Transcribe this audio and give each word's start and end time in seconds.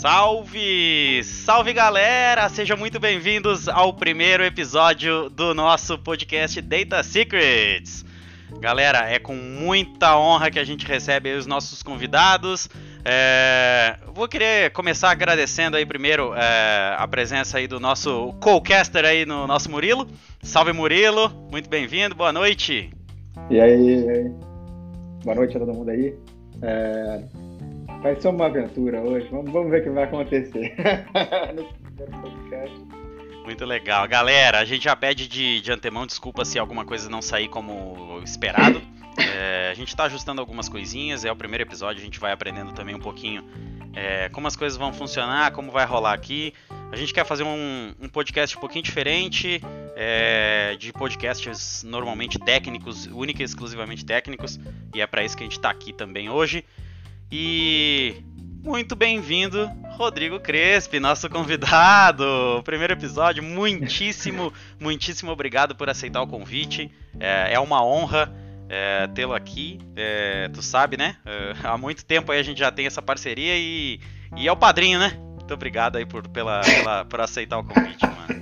Salve! 0.00 1.22
Salve 1.22 1.74
galera! 1.74 2.48
Sejam 2.48 2.74
muito 2.74 2.98
bem-vindos 2.98 3.68
ao 3.68 3.92
primeiro 3.92 4.42
episódio 4.42 5.28
do 5.28 5.52
nosso 5.52 5.98
podcast 5.98 6.58
Data 6.62 7.02
Secrets. 7.02 8.02
Galera, 8.60 9.10
é 9.10 9.18
com 9.18 9.34
muita 9.34 10.16
honra 10.16 10.50
que 10.50 10.58
a 10.58 10.64
gente 10.64 10.86
recebe 10.86 11.34
os 11.34 11.46
nossos 11.46 11.82
convidados. 11.82 12.66
É, 13.04 13.98
vou 14.14 14.26
querer 14.26 14.72
começar 14.72 15.10
agradecendo 15.10 15.76
aí 15.76 15.84
primeiro 15.84 16.32
é, 16.34 16.94
a 16.96 17.06
presença 17.06 17.58
aí 17.58 17.66
do 17.66 17.78
nosso 17.78 18.32
co-caster 18.40 19.04
aí 19.04 19.26
no 19.26 19.46
nosso 19.46 19.70
Murilo. 19.70 20.08
Salve 20.42 20.72
Murilo, 20.72 21.28
muito 21.52 21.68
bem-vindo, 21.68 22.14
boa 22.14 22.32
noite. 22.32 22.90
E 23.50 23.60
aí, 23.60 24.32
boa 25.22 25.36
noite 25.36 25.58
a 25.58 25.60
todo 25.60 25.74
mundo 25.74 25.90
aí. 25.90 26.14
É, 26.62 27.22
Vai 28.02 28.18
ser 28.18 28.28
uma 28.28 28.46
aventura 28.46 29.00
hoje. 29.00 29.28
Vamos, 29.30 29.52
vamos 29.52 29.70
ver 29.70 29.80
o 29.80 29.84
que 29.84 29.90
vai 29.90 30.04
acontecer. 30.04 30.74
Muito 33.44 33.64
legal. 33.64 34.08
Galera, 34.08 34.58
a 34.58 34.64
gente 34.64 34.84
já 34.84 34.96
pede 34.96 35.28
de, 35.28 35.60
de 35.60 35.72
antemão 35.72 36.06
desculpa 36.06 36.44
se 36.44 36.58
alguma 36.58 36.84
coisa 36.84 37.10
não 37.10 37.20
sair 37.20 37.48
como 37.48 38.20
esperado. 38.24 38.80
É, 39.18 39.70
a 39.70 39.74
gente 39.74 39.88
está 39.88 40.04
ajustando 40.04 40.40
algumas 40.40 40.68
coisinhas, 40.68 41.24
é 41.24 41.32
o 41.32 41.36
primeiro 41.36 41.64
episódio, 41.64 42.00
a 42.00 42.04
gente 42.04 42.18
vai 42.18 42.32
aprendendo 42.32 42.72
também 42.72 42.94
um 42.94 43.00
pouquinho 43.00 43.44
é, 43.94 44.28
como 44.30 44.46
as 44.46 44.56
coisas 44.56 44.78
vão 44.78 44.92
funcionar, 44.92 45.52
como 45.52 45.70
vai 45.70 45.84
rolar 45.84 46.12
aqui. 46.12 46.54
A 46.92 46.96
gente 46.96 47.12
quer 47.12 47.24
fazer 47.26 47.42
um, 47.42 47.92
um 48.00 48.08
podcast 48.08 48.56
um 48.56 48.60
pouquinho 48.60 48.82
diferente, 48.82 49.60
é, 49.94 50.76
de 50.78 50.92
podcasts 50.92 51.82
normalmente 51.84 52.38
técnicos, 52.38 53.06
única 53.06 53.42
e 53.42 53.44
exclusivamente 53.44 54.04
técnicos, 54.04 54.58
e 54.94 55.00
é 55.00 55.06
para 55.06 55.24
isso 55.24 55.36
que 55.36 55.42
a 55.42 55.46
gente 55.46 55.56
está 55.56 55.70
aqui 55.70 55.92
também 55.92 56.28
hoje. 56.28 56.64
E 57.32 58.24
muito 58.64 58.96
bem-vindo, 58.96 59.70
Rodrigo 59.90 60.40
Crespi, 60.40 60.98
nosso 60.98 61.30
convidado. 61.30 62.24
Primeiro 62.64 62.92
episódio, 62.92 63.40
muitíssimo, 63.40 64.52
muitíssimo 64.80 65.30
obrigado 65.30 65.76
por 65.76 65.88
aceitar 65.88 66.20
o 66.22 66.26
convite. 66.26 66.90
É, 67.20 67.54
é 67.54 67.60
uma 67.60 67.84
honra 67.86 68.32
é, 68.68 69.06
tê-lo 69.14 69.32
aqui. 69.32 69.78
É, 69.94 70.48
tu 70.52 70.60
sabe, 70.60 70.96
né? 70.96 71.14
É, 71.24 71.52
há 71.62 71.78
muito 71.78 72.04
tempo 72.04 72.32
aí 72.32 72.40
a 72.40 72.42
gente 72.42 72.58
já 72.58 72.72
tem 72.72 72.86
essa 72.86 73.00
parceria 73.00 73.54
e, 73.56 74.00
e 74.36 74.48
é 74.48 74.52
o 74.52 74.56
padrinho, 74.56 74.98
né? 74.98 75.12
Muito 75.36 75.54
obrigado 75.54 75.98
aí 75.98 76.06
por, 76.06 76.26
pela, 76.26 76.62
pela 76.62 77.04
por 77.04 77.20
aceitar 77.20 77.58
o 77.58 77.64
convite, 77.64 78.04
mano. 78.04 78.40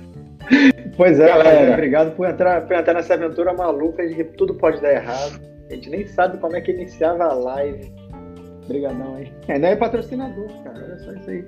Pois 0.97 1.19
é, 1.19 1.27
galera. 1.27 1.73
Obrigado 1.73 2.15
por 2.15 2.27
entrar, 2.27 2.61
por 2.61 2.75
entrar 2.75 2.95
nessa 2.95 3.13
aventura 3.13 3.53
maluca 3.53 4.07
de 4.07 4.15
que 4.15 4.23
tudo 4.23 4.55
pode 4.55 4.81
dar 4.81 4.91
errado. 4.91 5.39
A 5.69 5.75
gente 5.75 5.89
nem 5.91 6.07
sabe 6.07 6.39
como 6.39 6.55
é 6.55 6.61
que 6.61 6.71
iniciava 6.71 7.25
a 7.25 7.33
live. 7.33 8.08
Obrigadão 8.69 9.15
aí. 9.15 9.27
É, 9.47 9.57
não 9.57 9.67
é 9.67 9.75
patrocinador, 9.75 10.47
cara. 10.63 10.85
Olha 10.85 10.99
só 10.99 11.11
isso 11.11 11.27
aí. 11.27 11.43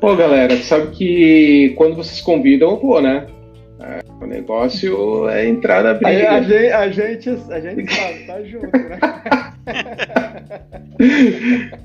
Pô, 0.00 0.14
galera, 0.14 0.56
sabe 0.58 0.92
que 0.92 1.74
quando 1.76 1.96
vocês 1.96 2.20
convidam, 2.20 2.70
eu 2.70 2.78
vou, 2.78 3.02
né? 3.02 3.26
É, 3.80 3.98
o 4.22 4.26
negócio 4.26 5.28
é 5.28 5.48
entrar 5.48 5.82
na 5.82 5.94
briga. 5.94 6.30
A, 6.30 6.36
a, 6.36 6.42
gente, 6.42 6.72
a 6.72 6.88
gente, 6.90 7.28
a 7.50 7.60
gente 7.60 7.92
sabe, 7.92 8.26
tá 8.26 8.40
junto, 8.44 8.70
né? 8.70 9.00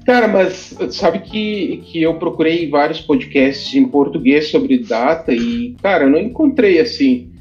Cara, 0.05 0.27
mas 0.27 0.77
sabe 0.91 1.19
que, 1.19 1.77
que 1.85 2.03
eu 2.03 2.15
procurei 2.15 2.69
vários 2.69 2.99
podcasts 3.01 3.73
em 3.73 3.87
português 3.87 4.49
sobre 4.49 4.77
data 4.77 5.33
e, 5.33 5.73
cara, 5.81 6.03
eu 6.03 6.09
não 6.09 6.19
encontrei 6.19 6.79
assim. 6.79 7.31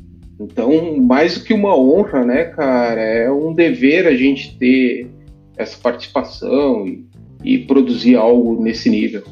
Então, 0.40 0.96
mais 0.98 1.38
do 1.38 1.44
que 1.44 1.52
uma 1.52 1.76
honra, 1.76 2.24
né, 2.24 2.44
cara? 2.44 3.00
É 3.00 3.30
um 3.30 3.52
dever 3.52 4.06
a 4.06 4.14
gente 4.14 4.56
ter 4.56 5.10
essa 5.56 5.76
participação 5.78 6.86
e 6.86 7.04
e 7.44 7.58
produzir 7.58 8.16
algo 8.16 8.62
nesse 8.62 8.88
nível. 8.88 9.22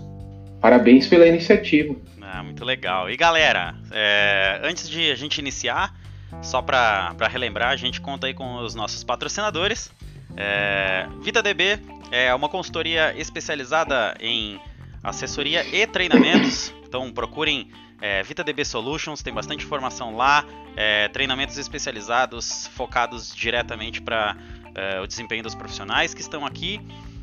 Parabéns 0.60 1.06
pela 1.06 1.26
iniciativa. 1.26 1.97
Ah, 2.20 2.42
muito 2.42 2.64
legal. 2.64 3.10
E 3.10 3.16
galera, 3.16 3.75
é, 3.91 4.60
antes 4.62 4.88
de 4.88 5.10
a 5.10 5.14
gente 5.14 5.38
iniciar, 5.38 5.94
só 6.41 6.62
para 6.62 7.14
relembrar, 7.28 7.70
a 7.70 7.76
gente 7.76 8.00
conta 8.00 8.26
aí 8.26 8.34
com 8.34 8.56
os 8.56 8.75
nossos 8.75 9.03
patrocinadores. 9.03 9.92
É, 10.37 11.06
VitaDB 11.20 11.78
é 12.10 12.34
uma 12.34 12.48
consultoria 12.48 13.14
especializada 13.19 14.14
em 14.20 14.60
assessoria 15.03 15.64
e 15.75 15.87
treinamentos. 15.87 16.72
Então 16.87 17.10
procurem 17.10 17.70
é, 18.00 18.22
VitaDB 18.22 18.64
Solutions, 18.64 19.22
tem 19.22 19.32
bastante 19.32 19.64
informação 19.64 20.16
lá, 20.16 20.44
é, 20.76 21.08
treinamentos 21.08 21.56
especializados 21.58 22.66
focados 22.69 23.34
diretamente 23.34 24.00
para 24.00 24.37
é, 24.75 25.00
o 25.00 25.06
desempenho 25.06 25.42
dos 25.42 25.54
profissionais 25.54 26.14
que 26.14 26.20
estão 26.20 26.44
aqui. 26.47 26.81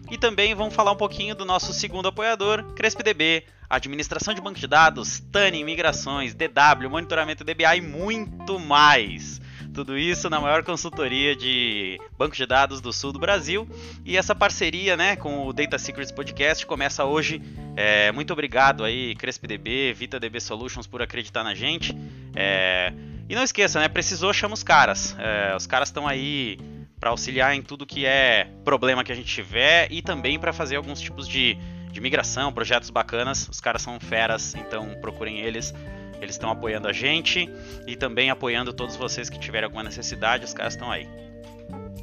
E 0.10 0.18
também 0.18 0.56
vamos 0.56 0.74
falar 0.74 0.92
um 0.92 0.96
pouquinho 0.96 1.36
do 1.36 1.46
nosso 1.46 1.72
segundo 1.72 2.08
apoiador, 2.08 2.64
CrespDB, 2.74 3.44
administração 3.70 4.34
de 4.34 4.42
banco 4.42 4.60
de 4.60 4.66
dados, 4.66 5.20
TANI, 5.32 5.64
migrações, 5.64 6.34
DW, 6.34 6.90
monitoramento 6.90 7.44
DBA 7.44 7.76
e 7.76 7.82
muito 7.82 8.60
mais. 8.60 9.40
Tudo 9.72 9.98
isso 9.98 10.30
na 10.30 10.42
maior 10.42 10.64
consultoria 10.64 11.36
de 11.36 12.02
banco 12.18 12.36
de 12.36 12.46
dados 12.46 12.82
do 12.82 12.92
sul 12.92 13.12
do 13.12 13.20
Brasil. 13.20 13.70
E 14.04 14.18
essa 14.18 14.34
parceria 14.34 14.98
né, 14.98 15.16
com 15.16 15.46
o 15.46 15.54
Data 15.54 15.78
Secrets 15.78 16.12
Podcast 16.12 16.66
começa 16.66 17.06
hoje. 17.06 17.40
É, 17.76 18.12
muito 18.12 18.34
obrigado 18.34 18.84
aí, 18.84 19.16
CrespDB, 19.16 19.94
VitaDB 19.94 20.42
Solutions, 20.42 20.88
por 20.88 21.04
acreditar 21.04 21.44
na 21.44 21.54
gente. 21.54 21.96
É, 22.36 22.92
e 23.30 23.36
não 23.36 23.44
esqueça, 23.44 23.80
né? 23.80 23.88
Precisou, 23.88 24.34
chama 24.34 24.56
os 24.56 24.64
caras. 24.64 25.16
É, 25.20 25.56
os 25.56 25.68
caras 25.68 25.90
estão 25.90 26.08
aí 26.08 26.58
para 27.00 27.12
auxiliar 27.12 27.56
em 27.56 27.62
tudo 27.62 27.86
que 27.86 28.06
é 28.06 28.50
problema 28.64 29.04
que 29.04 29.12
a 29.12 29.16
gente 29.16 29.34
tiver 29.34 29.88
e 29.92 30.02
também 30.02 30.38
para 30.38 30.52
fazer 30.52 30.76
alguns 30.76 31.00
tipos 31.00 31.28
de, 31.28 31.58
de 31.92 32.02
migração, 32.02 32.52
projetos 32.52 32.90
bacanas. 32.90 33.48
Os 33.48 33.62
caras 33.62 33.82
são 33.82 34.00
feras, 34.00 34.54
então 34.56 34.96
procurem 35.02 35.40
eles. 35.40 35.74
Eles 36.22 36.36
estão 36.36 36.52
apoiando 36.52 36.88
a 36.88 36.94
gente 36.94 37.50
e 37.88 37.96
também 37.96 38.30
apoiando 38.30 38.74
todos 38.74 38.98
vocês 38.98 39.30
que 39.30 39.40
tiverem 39.40 39.66
alguma 39.66 39.84
necessidade, 39.84 40.44
os 40.44 40.54
caras 40.54 40.74
estão 40.74 40.92
aí. 40.92 41.08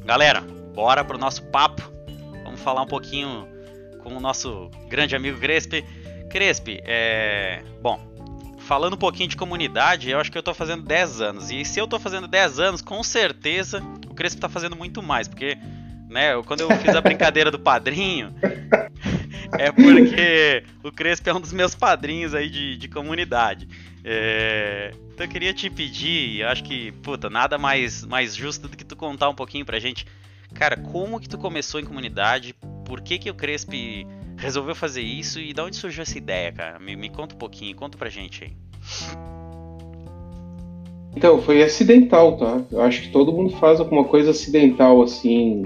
Galera, 0.03 0.41
bora 0.73 1.03
pro 1.05 1.17
nosso 1.17 1.43
papo. 1.43 1.83
Vamos 2.43 2.59
falar 2.61 2.81
um 2.81 2.87
pouquinho 2.87 3.47
com 4.01 4.15
o 4.15 4.19
nosso 4.19 4.71
grande 4.87 5.15
amigo 5.15 5.39
Crespi. 5.39 5.85
Crespi, 6.31 6.81
é. 6.83 7.61
Bom, 7.79 7.99
falando 8.59 8.95
um 8.95 8.97
pouquinho 8.97 9.29
de 9.29 9.37
comunidade, 9.37 10.09
eu 10.09 10.19
acho 10.19 10.31
que 10.31 10.37
eu 10.37 10.43
tô 10.43 10.53
fazendo 10.53 10.81
10 10.83 11.21
anos. 11.21 11.51
E 11.51 11.63
se 11.63 11.79
eu 11.79 11.87
tô 11.87 11.99
fazendo 11.99 12.27
10 12.27 12.59
anos, 12.59 12.81
com 12.81 13.03
certeza 13.03 13.83
Crespo 14.17 14.41
tá 14.41 14.49
fazendo 14.49 14.75
muito 14.75 15.01
mais. 15.01 15.27
Porque, 15.27 15.57
né, 16.09 16.41
quando 16.45 16.61
eu 16.61 16.71
fiz 16.77 16.93
a 16.95 17.01
brincadeira 17.01 17.49
do 17.49 17.59
padrinho, 17.59 18.33
é 19.57 19.71
porque 19.71 20.63
o 20.83 20.91
Crespo 20.91 21.29
é 21.29 21.33
um 21.33 21.39
dos 21.39 21.53
meus 21.53 21.75
padrinhos 21.75 22.33
aí 22.33 22.49
de, 22.49 22.75
de 22.75 22.87
comunidade. 22.87 23.67
É, 24.03 24.91
então 25.13 25.25
eu 25.25 25.29
queria 25.29 25.53
te 25.53 25.69
pedir, 25.69 26.43
acho 26.45 26.63
que, 26.63 26.91
puta, 27.03 27.29
nada 27.29 27.57
mais, 27.57 28.03
mais 28.03 28.35
justo 28.35 28.67
do 28.67 28.75
que 28.75 28.83
tu 28.83 28.95
contar 28.95 29.29
um 29.29 29.35
pouquinho 29.35 29.65
pra 29.65 29.79
gente. 29.79 30.05
Cara, 30.53 30.77
como 30.77 31.19
que 31.19 31.29
tu 31.29 31.37
começou 31.37 31.79
em 31.79 31.85
comunidade? 31.85 32.55
Por 32.85 33.01
que 33.01 33.17
que 33.17 33.29
o 33.29 33.35
Crespi 33.35 34.07
resolveu 34.37 34.73
fazer 34.73 35.01
isso 35.01 35.39
e 35.39 35.53
de 35.53 35.61
onde 35.61 35.75
surgiu 35.75 36.03
essa 36.03 36.17
ideia, 36.17 36.51
cara? 36.51 36.79
Me, 36.79 36.95
me 36.95 37.09
conta 37.09 37.35
um 37.35 37.37
pouquinho, 37.37 37.75
conta 37.75 37.97
pra 37.97 38.09
gente 38.09 38.45
aí. 38.45 39.36
Então, 41.17 41.41
foi 41.41 41.63
acidental, 41.63 42.37
tá? 42.37 42.61
Eu 42.71 42.79
acho 42.81 43.01
que 43.01 43.09
todo 43.09 43.33
mundo 43.33 43.49
faz 43.57 43.79
alguma 43.79 44.03
coisa 44.03 44.29
acidental, 44.29 45.01
assim. 45.01 45.63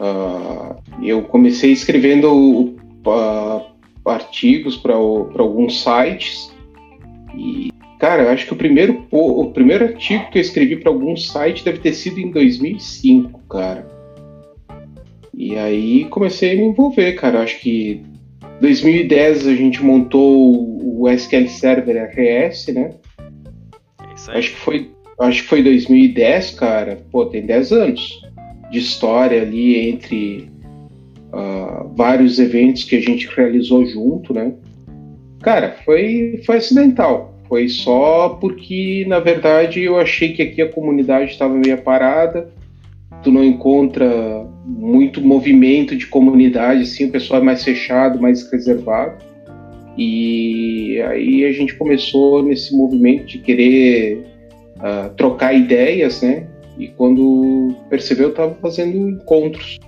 Uh, 0.00 0.74
eu 1.02 1.20
comecei 1.24 1.70
escrevendo 1.70 2.74
uh, 3.06 3.62
artigos 4.06 4.74
para 4.74 4.94
alguns 4.94 5.82
sites 5.82 6.50
e, 7.36 7.70
cara, 7.98 8.22
eu 8.22 8.30
acho 8.30 8.46
que 8.46 8.54
o 8.54 8.56
primeiro, 8.56 9.06
o 9.10 9.50
primeiro 9.50 9.84
artigo 9.84 10.30
que 10.30 10.38
eu 10.38 10.42
escrevi 10.42 10.76
para 10.76 10.90
algum 10.90 11.14
site 11.14 11.62
deve 11.62 11.80
ter 11.80 11.92
sido 11.92 12.18
em 12.18 12.30
2005, 12.30 13.38
cara. 13.50 13.86
E 15.34 15.58
aí 15.58 16.06
comecei 16.06 16.52
a 16.52 16.56
me 16.56 16.68
envolver, 16.68 17.12
cara. 17.12 17.42
Acho 17.42 17.60
que 17.60 18.00
2010 18.62 19.46
a 19.46 19.54
gente 19.54 19.84
montou 19.84 21.02
o 21.02 21.06
SQL 21.10 21.48
Server 21.48 22.10
RS, 22.16 22.68
né? 22.68 22.94
Isso 24.22 24.30
aí. 24.30 24.38
Acho 24.38 24.50
que 24.50 24.60
foi, 24.60 24.90
acho 25.20 25.42
que 25.42 25.48
foi 25.48 25.62
2010, 25.62 26.50
cara. 26.52 27.02
Pô, 27.10 27.26
tem 27.26 27.44
10 27.44 27.72
anos 27.72 28.22
de 28.70 28.78
história 28.78 29.42
ali 29.42 29.88
entre 29.88 30.48
uh, 31.32 31.88
vários 31.96 32.38
eventos 32.38 32.84
que 32.84 32.96
a 32.96 33.00
gente 33.00 33.28
realizou 33.34 33.84
junto, 33.84 34.32
né? 34.32 34.54
Cara, 35.42 35.76
foi, 35.84 36.40
foi 36.46 36.58
acidental. 36.58 37.34
Foi 37.48 37.68
só 37.68 38.30
porque, 38.40 39.04
na 39.08 39.18
verdade, 39.18 39.82
eu 39.82 39.98
achei 39.98 40.32
que 40.32 40.42
aqui 40.42 40.62
a 40.62 40.72
comunidade 40.72 41.32
estava 41.32 41.54
meio 41.54 41.82
parada 41.82 42.48
tu 43.22 43.30
não 43.30 43.44
encontra 43.44 44.44
muito 44.66 45.20
movimento 45.20 45.94
de 45.96 46.06
comunidade, 46.06 46.82
assim, 46.82 47.06
o 47.06 47.10
pessoal 47.10 47.40
é 47.40 47.44
mais 47.44 47.62
fechado, 47.62 48.20
mais 48.20 48.50
reservado. 48.50 49.24
E 49.96 51.00
aí 51.02 51.44
a 51.44 51.52
gente 51.52 51.76
começou 51.76 52.42
nesse 52.42 52.74
movimento 52.74 53.26
de 53.26 53.38
querer 53.38 54.24
uh, 54.78 55.14
trocar 55.16 55.54
ideias, 55.54 56.22
né? 56.22 56.46
E 56.78 56.88
quando 56.88 57.74
percebeu, 57.90 58.26
eu 58.26 58.30
estava 58.30 58.54
fazendo 58.54 59.10
encontros. 59.10 59.78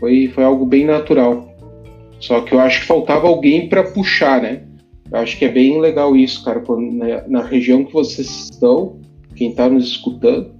Foi, 0.00 0.28
foi 0.28 0.44
algo 0.44 0.66
bem 0.66 0.84
natural. 0.84 1.54
Só 2.18 2.40
que 2.40 2.52
eu 2.52 2.60
acho 2.60 2.80
que 2.80 2.86
faltava 2.86 3.28
alguém 3.28 3.68
para 3.68 3.84
puxar, 3.84 4.42
né? 4.42 4.62
Eu 5.10 5.18
acho 5.18 5.38
que 5.38 5.44
é 5.44 5.48
bem 5.48 5.80
legal 5.80 6.16
isso, 6.16 6.44
cara, 6.44 6.60
quando, 6.60 6.92
na, 6.92 7.26
na 7.26 7.42
região 7.42 7.84
que 7.84 7.92
vocês 7.92 8.28
estão, 8.50 9.00
quem 9.34 9.50
está 9.50 9.68
nos 9.68 9.86
escutando, 9.86 10.52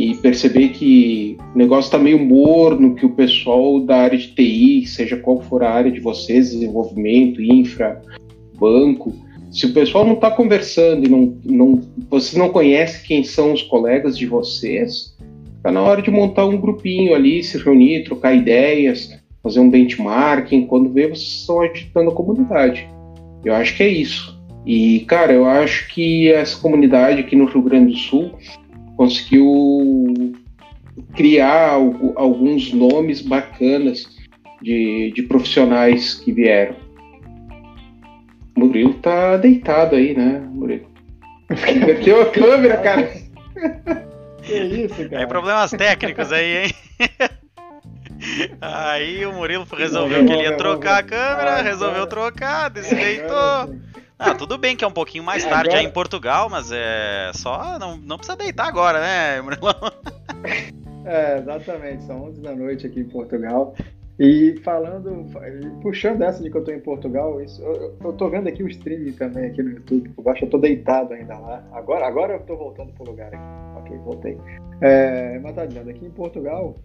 e 0.00 0.14
perceber 0.14 0.70
que 0.70 1.36
o 1.54 1.58
negócio 1.58 1.88
está 1.88 1.98
meio 1.98 2.18
morno, 2.18 2.94
que 2.94 3.04
o 3.04 3.10
pessoal 3.10 3.80
da 3.80 3.98
área 3.98 4.16
de 4.16 4.28
TI, 4.28 4.86
seja 4.86 5.18
qual 5.18 5.42
for 5.42 5.62
a 5.62 5.70
área 5.70 5.92
de 5.92 6.00
vocês, 6.00 6.52
desenvolvimento, 6.52 7.42
infra, 7.42 8.00
banco, 8.58 9.12
se 9.52 9.66
o 9.66 9.74
pessoal 9.74 10.06
não 10.06 10.14
está 10.14 10.30
conversando 10.30 11.04
e 11.04 11.10
não, 11.10 11.36
não, 11.44 11.82
você 12.08 12.38
não 12.38 12.48
conhece 12.48 13.06
quem 13.06 13.22
são 13.22 13.52
os 13.52 13.60
colegas 13.60 14.16
de 14.16 14.24
vocês, 14.24 15.14
está 15.58 15.70
na 15.70 15.82
hora 15.82 16.00
de 16.00 16.10
montar 16.10 16.46
um 16.46 16.58
grupinho 16.58 17.14
ali, 17.14 17.44
se 17.44 17.58
reunir, 17.58 18.04
trocar 18.04 18.34
ideias, 18.34 19.14
fazer 19.42 19.60
um 19.60 19.68
benchmarking. 19.68 20.64
Quando 20.64 20.88
vê, 20.88 21.08
vocês 21.08 21.40
estão 21.40 21.60
agitando 21.60 22.08
a 22.08 22.14
comunidade. 22.14 22.88
Eu 23.44 23.54
acho 23.54 23.76
que 23.76 23.82
é 23.82 23.88
isso. 23.88 24.40
E, 24.64 25.00
cara, 25.00 25.34
eu 25.34 25.44
acho 25.44 25.92
que 25.92 26.32
essa 26.32 26.58
comunidade 26.58 27.20
aqui 27.20 27.36
no 27.36 27.44
Rio 27.44 27.60
Grande 27.60 27.92
do 27.92 27.98
Sul 27.98 28.30
conseguiu 29.00 30.34
criar 31.16 31.70
alguns 32.16 32.70
nomes 32.70 33.22
bacanas 33.22 34.06
de, 34.60 35.10
de 35.14 35.22
profissionais 35.22 36.16
que 36.16 36.30
vieram. 36.30 36.76
O 38.54 38.60
Murilo 38.60 38.92
tá 38.92 39.38
deitado 39.38 39.96
aí, 39.96 40.14
né, 40.14 40.46
Murilo? 40.50 40.86
Inverteu 41.50 42.20
a 42.20 42.26
câmera, 42.26 42.76
cara. 42.76 43.10
Que 44.42 44.54
isso, 44.54 45.08
cara? 45.08 45.20
Aí 45.20 45.26
problemas 45.26 45.70
técnicos 45.70 46.30
aí, 46.30 46.64
hein? 46.64 46.74
Aí 48.60 49.24
o 49.24 49.32
Murilo 49.32 49.66
resolveu 49.78 50.26
que 50.26 50.32
ele 50.32 50.42
ia 50.42 50.58
trocar 50.58 50.98
a 50.98 51.02
câmera, 51.02 51.62
resolveu 51.62 52.06
trocar, 52.06 52.70
se 52.82 52.94
deitou. 52.94 53.80
Ah, 54.20 54.34
tudo 54.34 54.58
bem 54.58 54.76
que 54.76 54.84
é 54.84 54.86
um 54.86 54.92
pouquinho 54.92 55.24
mais 55.24 55.46
tarde 55.46 55.74
aí 55.74 55.86
em 55.86 55.90
Portugal, 55.90 56.50
mas 56.50 56.70
é 56.70 57.30
só. 57.34 57.78
Não, 57.78 57.96
não 57.96 58.18
precisa 58.18 58.36
deitar 58.36 58.68
agora, 58.68 59.00
né, 59.00 59.40
Murilão? 59.40 59.74
É, 61.02 61.38
exatamente, 61.38 62.04
são 62.04 62.24
11 62.24 62.42
da 62.42 62.54
noite 62.54 62.86
aqui 62.86 63.00
em 63.00 63.08
Portugal. 63.08 63.74
E 64.18 64.60
falando, 64.62 65.24
puxando 65.80 66.20
essa 66.20 66.42
de 66.42 66.50
que 66.50 66.56
eu 66.58 66.62
tô 66.62 66.70
em 66.70 66.78
Portugal, 66.78 67.40
isso, 67.40 67.62
eu, 67.62 67.96
eu 68.04 68.12
tô 68.12 68.28
vendo 68.28 68.48
aqui 68.48 68.62
o 68.62 68.68
streaming 68.68 69.12
também 69.12 69.46
aqui 69.46 69.62
no 69.62 69.70
YouTube, 69.70 70.10
por 70.10 70.22
baixo 70.22 70.44
eu 70.44 70.50
tô 70.50 70.58
deitado 70.58 71.14
ainda 71.14 71.38
lá. 71.38 71.64
Agora, 71.72 72.06
agora 72.06 72.34
eu 72.34 72.40
tô 72.40 72.54
voltando 72.54 72.92
pro 72.92 73.10
lugar 73.10 73.28
aqui. 73.28 73.42
Ok, 73.76 73.96
voltei. 74.04 74.38
É, 74.82 75.38
mas 75.38 75.54
tá 75.54 75.62
aqui 75.62 76.04
em 76.04 76.10
Portugal, 76.10 76.76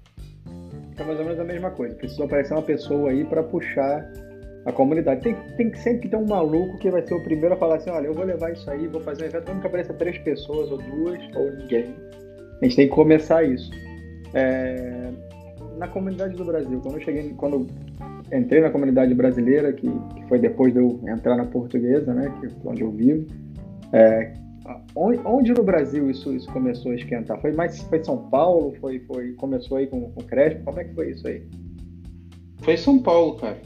é 0.97 1.03
mais 1.03 1.19
ou 1.19 1.25
menos 1.25 1.39
a 1.39 1.43
mesma 1.43 1.71
coisa. 1.71 1.93
Precisou 1.95 2.25
aparecer 2.25 2.53
uma 2.53 2.61
pessoa 2.61 3.09
aí 3.09 3.25
para 3.25 3.43
puxar 3.43 4.09
a 4.65 4.71
comunidade. 4.71 5.21
Tem, 5.21 5.35
tem 5.56 5.69
que 5.69 5.79
sempre 5.79 6.09
ter 6.09 6.17
um 6.17 6.25
maluco 6.25 6.77
que 6.77 6.89
vai 6.89 7.06
ser 7.06 7.13
o 7.13 7.21
primeiro 7.21 7.53
a 7.53 7.57
falar 7.57 7.75
assim, 7.75 7.89
olha, 7.91 8.07
eu 8.07 8.13
vou 8.13 8.25
levar 8.25 8.51
isso 8.51 8.69
aí, 8.69 8.88
vou 8.88 9.01
fazer 9.01 9.25
um 9.25 9.27
evento, 9.27 9.62
que 9.62 9.67
apareça 9.67 9.94
três 9.94 10.17
pessoas, 10.17 10.71
ou 10.71 10.77
duas, 10.79 11.19
ou 11.35 11.51
ninguém. 11.56 11.95
A 12.62 12.65
gente 12.65 12.75
tem 12.75 12.88
que 12.88 12.95
começar 12.95 13.44
isso. 13.44 13.69
É, 14.33 15.12
na 15.77 15.88
comunidade 15.88 16.35
do 16.35 16.44
Brasil, 16.44 16.79
quando 16.81 16.95
eu 16.95 17.01
cheguei, 17.01 17.33
quando 17.38 17.53
eu 17.53 18.38
entrei 18.38 18.62
na 18.62 18.71
comunidade 18.71 19.13
brasileira, 19.13 19.71
que, 19.71 19.88
que, 19.88 20.27
foi 20.27 20.39
depois 20.39 20.73
de 20.73 20.79
eu 20.79 21.00
entrar 21.07 21.35
na 21.35 21.45
portuguesa, 21.45 22.13
né, 22.13 22.33
que 22.39 22.47
é 22.47 22.50
onde 22.65 22.81
eu 22.81 22.91
vivo, 22.91 23.27
é, 23.94 24.33
onde, 24.95 25.19
onde, 25.23 25.53
no 25.53 25.63
Brasil 25.63 26.09
isso, 26.09 26.33
isso 26.33 26.51
começou 26.51 26.91
a 26.91 26.95
esquentar? 26.95 27.39
Foi 27.39 27.51
mais 27.51 27.79
foi 27.83 28.03
São 28.03 28.17
Paulo? 28.29 28.73
Foi, 28.81 29.00
foi 29.01 29.33
começou 29.33 29.77
aí 29.77 29.85
com, 29.85 30.09
com 30.09 30.21
o 30.21 30.23
Crespo? 30.23 30.63
Como 30.63 30.79
é 30.79 30.85
que 30.85 30.94
foi 30.95 31.12
isso 31.12 31.27
aí? 31.27 31.44
Foi 32.62 32.75
São 32.77 32.97
Paulo, 33.00 33.35
cara. 33.35 33.57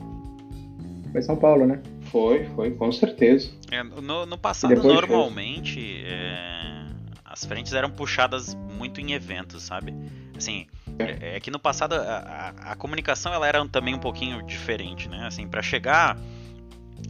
Foi 1.12 1.22
São 1.22 1.36
Paulo, 1.36 1.66
né? 1.66 1.82
Foi, 2.12 2.46
foi, 2.56 2.72
com 2.72 2.92
certeza. 2.92 3.52
É, 3.72 3.84
no, 3.84 4.26
no, 4.26 4.38
passado, 4.38 4.82
normalmente, 4.82 6.04
é, 6.06 6.86
as 7.26 7.46
frentes 7.46 7.74
eram 7.74 7.90
puxadas 7.90 8.56
muito 8.56 9.02
em 9.02 9.14
eventos, 9.14 9.64
sabe? 9.64 9.94
Assim, 10.38 10.68
é, 11.00 11.36
é 11.36 11.40
que 11.40 11.52
no 11.52 11.60
passado 11.60 11.94
a, 11.94 12.54
a, 12.58 12.72
a, 12.72 12.76
comunicação 12.76 13.34
ela 13.34 13.48
era 13.48 13.66
também 13.68 13.94
um 13.94 14.00
pouquinho 14.00 14.42
diferente, 14.44 15.10
né? 15.10 15.26
Assim, 15.26 15.48
para 15.48 15.62
chegar 15.62 16.18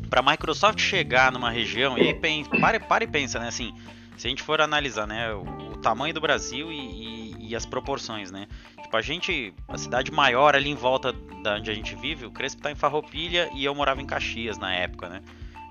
para 0.09 0.21
a 0.21 0.23
Microsoft 0.23 0.79
chegar 0.79 1.31
numa 1.31 1.51
região 1.51 1.97
e 1.97 2.01
aí 2.01 2.13
pare, 2.59 2.79
pare 2.79 3.05
e 3.05 3.07
pensa, 3.07 3.39
né? 3.39 3.47
Assim, 3.47 3.73
se 4.17 4.27
a 4.27 4.29
gente 4.29 4.43
for 4.43 4.59
analisar, 4.59 5.07
né, 5.07 5.31
o, 5.33 5.43
o 5.73 5.77
tamanho 5.77 6.13
do 6.13 6.19
Brasil 6.19 6.71
e, 6.71 6.75
e, 6.75 7.49
e, 7.49 7.55
as 7.55 7.65
proporções, 7.65 8.31
né? 8.31 8.47
Tipo, 8.89 8.97
a 8.97 9.01
gente, 9.03 9.53
a 9.67 9.77
cidade 9.77 10.11
maior 10.11 10.55
ali 10.55 10.67
em 10.67 10.75
volta 10.75 11.13
da 11.43 11.57
onde 11.57 11.69
a 11.69 11.75
gente 11.75 11.95
vive, 11.95 12.25
o 12.25 12.31
Crespo 12.31 12.59
tá 12.59 12.71
em 12.71 12.75
Farroupilha 12.75 13.47
e 13.53 13.63
eu 13.63 13.75
morava 13.75 14.01
em 14.01 14.05
Caxias 14.05 14.57
na 14.57 14.73
época, 14.73 15.07
né? 15.07 15.21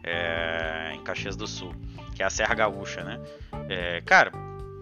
É, 0.05 0.93
em 0.95 1.03
Caxias 1.03 1.35
do 1.35 1.45
Sul, 1.45 1.75
que 2.15 2.23
é 2.23 2.27
a 2.27 2.31
Serra 2.31 2.55
Gaúcha, 2.55 3.03
né? 3.03 3.21
É, 3.69 4.01
cara, 4.03 4.31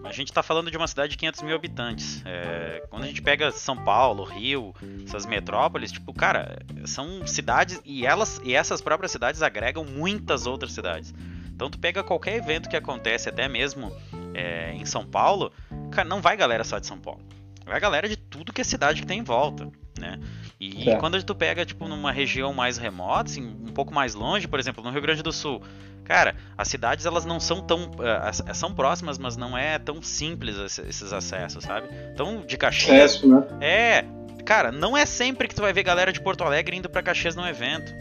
a 0.03 0.11
gente 0.11 0.27
está 0.27 0.43
falando 0.43 0.69
de 0.69 0.77
uma 0.77 0.87
cidade 0.87 1.13
de 1.13 1.17
500 1.17 1.41
mil 1.41 1.55
habitantes. 1.55 2.21
É, 2.27 2.85
quando 2.91 3.05
a 3.05 3.07
gente 3.07 3.23
pega 3.23 3.51
São 3.51 3.75
Paulo, 3.75 4.23
Rio, 4.23 4.71
essas 5.03 5.25
metrópoles, 5.25 5.91
tipo, 5.91 6.13
cara, 6.13 6.59
são 6.85 7.25
cidades 7.25 7.81
e 7.83 8.05
elas 8.05 8.39
e 8.43 8.53
essas 8.53 8.81
próprias 8.81 9.11
cidades 9.11 9.41
agregam 9.41 9.83
muitas 9.83 10.45
outras 10.45 10.73
cidades. 10.73 11.11
Então 11.47 11.71
tu 11.71 11.79
pega 11.79 12.03
qualquer 12.03 12.35
evento 12.35 12.69
que 12.69 12.77
acontece, 12.77 13.29
até 13.29 13.47
mesmo 13.47 13.91
é, 14.35 14.73
em 14.73 14.85
São 14.85 15.07
Paulo, 15.07 15.51
cara, 15.89 16.07
não 16.07 16.21
vai 16.21 16.37
galera 16.37 16.63
só 16.63 16.77
de 16.77 16.85
São 16.85 16.99
Paulo. 16.99 17.25
Vai 17.67 17.79
galera 17.79 18.07
de 18.07 18.15
tudo 18.15 18.53
que 18.53 18.61
é 18.61 18.63
cidade 18.63 19.01
que 19.01 19.07
tem 19.07 19.19
em 19.19 19.23
volta, 19.23 19.69
né? 19.99 20.19
E, 20.59 20.89
e 20.89 20.95
quando 20.97 21.21
tu 21.21 21.35
pega, 21.35 21.65
tipo, 21.65 21.87
numa 21.87 22.11
região 22.11 22.53
mais 22.53 22.77
remota, 22.77 23.29
assim, 23.29 23.43
um 23.43 23.73
pouco 23.73 23.93
mais 23.93 24.15
longe, 24.15 24.47
por 24.47 24.59
exemplo, 24.59 24.83
no 24.83 24.89
Rio 24.89 25.01
Grande 25.01 25.21
do 25.21 25.31
Sul, 25.31 25.61
Cara, 26.07 26.35
as 26.57 26.69
cidades 26.69 27.05
elas 27.05 27.25
não 27.25 27.37
são 27.37 27.59
tão. 27.61 27.91
Uh, 27.91 28.55
são 28.55 28.73
próximas, 28.73 29.17
mas 29.17 29.35
não 29.35 29.57
é 29.57 29.77
tão 29.77 30.01
simples 30.01 30.55
esses 30.79 31.11
acessos, 31.11 31.65
sabe? 31.65 31.89
Então, 32.13 32.45
de 32.47 32.57
Caxias. 32.57 33.15
Acesso, 33.15 33.27
né? 33.27 33.43
É. 33.59 34.05
Cara, 34.45 34.71
não 34.71 34.95
é 34.95 35.05
sempre 35.05 35.49
que 35.49 35.53
tu 35.53 35.61
vai 35.61 35.73
ver 35.73 35.83
galera 35.83 36.13
de 36.13 36.21
Porto 36.21 36.45
Alegre 36.45 36.77
indo 36.77 36.89
para 36.89 37.03
Caxias 37.03 37.35
num 37.35 37.45
evento. 37.45 37.93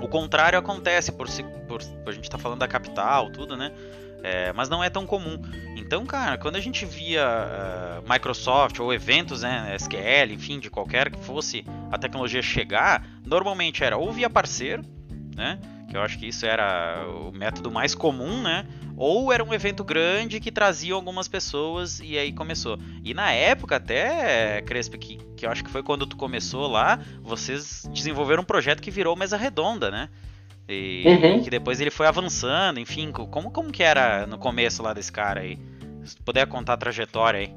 O 0.00 0.08
contrário 0.08 0.58
acontece 0.58 1.12
por, 1.12 1.28
por, 1.68 1.80
por 1.80 2.08
a 2.08 2.12
gente 2.12 2.28
tá 2.28 2.38
falando 2.38 2.58
da 2.58 2.66
capital, 2.66 3.30
tudo, 3.30 3.56
né? 3.56 3.70
É, 4.22 4.52
mas 4.52 4.68
não 4.68 4.82
é 4.82 4.88
tão 4.88 5.04
comum. 5.04 5.40
Então, 5.76 6.06
cara, 6.06 6.38
quando 6.38 6.56
a 6.56 6.60
gente 6.60 6.84
via 6.86 7.26
uh, 7.26 8.12
Microsoft 8.12 8.78
ou 8.78 8.92
eventos, 8.92 9.42
né, 9.42 9.74
SQL, 9.74 10.32
enfim, 10.32 10.60
de 10.60 10.70
qualquer 10.70 11.10
que 11.10 11.18
fosse 11.18 11.64
a 11.90 11.98
tecnologia 11.98 12.40
chegar, 12.40 13.04
normalmente 13.24 13.82
era 13.82 13.96
ou 13.96 14.12
via 14.12 14.30
parceiro, 14.30 14.84
né? 15.34 15.58
que 15.92 15.96
eu 15.98 16.00
acho 16.00 16.18
que 16.18 16.26
isso 16.26 16.46
era 16.46 17.06
o 17.06 17.30
método 17.32 17.70
mais 17.70 17.94
comum, 17.94 18.40
né? 18.40 18.66
Ou 18.96 19.30
era 19.30 19.44
um 19.44 19.52
evento 19.52 19.84
grande 19.84 20.40
que 20.40 20.50
trazia 20.50 20.94
algumas 20.94 21.28
pessoas 21.28 22.00
e 22.00 22.16
aí 22.16 22.32
começou. 22.32 22.78
E 23.04 23.12
na 23.12 23.30
época 23.30 23.76
até, 23.76 24.62
Crespo, 24.62 24.96
que, 24.96 25.18
que 25.36 25.44
eu 25.44 25.50
acho 25.50 25.62
que 25.62 25.68
foi 25.68 25.82
quando 25.82 26.06
tu 26.06 26.16
começou 26.16 26.66
lá, 26.66 26.98
vocês 27.20 27.86
desenvolveram 27.92 28.42
um 28.42 28.46
projeto 28.46 28.80
que 28.80 28.90
virou 28.90 29.14
mesa 29.14 29.36
redonda, 29.36 29.90
né? 29.90 30.08
E 30.68 31.04
uhum. 31.06 31.42
que 31.42 31.50
depois 31.50 31.80
ele 31.80 31.90
foi 31.90 32.06
avançando, 32.06 32.78
enfim, 32.80 33.10
como, 33.10 33.50
como 33.50 33.72
que 33.72 33.82
era 33.82 34.26
no 34.26 34.38
começo 34.38 34.82
lá 34.82 34.92
desse 34.92 35.12
cara 35.12 35.40
aí? 35.40 35.58
Se 36.04 36.16
puder 36.16 36.46
contar 36.46 36.74
a 36.74 36.76
trajetória 36.76 37.40
aí. 37.40 37.50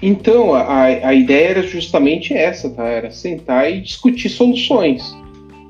Então, 0.00 0.54
a, 0.54 0.84
a 0.84 1.14
ideia 1.14 1.50
era 1.50 1.62
justamente 1.62 2.34
essa, 2.34 2.70
tá? 2.70 2.84
Era 2.84 3.10
sentar 3.10 3.70
e 3.70 3.80
discutir 3.80 4.28
soluções 4.28 5.14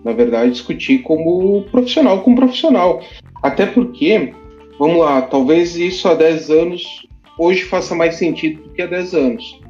na 0.04 0.12
verdade, 0.12 0.52
discutir 0.52 0.99
como 0.99 1.62
profissional 1.71 2.21
com 2.23 2.35
profissional. 2.35 3.02
Até 3.42 3.66
porque, 3.66 4.33
vamos 4.78 4.99
lá, 4.99 5.23
talvez 5.23 5.76
isso 5.76 6.09
há 6.09 6.14
10 6.14 6.50
anos 6.50 7.07
hoje 7.38 7.64
faça 7.64 7.95
mais 7.95 8.16
sentido 8.16 8.62
do 8.62 8.71
que 8.71 8.83
há 8.83 8.87
10 8.87 9.14
anos. 9.14 9.61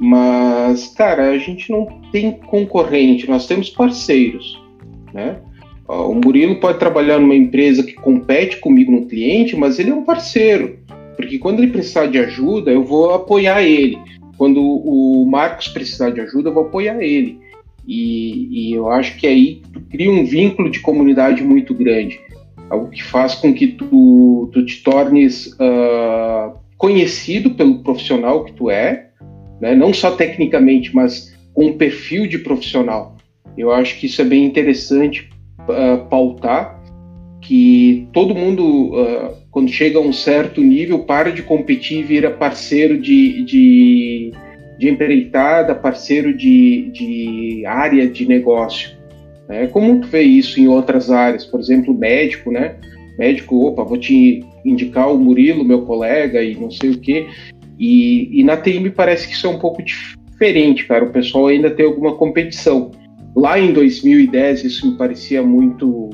Mas, 0.00 0.88
cara, 0.88 1.30
a 1.30 1.38
gente 1.38 1.70
não 1.70 1.86
tem 2.12 2.32
concorrente, 2.32 3.28
nós 3.28 3.46
temos 3.46 3.68
parceiros, 3.70 4.62
né? 5.12 5.40
O 5.88 6.14
Murilo 6.14 6.56
pode 6.56 6.78
trabalhar 6.78 7.18
numa 7.18 7.34
empresa 7.34 7.82
que 7.82 7.94
compete 7.94 8.58
comigo 8.58 8.92
no 8.92 9.06
cliente, 9.06 9.56
mas 9.56 9.78
ele 9.78 9.90
é 9.90 9.94
um 9.94 10.04
parceiro, 10.04 10.78
porque 11.16 11.38
quando 11.38 11.60
ele 11.60 11.72
precisar 11.72 12.06
de 12.06 12.18
ajuda, 12.18 12.70
eu 12.70 12.84
vou 12.84 13.14
apoiar 13.14 13.62
ele. 13.62 13.98
Quando 14.36 14.60
o 14.60 15.26
Marcos 15.26 15.66
precisar 15.68 16.10
de 16.10 16.20
ajuda, 16.20 16.50
eu 16.50 16.54
vou 16.54 16.64
apoiar 16.64 17.02
ele. 17.02 17.40
E, 17.86 18.48
e, 18.70 18.72
eu 18.74 18.90
acho 18.90 19.16
que 19.16 19.26
aí 19.26 19.62
tu 19.72 19.80
cria 19.90 20.10
um 20.10 20.26
vínculo 20.26 20.70
de 20.70 20.78
comunidade 20.80 21.42
muito 21.42 21.72
grande, 21.72 22.20
algo 22.68 22.90
que 22.90 23.02
faz 23.02 23.34
com 23.34 23.54
que 23.54 23.68
tu, 23.68 24.50
tu 24.52 24.66
te 24.66 24.82
tornes 24.82 25.46
uh, 25.54 26.52
conhecido 26.76 27.52
pelo 27.52 27.78
profissional 27.78 28.44
que 28.44 28.52
tu 28.52 28.68
é, 28.68 29.08
né? 29.58 29.74
não 29.74 29.94
só 29.94 30.10
tecnicamente, 30.10 30.94
mas 30.94 31.34
com 31.54 31.68
um 31.68 31.78
perfil 31.78 32.26
de 32.26 32.38
profissional. 32.38 33.16
Eu 33.56 33.72
acho 33.72 33.98
que 33.98 34.04
isso 34.04 34.20
é 34.20 34.24
bem 34.24 34.44
interessante 34.44 35.30
uh, 35.68 36.06
pautar, 36.08 36.80
que 37.40 38.08
todo 38.12 38.34
mundo, 38.34 38.94
uh, 38.94 39.34
quando 39.50 39.68
chega 39.68 39.98
a 39.98 40.02
um 40.02 40.12
certo 40.12 40.60
nível, 40.60 41.00
para 41.00 41.30
de 41.30 41.42
competir 41.42 42.00
e 42.00 42.02
vira 42.02 42.30
parceiro 42.30 42.98
de, 42.98 43.42
de 43.44 44.32
de 44.78 44.88
empreitada, 44.88 45.74
parceiro 45.74 46.32
de, 46.32 46.88
de 46.92 47.66
área 47.66 48.08
de 48.08 48.24
negócio. 48.26 48.96
É 49.48 49.66
comum 49.66 50.00
tu 50.00 50.06
ver 50.06 50.22
isso 50.22 50.60
em 50.60 50.68
outras 50.68 51.10
áreas, 51.10 51.44
por 51.44 51.58
exemplo, 51.58 51.92
médico, 51.92 52.52
né? 52.52 52.76
Médico, 53.18 53.66
opa, 53.66 53.82
vou 53.82 53.98
te 53.98 54.44
indicar 54.64 55.12
o 55.12 55.18
Murilo, 55.18 55.64
meu 55.64 55.82
colega, 55.82 56.40
e 56.42 56.54
não 56.54 56.70
sei 56.70 56.90
o 56.90 56.98
quê. 56.98 57.26
E, 57.78 58.40
e 58.40 58.44
na 58.44 58.56
TI 58.56 58.78
me 58.78 58.90
parece 58.90 59.26
que 59.26 59.34
isso 59.34 59.46
é 59.48 59.50
um 59.50 59.58
pouco 59.58 59.82
diferente, 59.82 60.86
cara. 60.86 61.04
O 61.04 61.10
pessoal 61.10 61.48
ainda 61.48 61.70
tem 61.70 61.84
alguma 61.84 62.14
competição. 62.14 62.92
Lá 63.38 63.56
em 63.56 63.72
2010 63.72 64.64
isso 64.64 64.90
me 64.90 64.98
parecia 64.98 65.40
muito 65.44 66.10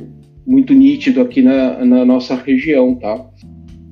muito 0.46 0.74
nítido 0.74 1.22
aqui 1.22 1.40
na, 1.40 1.82
na 1.82 2.04
nossa 2.04 2.34
região, 2.34 2.94
tá? 2.96 3.24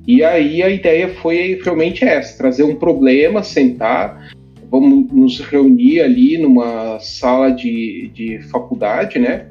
E 0.07 0.23
aí 0.23 0.61
a 0.61 0.69
ideia 0.69 1.09
foi 1.15 1.59
realmente 1.63 2.05
essa, 2.05 2.37
trazer 2.37 2.61
um 2.61 2.75
problema, 2.75 3.41
sentar, 3.41 4.29
vamos 4.69 5.11
nos 5.11 5.39
reunir 5.39 6.01
ali 6.01 6.37
numa 6.37 6.99
sala 6.99 7.49
de, 7.49 8.11
de 8.13 8.39
faculdade, 8.51 9.17
né? 9.17 9.47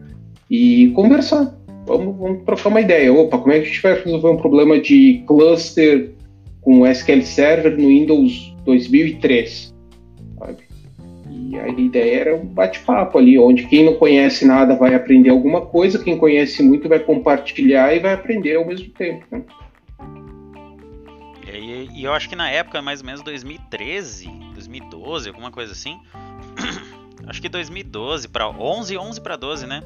E 0.48 0.90
conversar. 0.90 1.52
Vamos, 1.84 2.16
vamos 2.16 2.44
trocar 2.44 2.68
uma 2.68 2.80
ideia. 2.80 3.12
Opa, 3.12 3.38
como 3.38 3.52
é 3.52 3.58
que 3.58 3.64
a 3.64 3.68
gente 3.68 3.82
vai 3.82 4.00
resolver 4.00 4.28
um 4.28 4.36
problema 4.36 4.78
de 4.78 5.24
cluster 5.26 6.12
com 6.60 6.86
SQL 6.86 7.22
Server 7.22 7.76
no 7.76 7.88
Windows 7.88 8.54
2003? 8.64 9.71
E 11.34 11.58
a 11.58 11.68
ideia 11.68 12.20
era 12.20 12.36
um 12.36 12.44
bate-papo 12.44 13.16
ali, 13.16 13.38
onde 13.38 13.66
quem 13.66 13.86
não 13.86 13.94
conhece 13.94 14.44
nada 14.44 14.76
vai 14.76 14.94
aprender 14.94 15.30
alguma 15.30 15.62
coisa, 15.62 16.02
quem 16.02 16.18
conhece 16.18 16.62
muito 16.62 16.88
vai 16.88 16.98
compartilhar 16.98 17.94
e 17.94 18.00
vai 18.00 18.12
aprender 18.12 18.56
ao 18.56 18.66
mesmo 18.66 18.90
tempo. 18.90 19.24
Né? 19.30 19.42
E, 21.50 21.88
e, 22.00 22.04
eu 22.04 22.12
acho 22.12 22.28
que 22.28 22.36
na 22.36 22.50
época, 22.50 22.82
mais 22.82 23.00
ou 23.00 23.06
menos 23.06 23.22
2013, 23.22 24.28
2012, 24.54 25.28
alguma 25.28 25.50
coisa 25.50 25.72
assim. 25.72 25.98
acho 27.26 27.40
que 27.40 27.48
2012 27.48 28.28
para 28.28 28.48
11, 28.48 28.98
11 28.98 29.20
para 29.20 29.36
12, 29.36 29.66
né? 29.66 29.82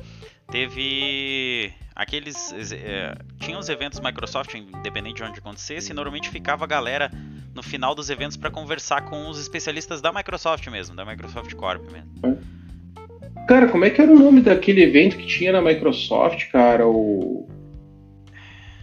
Teve 0.50 1.72
aqueles 1.94 2.54
é, 2.72 3.16
tinha 3.40 3.58
os 3.58 3.68
eventos 3.68 4.00
Microsoft, 4.00 4.54
independente 4.54 5.16
de 5.16 5.22
onde 5.22 5.38
acontecesse, 5.38 5.90
e 5.90 5.94
normalmente 5.94 6.28
ficava 6.28 6.64
a 6.64 6.68
galera 6.68 7.10
no 7.54 7.62
final 7.62 7.94
dos 7.94 8.10
eventos 8.10 8.36
para 8.36 8.50
conversar 8.50 9.02
com 9.02 9.28
os 9.28 9.40
especialistas 9.40 10.00
da 10.00 10.12
Microsoft 10.12 10.66
mesmo, 10.68 10.94
da 10.94 11.04
Microsoft 11.04 11.52
Corp 11.54 11.82
mesmo. 11.90 12.38
Cara, 13.48 13.68
como 13.68 13.84
é 13.84 13.90
que 13.90 14.02
era 14.02 14.10
o 14.10 14.18
nome 14.18 14.40
daquele 14.40 14.82
evento 14.82 15.16
que 15.16 15.26
tinha 15.26 15.52
na 15.52 15.62
Microsoft, 15.62 16.50
cara? 16.50 16.86
O 16.86 17.48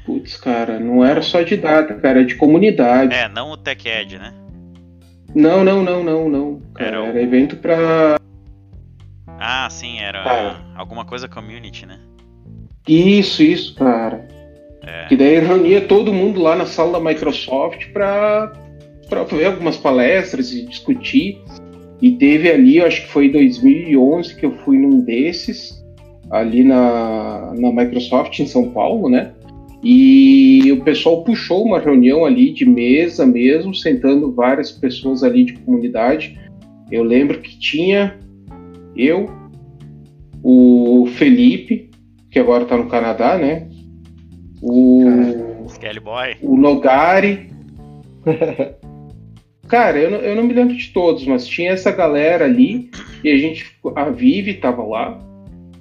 Putz, 0.05 0.35
cara, 0.37 0.79
não 0.79 1.03
era 1.03 1.21
só 1.21 1.41
de 1.41 1.55
data, 1.55 1.93
cara, 1.95 2.19
era 2.19 2.25
de 2.25 2.35
comunidade. 2.35 3.13
É, 3.13 3.27
não 3.29 3.51
o 3.51 3.57
TechEd, 3.57 4.17
né? 4.19 4.33
Não, 5.33 5.63
não, 5.63 5.81
não, 5.81 6.03
não, 6.03 6.29
não. 6.29 6.61
Cara, 6.73 6.89
era, 6.89 7.03
o... 7.03 7.05
era 7.05 7.21
evento 7.21 7.55
pra. 7.57 8.17
Ah, 9.45 9.69
sim, 9.69 9.99
era 9.99 10.23
ah. 10.23 10.61
alguma 10.73 11.03
coisa 11.03 11.27
community, 11.27 11.85
né? 11.85 11.99
Isso, 12.87 13.43
isso, 13.43 13.75
cara. 13.75 14.25
É. 14.81 15.07
Que 15.07 15.17
daí 15.17 15.37
reunia 15.39 15.81
todo 15.81 16.13
mundo 16.13 16.41
lá 16.41 16.55
na 16.55 16.65
sala 16.65 16.93
da 16.93 16.99
Microsoft 17.01 17.91
pra, 17.91 18.53
pra 19.09 19.23
ver 19.23 19.47
algumas 19.47 19.75
palestras 19.75 20.53
e 20.53 20.65
discutir. 20.65 21.41
E 22.01 22.11
teve 22.11 22.49
ali, 22.49 22.81
acho 22.81 23.01
que 23.01 23.09
foi 23.09 23.25
em 23.25 23.31
2011 23.31 24.33
que 24.37 24.45
eu 24.45 24.53
fui 24.59 24.77
num 24.77 25.01
desses, 25.01 25.83
ali 26.31 26.63
na, 26.63 27.53
na 27.53 27.69
Microsoft 27.69 28.39
em 28.39 28.47
São 28.47 28.69
Paulo, 28.69 29.09
né? 29.09 29.33
E 29.83 30.71
o 30.71 30.85
pessoal 30.85 31.21
puxou 31.25 31.65
uma 31.65 31.79
reunião 31.79 32.23
ali 32.23 32.53
de 32.53 32.65
mesa 32.65 33.25
mesmo, 33.25 33.75
sentando 33.75 34.33
várias 34.33 34.71
pessoas 34.71 35.21
ali 35.21 35.43
de 35.43 35.53
comunidade. 35.53 36.39
Eu 36.89 37.03
lembro 37.03 37.41
que 37.41 37.59
tinha 37.59 38.22
eu, 38.95 39.29
o 40.43 41.07
Felipe, 41.15 41.91
que 42.29 42.39
agora 42.39 42.63
está 42.63 42.77
no 42.77 42.87
Canadá, 42.87 43.37
né? 43.37 43.67
O, 44.61 45.67
Boy. 46.03 46.37
o 46.41 46.57
Nogari. 46.57 47.49
Cara, 49.67 49.97
eu 49.97 50.11
não, 50.11 50.17
eu 50.19 50.35
não 50.35 50.43
me 50.43 50.53
lembro 50.53 50.75
de 50.75 50.89
todos, 50.89 51.25
mas 51.25 51.47
tinha 51.47 51.71
essa 51.71 51.91
galera 51.91 52.45
ali 52.45 52.91
e 53.23 53.31
a 53.31 53.37
gente, 53.37 53.65
a 53.95 54.09
Vivi 54.09 54.51
estava 54.51 54.83
lá, 54.83 55.19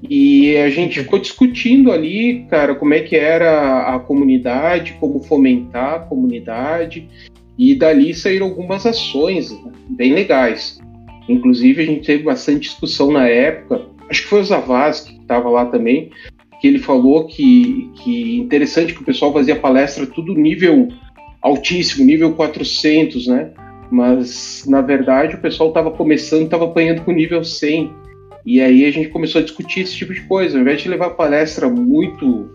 e 0.09 0.57
a 0.57 0.69
gente 0.69 1.01
ficou 1.01 1.19
discutindo 1.19 1.93
ali, 1.93 2.45
cara, 2.51 2.75
como 2.75 2.93
é 2.93 3.01
que 3.01 3.17
era 3.17 3.95
a 3.95 4.01
comunidade, 4.01 4.97
como 4.99 5.23
fomentar 5.23 5.95
a 5.95 5.99
comunidade, 6.01 7.09
e 7.57 7.75
dali 7.75 8.13
saíram 8.13 8.47
algumas 8.47 8.85
ações 8.85 9.53
né, 9.53 9.73
bem 9.91 10.13
legais. 10.13 10.81
Inclusive, 11.33 11.83
a 11.83 11.87
gente 11.87 12.07
teve 12.07 12.23
bastante 12.23 12.69
discussão 12.69 13.11
na 13.11 13.27
época, 13.27 13.87
acho 14.09 14.23
que 14.23 14.29
foi 14.29 14.41
o 14.41 14.45
Zavaz 14.45 15.01
que 15.01 15.17
estava 15.17 15.49
lá 15.49 15.67
também, 15.67 16.11
que 16.61 16.69
ele 16.69 16.79
falou 16.79 17.27
que, 17.27 17.91
que 17.97 18.39
interessante 18.39 18.95
que 18.95 19.03
o 19.03 19.05
pessoal 19.05 19.33
fazia 19.33 19.57
palestra 19.57 20.07
tudo 20.07 20.35
nível 20.35 20.89
altíssimo, 21.41 22.05
nível 22.05 22.33
400, 22.35 23.27
né? 23.27 23.51
Mas, 23.91 24.65
na 24.67 24.81
verdade, 24.81 25.35
o 25.35 25.41
pessoal 25.41 25.71
estava 25.71 25.91
começando, 25.91 26.45
estava 26.45 26.67
apanhando 26.67 27.03
com 27.03 27.13
nível 27.13 27.43
100. 27.43 27.91
E 28.45 28.61
aí 28.61 28.85
a 28.85 28.91
gente 28.91 29.09
começou 29.09 29.41
a 29.41 29.45
discutir 29.45 29.81
esse 29.81 29.97
tipo 29.97 30.15
de 30.15 30.21
coisa. 30.23 30.57
Ao 30.57 30.63
invés 30.63 30.81
de 30.81 30.89
levar 30.89 31.11
palestra 31.11 31.69
muito 31.69 32.51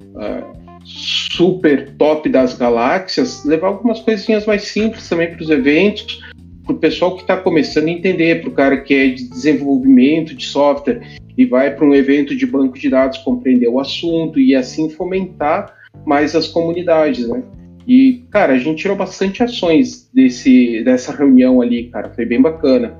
uh, 0.00 0.64
super 0.84 1.90
top 1.96 2.28
das 2.28 2.56
galáxias, 2.56 3.44
levar 3.44 3.68
algumas 3.68 4.00
coisinhas 4.00 4.46
mais 4.46 4.62
simples 4.62 5.08
também 5.08 5.30
para 5.30 5.42
os 5.42 5.50
eventos, 5.50 6.20
para 6.64 6.74
o 6.74 6.78
pessoal 6.78 7.14
que 7.14 7.22
está 7.22 7.36
começando 7.36 7.88
a 7.88 7.90
entender, 7.90 8.40
para 8.40 8.50
o 8.50 8.52
cara 8.52 8.76
que 8.80 8.94
é 8.94 9.08
de 9.08 9.28
desenvolvimento 9.28 10.34
de 10.34 10.44
software 10.46 11.00
e 11.36 11.44
vai 11.44 11.74
para 11.74 11.84
um 11.84 11.94
evento 11.94 12.34
de 12.34 12.46
banco 12.46 12.78
de 12.78 12.88
dados 12.88 13.18
compreender 13.18 13.68
o 13.68 13.78
assunto 13.78 14.40
e 14.40 14.54
assim 14.54 14.88
fomentar 14.88 15.74
mais 16.06 16.34
as 16.34 16.48
comunidades, 16.48 17.28
né? 17.28 17.42
E, 17.86 18.24
cara, 18.30 18.54
a 18.54 18.58
gente 18.58 18.80
tirou 18.80 18.96
bastante 18.96 19.42
ações 19.42 20.08
desse, 20.12 20.82
dessa 20.84 21.12
reunião 21.12 21.60
ali, 21.60 21.84
cara, 21.88 22.10
foi 22.14 22.24
bem 22.24 22.40
bacana. 22.40 22.96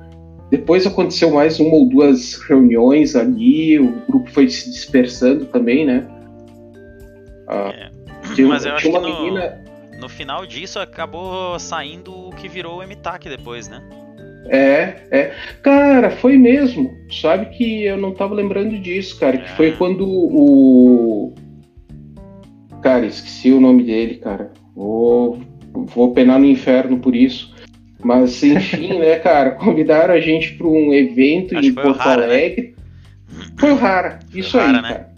Depois 0.51 0.85
aconteceu 0.85 1.31
mais 1.31 1.59
uma 1.59 1.73
ou 1.73 1.89
duas 1.89 2.35
reuniões 2.47 3.15
ali, 3.15 3.79
o 3.79 3.93
grupo 4.07 4.29
foi 4.29 4.47
se 4.47 4.69
dispersando 4.69 5.45
também, 5.45 5.85
né? 5.85 6.05
Ah, 7.47 7.73
é. 7.73 7.89
tinha, 8.35 8.47
Mas 8.47 8.63
eu 8.63 8.73
acho 8.73 8.91
que 8.91 8.93
no, 8.93 9.01
menina... 9.01 9.57
no 9.57 9.64
final 10.09 10.45
disso 10.45 10.79
acabou 10.79 11.57
saindo 11.59 12.27
o 12.27 12.29
que 12.31 12.47
virou 12.47 12.79
o 12.79 12.87
MTAC 12.87 13.29
depois, 13.29 13.67
né? 13.67 13.81
É, 14.47 14.95
é. 15.09 15.33
Cara, 15.61 16.11
foi 16.11 16.37
mesmo. 16.37 16.93
Sabe 17.21 17.47
que 17.47 17.83
eu 17.83 17.97
não 17.97 18.13
tava 18.13 18.35
lembrando 18.35 18.77
disso, 18.79 19.19
cara. 19.19 19.37
É. 19.37 19.39
Que 19.39 19.51
foi 19.51 19.71
quando 19.71 20.07
o. 20.07 21.33
Cara, 22.81 23.05
esqueci 23.05 23.51
o 23.51 23.59
nome 23.59 23.83
dele, 23.83 24.15
cara. 24.15 24.51
Vou, 24.75 25.39
vou 25.73 26.13
penar 26.13 26.39
no 26.39 26.45
inferno 26.45 26.99
por 26.99 27.15
isso. 27.15 27.55
Mas, 28.03 28.43
enfim, 28.43 28.99
né, 28.99 29.17
cara, 29.17 29.51
convidaram 29.51 30.13
a 30.13 30.19
gente 30.19 30.53
para 30.53 30.67
um 30.67 30.93
evento 30.93 31.57
Acho 31.57 31.69
em 31.69 31.73
Porto 31.73 31.97
Rara, 31.97 32.21
né? 32.21 32.25
Alegre. 32.27 32.75
Né? 33.27 33.45
Foi 33.57 33.71
o 33.71 33.75
Rara, 33.75 34.19
isso 34.33 34.51
foi 34.51 34.59
aí, 34.59 34.65
Rara, 34.67 34.81
né? 34.81 34.89
cara. 34.89 35.15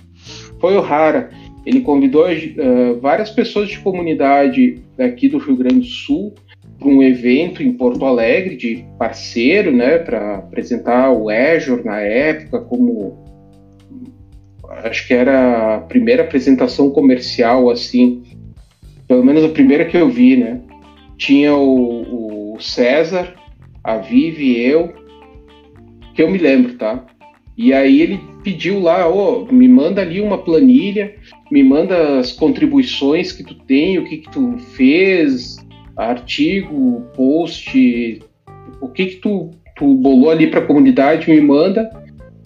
Foi 0.59 0.77
o 0.77 0.81
Rara. 0.81 1.29
Ele 1.67 1.81
convidou 1.81 2.23
uh, 2.27 2.97
várias 3.01 3.29
pessoas 3.29 3.67
de 3.67 3.77
comunidade 3.79 4.81
aqui 4.97 5.27
do 5.27 5.37
Rio 5.37 5.57
Grande 5.57 5.79
do 5.79 5.85
Sul 5.85 6.33
para 6.79 6.87
um 6.87 7.03
evento 7.03 7.61
em 7.61 7.73
Porto 7.73 8.05
Alegre 8.05 8.55
de 8.55 8.85
parceiro, 8.97 9.69
né, 9.69 9.97
para 9.97 10.37
apresentar 10.37 11.11
o 11.11 11.29
Azure 11.29 11.83
na 11.83 11.99
época 11.99 12.61
como 12.61 13.27
acho 14.85 15.05
que 15.07 15.13
era 15.13 15.75
a 15.75 15.81
primeira 15.81 16.23
apresentação 16.23 16.89
comercial 16.89 17.69
assim, 17.69 18.23
pelo 19.05 19.25
menos 19.25 19.43
a 19.43 19.49
primeira 19.49 19.83
que 19.83 19.97
eu 19.97 20.07
vi, 20.07 20.37
né? 20.37 20.61
Tinha 21.17 21.53
o, 21.53 22.53
o 22.53 22.61
César, 22.61 23.33
a 23.83 23.97
Vivi 23.97 24.53
e 24.53 24.61
eu, 24.61 24.93
que 26.15 26.21
eu 26.23 26.31
me 26.31 26.37
lembro, 26.37 26.75
tá? 26.75 27.05
E 27.57 27.73
aí 27.73 28.01
ele 28.01 28.21
pediu 28.47 28.79
lá, 28.79 29.05
ó, 29.09 29.41
oh, 29.41 29.53
me 29.53 29.67
manda 29.67 30.01
ali 30.01 30.21
uma 30.21 30.37
planilha, 30.37 31.13
me 31.51 31.61
manda 31.61 32.17
as 32.17 32.31
contribuições 32.31 33.33
que 33.33 33.43
tu 33.43 33.53
tem, 33.53 33.99
o 33.99 34.05
que 34.05 34.19
que 34.19 34.31
tu 34.31 34.57
fez, 34.73 35.57
artigo, 35.97 37.05
post, 37.13 38.21
o 38.79 38.87
que 38.87 39.07
que 39.07 39.15
tu, 39.17 39.51
tu 39.75 39.93
bolou 39.95 40.29
ali 40.29 40.47
para 40.47 40.61
a 40.61 40.65
comunidade, 40.65 41.29
me 41.29 41.41
manda. 41.41 41.91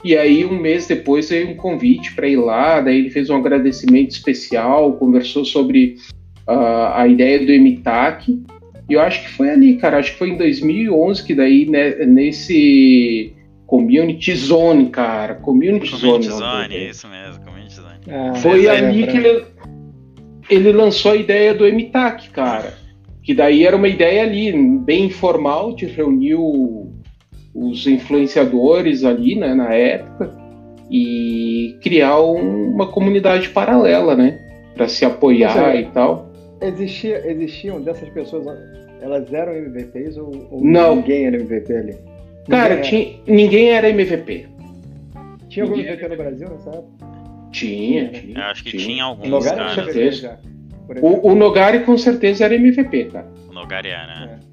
E 0.03 0.17
aí 0.17 0.43
um 0.43 0.59
mês 0.59 0.87
depois 0.87 1.29
veio 1.29 1.51
um 1.51 1.55
convite 1.55 2.15
para 2.15 2.27
ir 2.27 2.37
lá, 2.37 2.81
daí 2.81 2.97
ele 2.97 3.11
fez 3.11 3.29
um 3.29 3.35
agradecimento 3.35 4.09
especial, 4.09 4.93
conversou 4.93 5.45
sobre 5.45 5.97
uh, 6.47 6.95
a 6.95 7.07
ideia 7.07 7.45
do 7.45 7.53
MTAC 7.53 8.41
e 8.89 8.93
eu 8.93 9.01
acho 9.01 9.21
que 9.21 9.29
foi 9.29 9.51
ali, 9.51 9.75
cara, 9.75 9.99
acho 9.99 10.13
que 10.13 10.17
foi 10.17 10.31
em 10.31 10.37
2011 10.37 11.23
que 11.23 11.35
daí, 11.35 11.67
né, 11.67 11.91
nesse 12.07 13.35
Community 13.71 14.35
Zone, 14.35 14.89
cara, 14.89 15.35
Community, 15.35 15.91
community 15.91 16.27
Zone. 16.27 16.39
Zone, 16.41 16.89
isso 16.89 17.07
mesmo, 17.07 17.41
Community 17.45 17.73
Zone. 17.73 17.99
Ah, 18.09 18.35
foi 18.35 18.67
ali 18.67 19.07
que 19.07 19.15
ele, 19.15 19.45
ele 20.49 20.71
lançou 20.73 21.13
a 21.13 21.15
ideia 21.15 21.53
do 21.53 21.63
MTAC, 21.63 22.31
cara. 22.31 22.73
Que 23.23 23.33
daí 23.33 23.65
era 23.65 23.77
uma 23.77 23.87
ideia 23.87 24.23
ali, 24.23 24.51
bem 24.79 25.05
informal, 25.05 25.73
de 25.73 25.85
reunir 25.85 26.35
o, 26.35 26.91
os 27.55 27.87
influenciadores 27.87 29.05
ali, 29.05 29.35
né, 29.35 29.53
na 29.53 29.73
época, 29.73 30.37
e 30.89 31.77
criar 31.81 32.19
um, 32.19 32.73
uma 32.73 32.91
comunidade 32.91 33.47
paralela, 33.51 34.17
né? 34.17 34.37
Para 34.75 34.89
se 34.89 35.05
apoiar 35.05 35.53
seja, 35.53 35.75
e 35.77 35.85
tal. 35.91 36.29
Existia, 36.59 37.25
existiam 37.25 37.81
dessas 37.81 38.09
pessoas, 38.09 38.45
elas 38.99 39.31
eram 39.31 39.53
MVPs 39.55 40.17
ou, 40.17 40.29
ou 40.51 40.61
Não. 40.61 40.97
ninguém 40.97 41.27
era 41.27 41.37
MVP 41.37 41.73
ali? 41.73 42.10
Cara, 42.51 42.75
ninguém 42.75 42.89
tinha, 42.89 43.13
era. 43.13 43.33
ninguém 43.33 43.69
era 43.71 43.89
MVP. 43.89 44.47
Tinha 45.49 45.65
algum 45.65 45.79
MVP 45.79 46.07
no 46.07 46.17
Brasil 46.17 46.49
nessa 46.49 46.69
época? 46.69 47.11
Tinha, 47.51 48.09
tinha. 48.09 48.37
Eu 48.37 48.43
acho 48.43 48.63
que 48.63 48.71
tinha, 48.71 48.85
tinha 48.85 49.03
alguns, 49.03 49.29
Nogari 49.29 49.57
cara. 49.57 49.73
certeza. 49.73 50.39
O, 51.01 51.31
o, 51.31 51.35
Nogari 51.35 51.79
com 51.85 51.97
certeza 51.97 52.45
era 52.45 52.55
MVP, 52.55 53.05
cara. 53.05 53.27
O 53.49 53.53
Nogari 53.53 53.89
é, 53.89 53.97
né? 53.97 54.39
É. 54.39 54.51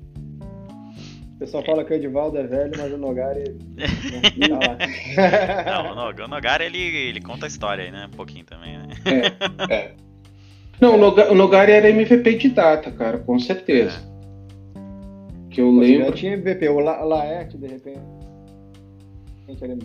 O 1.34 1.38
pessoal 1.38 1.64
fala 1.64 1.84
que 1.84 1.92
o 1.92 1.96
Edivaldo 1.96 2.36
é 2.38 2.42
velho, 2.42 2.72
mas 2.76 2.92
o 2.92 2.98
Nogari. 2.98 3.44
não, 4.48 5.94
não, 5.94 6.24
o 6.24 6.28
Nogari 6.28 6.64
ele, 6.64 6.78
ele 6.78 7.20
conta 7.20 7.46
a 7.46 7.48
história 7.48 7.84
aí, 7.84 7.92
né? 7.92 8.08
Um 8.12 8.16
pouquinho 8.16 8.44
também, 8.44 8.76
né? 8.76 8.88
É, 9.68 9.72
é. 9.72 9.92
Não, 10.80 10.94
o 10.96 11.34
Nogari 11.34 11.72
era 11.72 11.88
MVP 11.90 12.34
de 12.34 12.48
data, 12.50 12.90
cara, 12.90 13.18
com 13.18 13.38
certeza. 13.38 14.00
É. 15.58 15.60
Que 15.60 15.60
eu 15.60 15.70
lembro. 15.70 16.06
Já 16.06 16.12
tinha 16.12 16.32
MVP, 16.34 16.68
o 16.68 16.78
La 16.78 17.02
Laerte, 17.02 17.58
de 17.58 17.66
repente. 17.66 18.00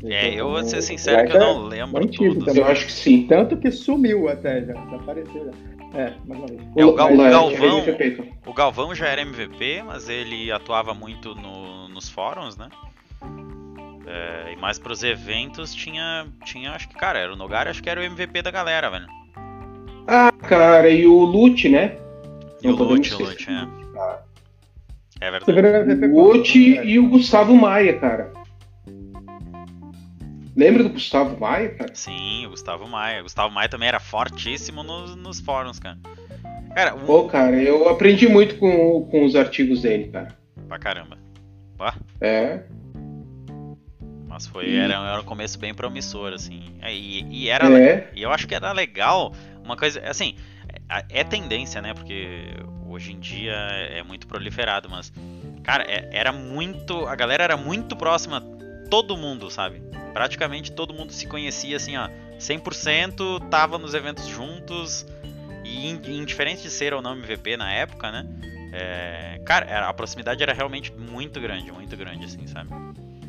É, 0.10 0.34
eu 0.34 0.50
vou 0.50 0.64
ser 0.64 0.82
sincero 0.82 1.26
que 1.26 1.38
eu 1.38 1.40
não 1.40 1.64
lembro 1.64 2.06
tudo. 2.08 2.50
Eu 2.50 2.66
acho 2.66 2.86
que 2.86 2.92
sim. 2.92 3.26
Tanto 3.28 3.56
que 3.56 3.72
sumiu 3.72 4.28
até 4.28 4.62
já, 4.66 4.74
desapareceu 4.74 5.46
já. 5.46 6.00
É, 6.00 6.14
mais 6.26 6.40
uma 6.40 6.48
vez. 6.48 6.62
É, 6.76 6.86
o, 6.86 6.94
Gal 6.94 7.14
o, 7.14 7.18
Galvão, 7.18 7.84
o 8.46 8.54
Galvão 8.54 8.96
já 8.96 9.08
era 9.08 9.22
MVP, 9.22 9.84
mas 9.86 10.10
ele 10.10 10.52
atuava 10.52 10.94
muito 10.94 11.34
no, 11.34 11.88
nos 11.88 12.10
fóruns, 12.10 12.58
né? 12.58 12.68
É, 14.06 14.52
e 14.52 14.56
mais 14.58 14.78
pros 14.78 15.02
eventos 15.02 15.74
tinha, 15.74 16.28
tinha, 16.44 16.72
acho 16.72 16.90
que, 16.90 16.96
cara, 16.96 17.20
era 17.20 17.32
o 17.32 17.36
Nogar, 17.36 17.68
acho 17.68 17.82
que 17.82 17.90
era 17.90 18.02
o 18.02 18.04
MVP 18.04 18.42
da 18.42 18.52
galera, 18.52 18.90
velho. 18.90 19.08
Ah, 20.08 20.32
cara, 20.42 20.90
e 20.90 21.08
o 21.08 21.24
Lute, 21.24 21.70
né? 21.70 21.96
E 22.62 22.68
o 22.68 22.76
Lute, 22.76 23.14
o 23.14 23.20
Lute, 23.20 23.50
é. 23.50 23.83
É 25.24 25.32
verdade. 25.32 26.06
O 26.08 26.34
Lute 26.34 26.60
e 26.60 27.00
o 27.00 27.08
Gustavo 27.08 27.56
Maia, 27.56 27.98
cara. 27.98 28.34
Lembra 30.54 30.84
do 30.84 30.90
Gustavo 30.90 31.40
Maia, 31.40 31.70
cara? 31.70 31.96
Sim, 31.96 32.46
o 32.46 32.50
Gustavo 32.50 32.86
Maia. 32.88 33.22
O 33.22 33.24
Gustavo 33.24 33.54
Maia 33.54 33.70
também 33.70 33.88
era 33.88 34.02
fortíssimo 34.02 34.84
nos, 34.84 35.16
nos 35.16 35.40
fóruns, 35.40 35.80
cara. 35.80 35.98
Cara, 36.76 36.96
um... 36.96 37.06
Pô, 37.06 37.24
cara, 37.30 37.56
eu 37.56 37.88
aprendi 37.88 38.28
muito 38.28 38.58
com, 38.58 39.08
com 39.10 39.24
os 39.24 39.34
artigos 39.34 39.82
dele, 39.84 40.10
cara. 40.10 40.38
Pra 40.68 40.78
caramba. 40.78 41.18
É. 42.20 42.60
Mas 44.28 44.46
foi, 44.46 44.72
e... 44.72 44.76
era, 44.76 44.94
era 44.94 45.22
um 45.22 45.26
começo 45.26 45.58
bem 45.58 45.74
promissor, 45.74 46.34
assim. 46.34 46.76
É, 46.82 46.94
e, 46.94 47.26
e 47.30 47.50
era. 47.50 47.72
É. 47.80 48.10
E 48.14 48.22
eu 48.22 48.32
acho 48.32 48.46
que 48.46 48.56
era 48.56 48.74
legal. 48.74 49.34
Uma 49.64 49.78
coisa. 49.78 50.02
Assim, 50.02 50.36
é, 51.10 51.24
tendência, 51.24 51.82
né? 51.82 51.94
Porque 51.94 52.56
hoje 52.88 53.12
em 53.12 53.20
dia 53.20 53.54
é 53.54 54.04
muito 54.04 54.28
proliferado, 54.28 54.90
mas. 54.90 55.12
Cara, 55.64 55.84
é, 55.84 56.10
era 56.12 56.32
muito. 56.32 57.08
A 57.08 57.16
galera 57.16 57.44
era 57.44 57.58
muito 57.58 57.96
próxima. 57.96 58.42
Todo 58.90 59.18
mundo, 59.18 59.50
sabe? 59.50 59.82
praticamente 60.14 60.72
todo 60.72 60.94
mundo 60.94 61.12
se 61.12 61.26
conhecia 61.26 61.76
assim, 61.76 61.98
ó, 61.98 62.08
100% 62.40 63.50
tava 63.50 63.78
nos 63.78 63.94
eventos 63.94 64.28
juntos 64.28 65.06
e 65.66 65.90
indiferente 65.90 66.62
de 66.62 66.70
ser 66.70 66.94
ou 66.94 67.02
não 67.02 67.14
MVP 67.18 67.58
na 67.58 67.72
época, 67.74 68.12
né? 68.12 68.26
É, 68.72 69.42
cara, 69.46 69.88
a 69.88 69.94
proximidade 69.94 70.42
era 70.42 70.54
realmente 70.54 70.92
muito 70.94 71.40
grande, 71.42 71.72
muito 71.72 71.96
grande, 71.98 72.26
assim, 72.26 72.46
sabe? 72.48 72.70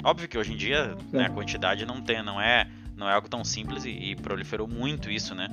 Óbvio 0.02 0.28
que 0.28 0.37
hoje 0.37 0.52
em 0.52 0.57
dia 0.57 0.94
né, 1.11 1.26
a 1.26 1.31
quantidade 1.31 1.87
não 1.87 2.00
tem, 2.02 2.22
não 2.22 2.40
é, 2.40 2.68
não 2.96 3.09
é 3.09 3.14
algo 3.14 3.28
tão 3.28 3.44
simples 3.44 3.85
e, 3.85 3.90
e, 3.90 4.16
proliferou 4.16 4.68
muito 4.68 5.11
isso, 5.11 5.35
né? 5.35 5.48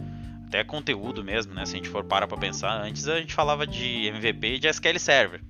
Até 0.52 0.66
conteúdo 0.66 1.24
mesmo, 1.24 1.54
né? 1.54 1.66
Se 1.66 1.74
a 1.74 1.78
gente 1.78 1.88
for 1.88 2.04
parar 2.04 2.28
pra 2.28 2.38
pensar, 2.38 2.84
antes 2.84 3.08
a 3.08 3.20
gente 3.20 3.34
falava 3.34 3.66
de 3.66 4.08
MVP 4.08 4.56
e 4.56 4.60
de 4.60 4.68
SQL 4.68 5.00
Server 5.00 5.42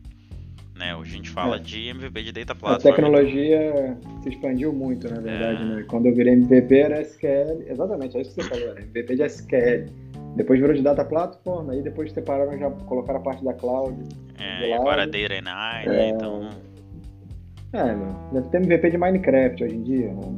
né? 0.81 0.95
Hoje 0.95 1.13
a 1.13 1.17
gente 1.17 1.29
fala 1.29 1.57
é. 1.57 1.59
de 1.59 1.89
MVP 1.89 2.23
de 2.23 2.31
Data 2.31 2.55
Platform. 2.55 2.91
A 2.91 2.95
tecnologia 2.95 3.97
se 4.23 4.29
expandiu 4.29 4.73
muito, 4.73 5.07
na 5.07 5.21
verdade, 5.21 5.61
é. 5.61 5.65
né? 5.65 5.85
Quando 5.87 6.07
eu 6.07 6.15
virei 6.15 6.33
MVP 6.33 6.75
era 6.75 7.01
SQL, 7.01 7.63
exatamente, 7.67 8.17
é 8.17 8.21
isso 8.21 8.33
que 8.33 8.41
você 8.41 8.49
falou, 8.49 8.69
era 8.69 8.81
MVP 8.81 9.15
de 9.15 9.23
SQL. 9.23 9.85
Depois 10.35 10.59
virou 10.59 10.75
de 10.75 10.81
Data 10.81 11.05
Platform, 11.05 11.69
aí 11.69 11.83
depois 11.83 12.11
separaram, 12.11 12.57
já 12.57 12.71
colocaram 12.71 13.19
a 13.19 13.23
parte 13.23 13.43
da 13.45 13.53
cloud. 13.53 13.95
É, 14.39 14.69
e 14.69 14.73
agora 14.73 15.05
Data 15.05 15.35
and 15.35 15.91
né? 15.91 16.09
Então... 16.09 16.49
É, 17.73 17.83
meu, 17.95 18.13
deve 18.33 18.49
ter 18.49 18.57
MVP 18.57 18.89
de 18.89 18.97
Minecraft 18.97 19.63
hoje 19.63 19.75
em 19.75 19.83
dia, 19.83 20.13
né? 20.13 20.37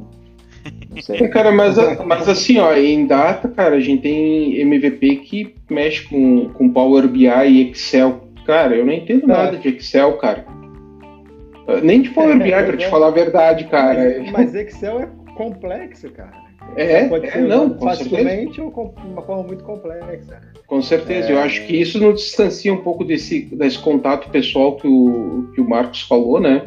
Sei. 1.00 1.28
cara, 1.28 1.50
mas, 1.50 1.76
mas 2.04 2.28
assim, 2.28 2.58
ó, 2.58 2.74
em 2.74 3.06
data, 3.06 3.48
cara, 3.48 3.76
a 3.76 3.80
gente 3.80 4.02
tem 4.02 4.60
MVP 4.60 5.16
que 5.16 5.54
mexe 5.68 6.04
com, 6.08 6.48
com 6.50 6.68
Power 6.68 7.08
BI 7.08 7.26
e 7.26 7.70
Excel 7.70 8.24
Cara, 8.44 8.76
eu 8.76 8.84
não 8.84 8.92
entendo 8.92 9.26
nada 9.26 9.56
de 9.56 9.68
Excel, 9.68 10.12
cara. 10.18 10.44
Nem 11.82 12.02
de 12.02 12.10
Power 12.10 12.38
BI, 12.38 12.50
pra 12.50 12.76
te 12.76 12.86
falar 12.88 13.08
a 13.08 13.10
verdade, 13.10 13.64
cara. 13.64 14.18
Mas, 14.20 14.30
mas 14.30 14.54
Excel 14.54 15.00
é 15.00 15.08
complexo, 15.34 16.10
cara. 16.10 16.44
É, 16.76 17.08
pode 17.08 17.26
é, 17.26 17.30
ser 17.30 17.42
não, 17.42 17.78
facilmente 17.78 18.60
ou 18.60 18.70
com 18.70 18.94
uma 19.04 19.22
forma 19.22 19.44
muito 19.44 19.64
complexa. 19.64 20.40
Com 20.66 20.82
certeza, 20.82 21.28
é... 21.28 21.32
eu 21.32 21.38
acho 21.40 21.66
que 21.66 21.76
isso 21.76 21.98
nos 22.00 22.20
distancia 22.20 22.72
um 22.72 22.82
pouco 22.82 23.04
desse, 23.04 23.42
desse 23.54 23.78
contato 23.78 24.30
pessoal 24.30 24.76
que 24.76 24.86
o, 24.86 25.50
que 25.54 25.60
o 25.60 25.68
Marcos 25.68 26.02
falou, 26.02 26.40
né? 26.40 26.62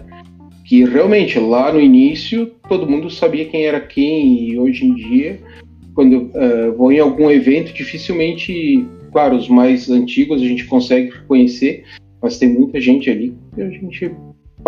Que 0.68 0.84
realmente 0.84 1.40
lá 1.40 1.72
no 1.72 1.80
início 1.80 2.52
todo 2.68 2.90
mundo 2.90 3.10
sabia 3.10 3.46
quem 3.46 3.66
era 3.66 3.80
quem 3.80 4.50
e 4.50 4.60
hoje 4.60 4.86
em 4.86 4.94
dia, 4.94 5.40
quando 5.96 6.30
uh, 6.36 6.76
vou 6.78 6.92
em 6.92 7.00
algum 7.00 7.32
evento, 7.32 7.74
dificilmente 7.74 8.86
Claro, 9.12 9.36
os 9.36 9.48
mais 9.48 9.90
antigos 9.90 10.42
a 10.42 10.46
gente 10.46 10.66
consegue 10.66 11.10
reconhecer, 11.10 11.84
mas 12.22 12.38
tem 12.38 12.50
muita 12.50 12.80
gente 12.80 13.10
ali 13.10 13.36
que 13.56 13.62
a 13.62 13.70
gente 13.70 14.12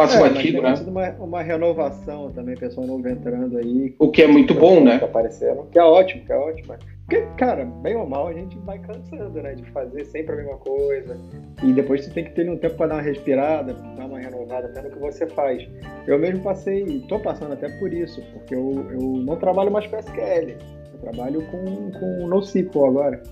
passa 0.01 0.17
é, 0.17 0.29
batido, 0.29 0.61
né? 0.61 0.73
Uma, 0.87 1.09
uma 1.25 1.41
renovação 1.41 2.31
também, 2.31 2.55
pessoal 2.55 2.87
novo 2.87 3.07
entrando 3.07 3.57
aí. 3.57 3.95
O 3.99 4.09
que 4.09 4.21
é 4.21 4.27
muito 4.27 4.53
bom, 4.53 4.83
né? 4.83 4.99
Tá 4.99 5.05
aparecendo, 5.05 5.67
que 5.71 5.79
é 5.79 5.83
ótimo, 5.83 6.25
que 6.25 6.31
é 6.31 6.37
ótimo. 6.37 6.75
Porque, 7.05 7.25
cara, 7.37 7.65
bem 7.65 7.95
ou 7.95 8.07
mal, 8.07 8.27
a 8.27 8.33
gente 8.33 8.57
vai 8.59 8.77
cansando, 8.77 9.41
né? 9.41 9.55
De 9.55 9.63
fazer 9.71 10.05
sempre 10.05 10.33
a 10.33 10.37
mesma 10.37 10.57
coisa. 10.57 11.17
E 11.63 11.73
depois 11.73 12.05
você 12.05 12.11
tem 12.11 12.23
que 12.23 12.31
ter 12.31 12.47
um 12.49 12.57
tempo 12.57 12.75
para 12.75 12.87
dar 12.87 12.95
uma 12.95 13.01
respirada, 13.01 13.73
dar 13.73 14.05
uma 14.05 14.19
renovada 14.19 14.67
até 14.67 14.81
no 14.81 14.91
que 14.91 14.99
você 14.99 15.25
faz. 15.27 15.67
Eu 16.05 16.19
mesmo 16.19 16.43
passei, 16.43 17.03
tô 17.09 17.19
passando 17.19 17.53
até 17.53 17.67
por 17.79 17.91
isso, 17.91 18.21
porque 18.33 18.53
eu, 18.53 18.85
eu 18.91 19.01
não 19.01 19.35
trabalho 19.37 19.71
mais 19.71 19.87
com 19.87 19.97
SQL. 19.97 20.55
Eu 20.93 20.99
trabalho 21.01 21.41
com, 21.47 21.91
com 21.99 22.27
NoSQL 22.27 22.85
agora. 22.85 23.23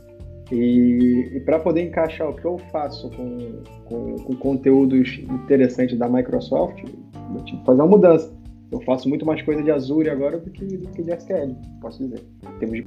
E, 0.51 1.29
e 1.33 1.39
para 1.41 1.60
poder 1.60 1.83
encaixar 1.83 2.29
o 2.29 2.33
que 2.33 2.45
eu 2.45 2.57
faço 2.71 3.10
com, 3.12 3.62
com, 3.86 4.15
com, 4.15 4.36
conteúdos 4.38 5.19
interessantes 5.19 5.97
da 5.97 6.07
Microsoft, 6.07 6.83
eu 6.83 7.43
tive 7.43 7.60
que 7.60 7.65
fazer 7.65 7.81
uma 7.81 7.88
mudança. 7.88 8.33
Eu 8.71 8.81
faço 8.81 9.07
muito 9.07 9.25
mais 9.25 9.41
coisa 9.41 9.62
de 9.62 9.71
Azure 9.71 10.10
agora 10.10 10.39
do 10.39 10.49
que, 10.49 10.65
do 10.65 10.89
que 10.89 11.03
de 11.03 11.13
SQL, 11.13 11.55
posso 11.81 12.03
dizer. 12.03 12.23
Temos 12.60 12.86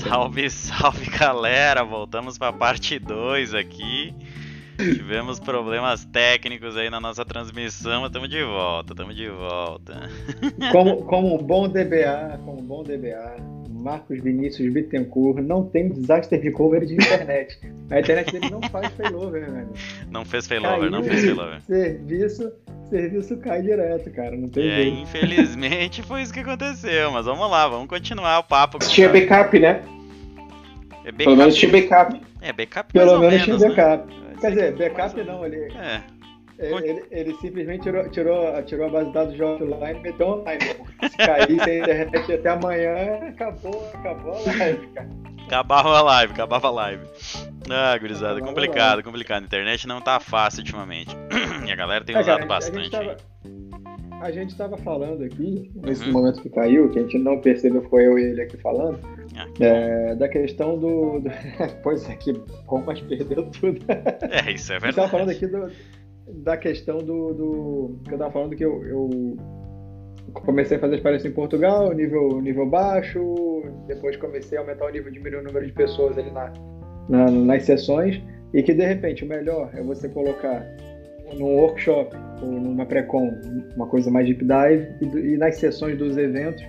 Salve, 0.00 0.48
salve 0.50 1.10
galera! 1.10 1.82
Voltamos 1.84 2.38
para 2.38 2.48
a 2.48 2.52
parte 2.52 2.98
2 2.98 3.54
aqui. 3.54 4.14
Tivemos 4.76 5.40
problemas 5.40 6.04
técnicos 6.04 6.76
aí 6.76 6.90
na 6.90 7.00
nossa 7.00 7.24
transmissão, 7.24 8.02
mas 8.02 8.10
estamos 8.10 8.28
de 8.28 8.42
volta, 8.44 8.92
estamos 8.92 9.16
de 9.16 9.28
volta. 9.28 10.10
Como, 10.72 11.02
como 11.04 11.34
um 11.34 11.38
bom 11.38 11.68
DBA, 11.68 12.40
como 12.44 12.60
um 12.60 12.64
bom 12.64 12.82
DBA, 12.82 13.36
Marcos 13.86 14.20
Vinícius 14.20 14.72
Bittencourt 14.72 15.38
não 15.38 15.64
tem 15.64 15.88
disaster 15.88 16.40
recovery 16.40 16.86
de 16.86 16.94
internet. 16.94 17.58
A 17.90 18.00
internet 18.00 18.32
dele 18.32 18.50
não 18.50 18.60
faz 18.62 18.88
failover, 18.94 19.50
velho. 19.50 19.68
Não 20.10 20.24
fez 20.24 20.46
failover, 20.46 20.90
não 20.90 21.04
fez 21.04 21.24
failover. 21.24 21.60
Serviço, 21.62 22.52
serviço 22.90 23.36
cai 23.38 23.62
direto, 23.62 24.10
cara, 24.10 24.36
não 24.36 24.48
tem 24.48 24.68
é, 24.68 24.76
jeito. 24.76 24.98
Infelizmente 24.98 26.02
foi 26.02 26.22
isso 26.22 26.32
que 26.32 26.40
aconteceu, 26.40 27.12
mas 27.12 27.26
vamos 27.26 27.48
lá, 27.48 27.68
vamos 27.68 27.86
continuar 27.86 28.40
o 28.40 28.42
papo. 28.42 28.78
Tinha 28.80 29.08
backup, 29.08 29.58
né? 29.58 29.82
É 31.04 31.12
backup. 31.12 31.24
Pelo 31.24 31.36
menos 31.36 31.54
tinha 31.54 31.70
backup. 31.70 32.20
É, 32.40 32.52
backup 32.52 32.92
Pelo 32.92 33.18
menos, 33.20 33.46
menos 33.46 33.60
tinha 33.62 33.68
backup. 33.68 34.25
Quer 34.40 34.50
dizer, 34.50 34.76
backup 34.76 35.22
não, 35.24 35.44
ele. 35.44 35.72
É. 35.74 36.02
Ele, 36.58 36.88
ele, 36.88 37.04
ele, 37.10 37.34
simplesmente 37.34 37.82
tirou, 37.82 38.08
tirou, 38.08 38.62
tirou 38.62 38.86
a 38.86 38.90
base 38.90 39.06
de 39.08 39.12
dados 39.12 39.34
de 39.34 39.42
offline 39.42 39.98
e 39.98 40.02
meteu 40.02 40.26
online. 40.26 40.64
Se 41.10 41.16
cair 41.18 41.62
sem 41.62 41.80
internet 41.80 42.32
até 42.32 42.48
amanhã, 42.48 43.28
acabou, 43.28 43.90
acabou 43.92 44.32
a 44.32 44.56
live, 44.56 44.86
cara. 44.88 45.08
Acabava 45.46 45.98
a 45.98 46.02
live, 46.02 46.32
acabava 46.32 46.68
a 46.68 46.70
live. 46.70 47.04
Ah, 47.70 47.96
gurizada, 47.98 48.40
complicado, 48.40 49.02
complicado. 49.02 49.42
A 49.42 49.46
internet 49.46 49.86
não 49.86 50.00
tá 50.00 50.18
fácil 50.18 50.60
ultimamente. 50.60 51.14
e 51.66 51.70
a 51.70 51.76
galera 51.76 52.04
tem 52.04 52.16
é, 52.16 52.20
usado 52.20 52.38
cara, 52.38 52.48
bastante. 52.48 52.90
A 54.20 54.30
gente, 54.30 54.50
estava 54.50 54.76
falando 54.78 55.22
aqui, 55.22 55.70
nesse 55.74 56.04
uhum. 56.06 56.12
momento 56.12 56.40
que 56.40 56.48
caiu, 56.48 56.90
que 56.90 56.98
a 56.98 57.02
gente 57.02 57.18
não 57.18 57.40
percebeu, 57.40 57.82
foi 57.82 58.06
eu 58.06 58.18
e 58.18 58.24
ele 58.24 58.42
aqui 58.42 58.56
falando, 58.56 58.98
ah, 59.36 59.46
é, 59.60 60.14
da 60.14 60.28
questão 60.28 60.78
do. 60.78 61.20
do 61.20 61.30
pois 61.82 62.08
é, 62.08 62.14
que 62.16 62.32
bom, 62.66 62.82
mas 62.84 63.00
perdeu 63.02 63.50
tudo. 63.50 63.80
É, 63.88 64.50
isso 64.52 64.72
é 64.72 64.78
verdade. 64.78 64.82
A 64.82 64.86
gente 64.86 64.88
estava 64.88 65.08
falando 65.08 65.30
aqui 65.30 65.46
do, 65.46 66.42
da 66.42 66.56
questão 66.56 66.98
do, 66.98 67.34
do. 67.34 68.00
que 68.04 68.10
eu 68.10 68.14
estava 68.14 68.32
falando 68.32 68.56
que 68.56 68.64
eu, 68.64 68.82
eu 68.84 69.36
comecei 70.32 70.76
a 70.76 70.80
fazer 70.80 70.96
experiência 70.96 71.28
em 71.28 71.32
Portugal, 71.32 71.92
nível, 71.92 72.40
nível 72.40 72.66
baixo, 72.66 73.62
depois 73.86 74.16
comecei 74.16 74.58
a 74.58 74.60
aumentar 74.60 74.86
o 74.86 74.90
nível, 74.90 75.12
diminuir 75.12 75.40
o 75.40 75.44
número 75.44 75.66
de 75.66 75.72
pessoas 75.72 76.16
ali 76.18 76.30
na, 76.30 76.52
na, 77.08 77.30
nas 77.30 77.64
sessões, 77.64 78.20
e 78.52 78.62
que 78.62 78.72
de 78.72 78.84
repente 78.84 79.24
o 79.24 79.28
melhor 79.28 79.70
é 79.74 79.82
você 79.82 80.08
colocar 80.08 80.66
num 81.34 81.56
workshop 81.56 82.16
ou 82.42 82.50
numa 82.50 82.86
pré-com 82.86 83.30
uma 83.74 83.86
coisa 83.86 84.10
mais 84.10 84.26
deep 84.26 84.44
dive 84.44 84.94
e, 85.00 85.34
e 85.34 85.36
nas 85.36 85.56
sessões 85.56 85.98
dos 85.98 86.16
eventos 86.16 86.62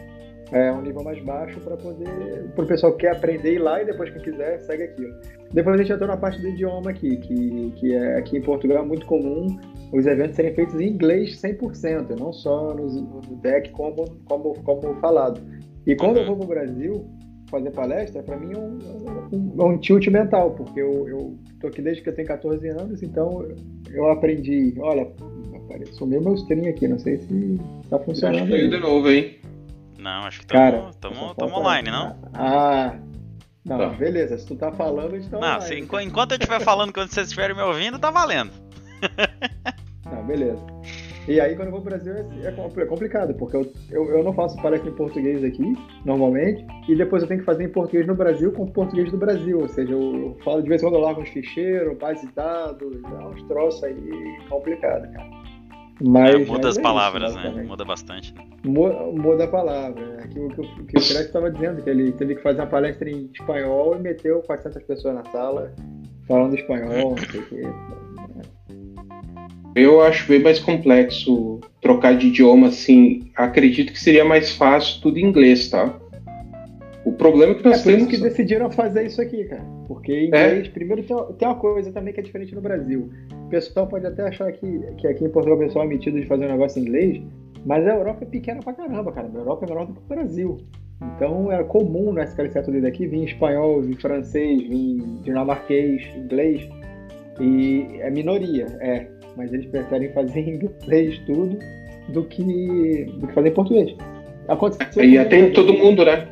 é 0.52 0.72
um 0.72 0.82
nível 0.82 1.04
mais 1.04 1.22
baixo 1.24 1.60
para 1.60 1.76
poder 1.76 2.50
para 2.56 2.64
o 2.64 2.68
pessoal 2.68 2.94
que 2.94 3.00
quer 3.00 3.18
aprender 3.18 3.56
ir 3.56 3.60
lá 3.60 3.82
e 3.82 3.86
depois 3.86 4.10
quem 4.10 4.22
quiser 4.22 4.60
segue 4.62 4.84
aquilo. 4.84 5.14
Depois 5.54 5.76
a 5.76 5.78
gente 5.84 5.92
entrou 5.92 6.08
na 6.08 6.18
parte 6.18 6.42
do 6.42 6.48
idioma 6.48 6.92
aqui, 6.92 7.18
que, 7.18 7.72
que 7.76 7.94
é 7.94 8.18
aqui 8.18 8.38
em 8.38 8.42
Portugal 8.42 8.84
é 8.84 8.86
muito 8.86 9.06
comum 9.06 9.48
os 9.92 10.06
eventos 10.06 10.36
serem 10.36 10.54
feitos 10.54 10.80
em 10.80 10.90
inglês 10.90 11.42
100%, 11.42 12.18
não 12.20 12.34
só 12.34 12.74
no, 12.74 12.88
no 12.88 13.36
deck 13.42 13.72
como, 13.72 14.06
como, 14.26 14.54
como 14.64 14.96
falado. 14.96 15.42
E 15.86 15.96
quando 15.96 16.18
eu 16.18 16.26
vou 16.26 16.36
para 16.36 16.46
o 16.46 16.48
Brasil 16.48 17.10
fazer 17.50 17.72
palestra, 17.72 18.22
para 18.24 18.38
mim 18.38 18.54
é 18.54 18.58
um, 18.58 18.78
um, 19.32 19.66
um, 19.66 19.78
tilt 19.78 20.08
mental, 20.08 20.52
porque 20.52 20.82
eu, 20.82 21.08
eu 21.08 21.40
tô 21.60 21.68
aqui 21.68 21.82
desde 21.82 22.02
que 22.02 22.10
eu 22.10 22.16
tenho 22.16 22.28
14 22.28 22.68
anos, 22.70 23.02
então 23.02 23.48
eu 23.90 24.10
aprendi, 24.12 24.74
olha, 24.80 25.08
sumiu 25.94 26.22
meu 26.22 26.36
stream 26.36 26.68
aqui, 26.70 26.88
não 26.88 27.00
sei 27.00 27.18
se 27.18 27.60
tá 27.90 28.00
funcionando. 28.00 28.44
Acho 28.44 28.52
que 28.52 28.68
de 28.68 28.80
novo, 28.80 29.10
hein? 29.10 29.40
Não, 29.98 30.24
acho 30.26 30.40
que 30.40 30.56
estamos 30.56 31.58
online, 31.58 31.90
não? 31.90 32.16
Ah, 32.34 32.98
não, 33.66 33.78
tá. 33.78 33.90
beleza. 33.90 34.38
Se 34.38 34.46
tu 34.46 34.56
tá 34.56 34.72
falando, 34.72 35.16
a 35.16 35.20
gente 35.20 35.30
tá 35.30 35.40
Não, 35.40 35.62
se, 35.62 35.76
enquanto 35.76 36.32
eu 36.32 36.38
estiver 36.38 36.62
falando, 36.62 36.94
quando 36.94 37.10
vocês 37.10 37.28
estiverem 37.28 37.56
me 37.56 37.62
ouvindo, 37.62 38.00
tá 38.00 38.10
valendo. 38.10 38.52
Não, 40.06 40.26
beleza. 40.26 40.62
E 41.28 41.42
aí, 41.42 41.56
quando 41.56 41.68
eu 41.68 41.72
vou 41.74 41.82
pro 41.82 41.90
Brasil, 41.90 42.14
é, 42.14 42.22
é, 42.44 42.82
é 42.82 42.86
complicado, 42.86 43.34
porque 43.34 43.58
eu, 43.58 43.70
eu, 43.92 44.10
eu, 44.12 44.24
não 44.24 44.32
faço 44.32 44.56
palestra 44.62 44.90
em 44.90 44.94
português 44.94 45.44
aqui, 45.44 45.74
normalmente, 46.06 46.66
e 46.88 46.96
depois 46.96 47.22
eu 47.22 47.28
tenho 47.28 47.42
que 47.42 47.46
fazer 47.46 47.66
em 47.66 47.70
português 47.70 48.08
no 48.08 48.16
Brasil 48.16 48.52
com 48.54 48.66
português 48.66 49.12
do 49.12 49.18
Brasil. 49.18 49.60
Ou 49.60 49.68
seja, 49.68 49.92
eu, 49.92 50.38
falo 50.46 50.62
de 50.62 50.70
vez 50.70 50.82
em 50.82 50.86
quando 50.86 50.96
eu 50.96 51.02
largo 51.02 51.22
uns 51.22 51.30
ficheiros, 51.30 51.98
base 51.98 52.26
de 52.26 52.34
dados, 52.34 53.02
uns 53.34 53.44
troços 53.44 53.84
aí 53.84 54.40
complicado, 54.50 55.12
cara. 55.12 55.30
Mas, 56.00 56.36
é, 56.36 56.46
muda 56.46 56.70
as 56.70 56.78
é 56.78 56.82
palavras, 56.82 57.36
isso, 57.36 57.52
né? 57.52 57.64
Muda 57.64 57.84
bastante. 57.84 58.34
Né? 58.34 58.44
Muda 58.64 59.46
a 59.46 59.48
palavra. 59.48 60.20
É 60.24 60.28
que 60.28 60.40
o 60.40 60.50
que, 60.86 60.98
o, 60.98 61.00
estava 61.00 61.52
dizendo, 61.52 61.82
que 61.82 61.90
ele 61.90 62.12
teve 62.14 62.36
que 62.36 62.42
fazer 62.42 62.62
uma 62.62 62.68
palestra 62.68 63.10
em 63.10 63.30
espanhol 63.34 63.96
e 63.96 64.00
meteu 64.00 64.42
400 64.44 64.82
pessoas 64.84 65.16
na 65.16 65.26
sala 65.26 65.74
falando 66.28 66.56
espanhol, 66.56 67.16
não 67.16 67.18
sei 67.18 67.40
o 67.40 67.46
quê. 67.48 67.62
Eu 69.78 70.02
acho 70.02 70.28
bem 70.28 70.40
mais 70.40 70.60
complexo 70.60 71.60
trocar 71.82 72.18
de 72.18 72.28
idioma, 72.28 72.68
assim. 72.68 73.30
Acredito 73.36 73.94
que 73.94 74.00
seria 74.00 74.26
mais 74.26 74.52
fácil 74.52 75.02
tudo 75.02 75.20
em 75.20 75.24
inglês, 75.24 75.70
tá? 75.70 75.96
O 77.06 77.14
problema 77.14 77.54
é 77.54 77.56
que 77.56 77.64
nós 77.64 77.88
é 77.88 77.92
temos. 77.92 78.10
que 78.10 78.18
decidiram 78.18 78.70
fazer 78.70 79.06
isso 79.06 79.22
aqui, 79.22 79.46
cara. 79.46 79.64
Porque 79.88 80.12
em 80.12 80.34
é? 80.34 80.48
inglês, 80.48 80.68
é? 80.68 80.70
primeiro 80.72 81.04
tem 81.04 81.48
uma 81.48 81.56
coisa 81.56 81.92
também 81.92 82.14
que 82.14 82.20
é 82.20 82.24
diferente 82.24 82.54
no 82.54 82.60
Brasil. 82.60 83.10
O 83.46 83.50
pessoal 83.50 83.88
pode 83.88 84.06
até 84.06 84.24
achar 84.24 84.52
que, 84.52 84.80
que 84.98 85.08
aqui 85.08 85.24
em 85.24 85.30
Portugal 85.30 85.58
o 85.58 85.62
pessoal 85.62 85.86
é 85.86 85.88
metido 85.88 86.20
de 86.20 86.26
fazer 86.26 86.46
um 86.46 86.52
negócio 86.52 86.80
em 86.80 86.84
inglês, 86.84 87.22
mas 87.66 87.88
a 87.88 87.96
Europa 87.96 88.26
é 88.26 88.28
pequena 88.28 88.62
pra 88.62 88.74
caramba, 88.74 89.12
cara. 89.12 89.30
A 89.34 89.38
Europa 89.38 89.66
é 89.66 89.70
menor 89.70 89.86
do 89.86 89.94
que 89.94 90.00
o 90.00 90.08
Brasil. 90.08 90.58
Então 91.16 91.52
era 91.52 91.64
comum 91.64 92.12
no 92.12 92.22
SKL 92.22 92.82
daqui 92.82 93.08
vir 93.08 93.24
espanhol, 93.26 93.82
vir 93.82 93.96
francês, 94.02 94.62
vir 94.64 95.02
dinamarquês, 95.24 96.04
inglês. 96.16 96.68
E 97.40 97.86
é 98.00 98.10
minoria, 98.10 98.66
é. 98.82 99.08
Mas 99.38 99.54
eles 99.54 99.68
preferem 99.68 100.12
fazer 100.12 100.40
em 100.50 100.56
inglês 100.56 101.20
tudo 101.26 101.58
do 102.10 102.24
que, 102.26 103.06
do 103.20 103.28
que 103.28 103.34
fazer 103.34 103.50
em 103.50 103.54
português. 103.54 103.96
Aconteceu 104.48 105.04
e 105.04 105.18
atende 105.18 105.52
todo 105.54 105.74
mundo, 105.74 106.04
né? 106.04 106.28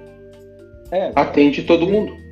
É, 0.91 1.11
atende 1.15 1.63
todo 1.63 1.87
mundo 1.87 2.25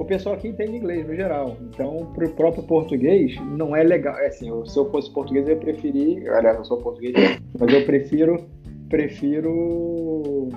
o 0.00 0.04
pessoal 0.06 0.34
aqui 0.34 0.48
entende 0.48 0.76
inglês 0.76 1.06
no 1.06 1.14
geral. 1.14 1.58
Então, 1.60 2.10
para 2.14 2.24
o 2.24 2.30
próprio 2.30 2.62
português, 2.62 3.36
não 3.58 3.76
é 3.76 3.82
legal. 3.82 4.16
É 4.18 4.28
assim, 4.28 4.50
se 4.64 4.78
eu 4.78 4.90
fosse 4.90 5.12
português, 5.12 5.46
eu 5.46 5.58
preferi. 5.58 6.26
Aliás, 6.26 6.56
eu 6.56 6.64
sou 6.64 6.78
português, 6.78 7.12
mas 7.58 7.70
eu 7.70 7.84
prefiro, 7.84 8.42
prefiro 8.88 10.48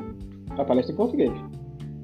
a 0.51 0.63
palestra 0.63 0.93
em 0.93 0.97
português. 0.97 1.31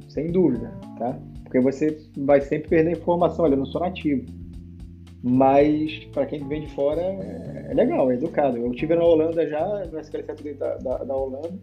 Sem 0.09 0.27
dúvida, 0.27 0.69
tá? 0.97 1.17
Porque 1.43 1.61
você 1.61 1.97
vai 2.17 2.41
sempre 2.41 2.67
perder 2.67 2.91
informação. 2.97 3.45
Olha, 3.45 3.53
eu 3.53 3.59
não 3.59 3.65
sou 3.65 3.79
nativo. 3.79 4.25
Mas, 5.21 6.05
para 6.13 6.25
quem 6.25 6.47
vem 6.47 6.61
de 6.61 6.73
fora, 6.73 7.01
é 7.01 7.73
legal, 7.73 8.09
é 8.09 8.13
educado. 8.13 8.57
Eu 8.57 8.71
estive 8.71 8.95
na 8.95 9.03
Holanda 9.03 9.47
já, 9.47 9.85
no 9.91 9.99
SQL 9.99 10.23
da, 10.57 10.77
da, 10.77 10.97
da 11.03 11.15
Holanda. 11.15 11.59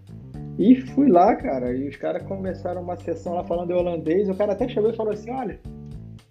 E 0.59 0.77
fui 0.77 1.09
lá, 1.09 1.35
cara, 1.37 1.73
e 1.73 1.88
os 1.88 1.97
caras 1.97 2.23
começaram 2.23 2.83
uma 2.83 2.97
sessão 2.97 3.35
lá 3.35 3.45
falando 3.45 3.71
em 3.71 3.75
holandês. 3.75 4.29
O 4.29 4.35
cara 4.35 4.53
até 4.53 4.69
chegou 4.69 4.90
e 4.90 4.97
falou 4.97 5.12
assim: 5.12 5.31
olha, 5.31 5.59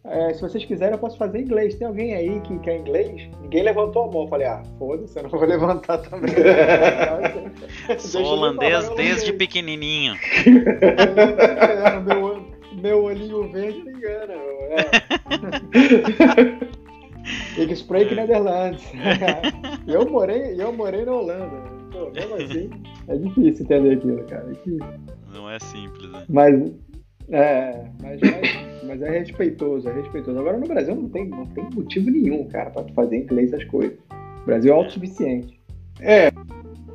é, 0.08 0.34
se 0.34 0.42
vocês 0.42 0.66
quiserem, 0.66 0.94
eu 0.94 1.00
posso 1.00 1.18
fazer 1.18 1.42
inglês. 1.42 1.74
Tem 1.76 1.88
alguém 1.88 2.14
aí 2.14 2.40
que 2.42 2.60
quer 2.60 2.78
inglês? 2.78 3.28
Ninguém 3.42 3.64
levantou 3.64 4.04
a 4.04 4.12
mão. 4.12 4.22
Eu 4.24 4.28
falei, 4.28 4.48
ah, 4.48 4.62
foda-se, 4.78 5.18
eu 5.18 5.24
não 5.24 5.32
vou 5.32 5.42
levantar 5.46 5.98
também. 5.98 6.32
Sou 7.98 8.24
holandês 8.24 8.88
desde 8.96 9.34
pequenininho. 9.34 10.14
meu, 12.06 12.46
meu 12.82 13.04
olhinho 13.04 13.52
verde 13.52 13.84
não 13.84 13.92
engana. 13.92 14.34
É. 14.70 14.86
Ik 17.58 17.76
spreek 17.76 18.12
Netherlands. 18.12 18.84
eu, 19.88 20.10
morei, 20.10 20.56
eu 20.62 20.74
morei 20.74 21.06
na 21.06 21.14
Holanda. 21.14 21.64
Pô, 21.92 22.12
mesmo 22.12 22.36
assim, 22.36 22.70
é 23.08 23.16
difícil 23.16 23.66
entender 23.66 23.94
aquilo, 23.94 24.24
cara. 24.26 24.52
É 24.52 25.34
Não 25.34 25.50
é 25.50 25.60
simples, 25.60 26.12
né? 26.12 26.24
Mas, 26.30 26.72
é, 27.30 27.86
mas, 28.02 28.20
mas, 28.22 28.84
mas, 28.84 29.02
é 29.02 29.20
respeitoso, 29.20 29.90
é 29.90 29.94
respeitoso. 29.94 30.38
Agora 30.38 30.58
no 30.58 30.68
Brasil 30.68 30.96
não 30.96 31.10
tem, 31.10 31.30
não 31.30 31.46
tem 31.48 31.64
motivo 31.74 32.12
nenhum, 32.12 32.48
cara, 32.48 32.70
pra 32.70 32.84
tu 32.84 32.94
fazer 32.94 33.18
inglês 33.18 33.54
as 33.54 33.64
coisas. 33.66 33.98
O 34.42 34.46
Brasil 34.46 34.74
é 34.74 34.76
autossuficiente. 34.76 35.60
É, 36.02 36.30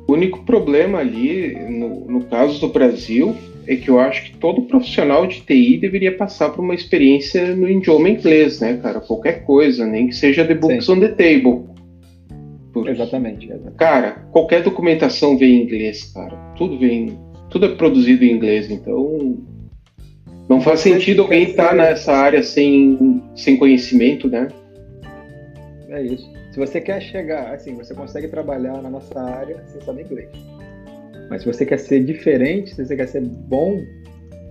o 0.07 0.13
único 0.13 0.45
problema 0.45 0.99
ali, 0.99 1.55
no, 1.69 2.05
no 2.05 2.25
caso 2.25 2.59
do 2.59 2.69
Brasil, 2.69 3.35
é 3.67 3.75
que 3.75 3.89
eu 3.89 3.99
acho 3.99 4.25
que 4.25 4.37
todo 4.37 4.63
profissional 4.63 5.27
de 5.27 5.41
TI 5.41 5.77
deveria 5.77 6.15
passar 6.15 6.49
por 6.49 6.63
uma 6.63 6.73
experiência 6.73 7.55
no 7.55 7.69
idioma 7.69 8.09
inglês, 8.09 8.59
né, 8.59 8.79
cara? 8.81 8.99
Qualquer 8.99 9.43
coisa, 9.43 9.85
nem 9.85 10.07
que 10.07 10.15
seja 10.15 10.45
the 10.45 10.55
books 10.55 10.85
Sim. 10.85 10.93
on 10.93 10.99
the 10.99 11.09
table. 11.09 11.71
Exatamente, 12.87 13.47
exatamente. 13.47 13.75
Cara, 13.77 14.11
qualquer 14.31 14.63
documentação 14.63 15.37
vem 15.37 15.55
em 15.55 15.63
inglês, 15.63 16.11
cara. 16.13 16.35
Tudo 16.57 16.79
vem. 16.79 17.17
Tudo 17.49 17.65
é 17.65 17.75
produzido 17.75 18.23
em 18.23 18.31
inglês, 18.31 18.71
então. 18.71 19.37
Não 20.49 20.59
faz 20.61 20.79
sentido 20.79 21.21
alguém 21.21 21.43
estar 21.43 21.69
tá 21.69 21.75
nessa 21.75 22.13
área 22.13 22.43
sem, 22.43 23.21
sem 23.35 23.57
conhecimento, 23.57 24.27
né? 24.27 24.47
É 25.89 26.01
isso. 26.03 26.29
Se 26.51 26.59
você 26.59 26.81
quer 26.81 27.01
chegar, 27.01 27.53
assim, 27.53 27.75
você 27.75 27.93
consegue 27.93 28.27
trabalhar 28.27 28.81
na 28.81 28.89
nossa 28.89 29.19
área 29.19 29.63
sem 29.67 29.79
saber 29.81 30.03
inglês. 30.03 30.29
Mas 31.31 31.43
se 31.43 31.47
você 31.47 31.65
quer 31.65 31.79
ser 31.79 32.03
diferente, 32.03 32.75
se 32.75 32.85
você 32.85 32.93
quer 32.93 33.07
ser 33.07 33.21
bom, 33.21 33.81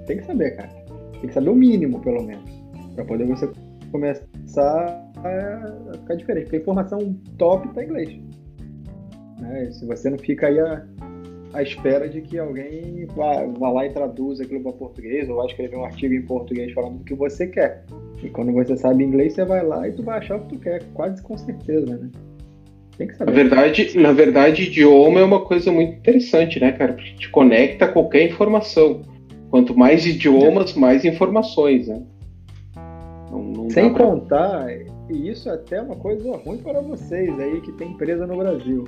tem 0.07 0.17
que 0.17 0.25
saber, 0.25 0.57
cara. 0.57 0.71
Tem 1.13 1.29
que 1.29 1.35
saber 1.35 1.51
o 1.51 1.55
mínimo, 1.55 2.01
pelo 2.01 2.23
menos. 2.23 2.51
Pra 2.95 3.05
poder 3.05 3.27
você 3.27 3.51
começar 3.93 5.13
a 5.19 5.93
ficar 5.99 6.15
diferente. 6.15 6.45
Porque 6.45 6.57
a 6.57 6.61
informação 6.61 7.15
top 7.37 7.69
está 7.69 7.83
em 7.83 7.85
inglês. 7.85 8.21
Né? 9.43 9.71
Se 9.73 9.85
você 9.85 10.09
não 10.09 10.17
fica 10.17 10.47
aí 10.47 10.59
à, 10.59 10.83
à 11.53 11.63
espera 11.63 12.09
de 12.09 12.23
que 12.23 12.39
alguém 12.39 13.05
vá, 13.15 13.45
vá 13.59 13.71
lá 13.73 13.85
e 13.85 13.93
traduza 13.93 14.45
aquilo 14.45 14.63
para 14.63 14.73
português, 14.73 15.29
ou 15.29 15.37
vai 15.37 15.49
escrever 15.49 15.77
um 15.77 15.85
artigo 15.85 16.15
em 16.15 16.23
português 16.23 16.73
falando 16.73 16.97
do 16.97 17.05
que 17.05 17.15
você 17.15 17.47
quer. 17.47 17.85
E 18.23 18.31
quando 18.31 18.53
você 18.53 18.75
sabe 18.75 19.05
inglês, 19.05 19.35
você 19.35 19.45
vai 19.45 19.63
lá 19.63 19.87
e 19.87 19.93
tu 19.93 20.03
vai 20.03 20.17
achar 20.17 20.37
o 20.37 20.47
que 20.47 20.57
tu 20.57 20.61
quer, 20.61 20.83
quase 20.95 21.23
com 21.23 21.37
certeza, 21.37 21.95
né? 21.99 22.09
Tem 23.01 23.07
que 23.07 23.17
saber. 23.17 23.31
Na 23.31 23.37
verdade, 23.37 23.99
na 23.99 24.13
verdade, 24.13 24.63
idioma 24.65 25.21
é 25.21 25.25
uma 25.25 25.41
coisa 25.41 25.73
muito 25.73 25.95
interessante, 25.95 26.61
né, 26.61 26.71
cara? 26.73 26.93
Porque 26.93 27.15
te 27.15 27.31
conecta 27.31 27.87
a 27.87 27.89
qualquer 27.89 28.29
informação. 28.29 29.01
Quanto 29.49 29.75
mais 29.75 30.05
idiomas, 30.05 30.75
mais 30.75 31.03
informações, 31.03 31.89
né? 31.89 32.03
Não, 33.31 33.43
não 33.43 33.71
Sem 33.71 33.95
pra... 33.95 34.05
contar, 34.05 34.67
e 35.09 35.31
isso 35.31 35.49
é 35.49 35.55
até 35.55 35.81
uma 35.81 35.97
coisa 35.97 36.37
ruim 36.37 36.59
para 36.59 36.83
vocês 36.83 37.41
aí 37.41 37.63
que 37.63 37.73
tem 37.73 37.93
empresa 37.93 38.27
no 38.27 38.37
Brasil. 38.37 38.85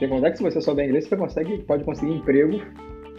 Sem 0.00 0.08
contar 0.08 0.32
que 0.32 0.38
se 0.38 0.42
você 0.42 0.60
souber 0.60 0.84
inglês, 0.84 1.06
você 1.06 1.16
consegue, 1.16 1.58
pode 1.58 1.84
conseguir 1.84 2.14
emprego 2.14 2.60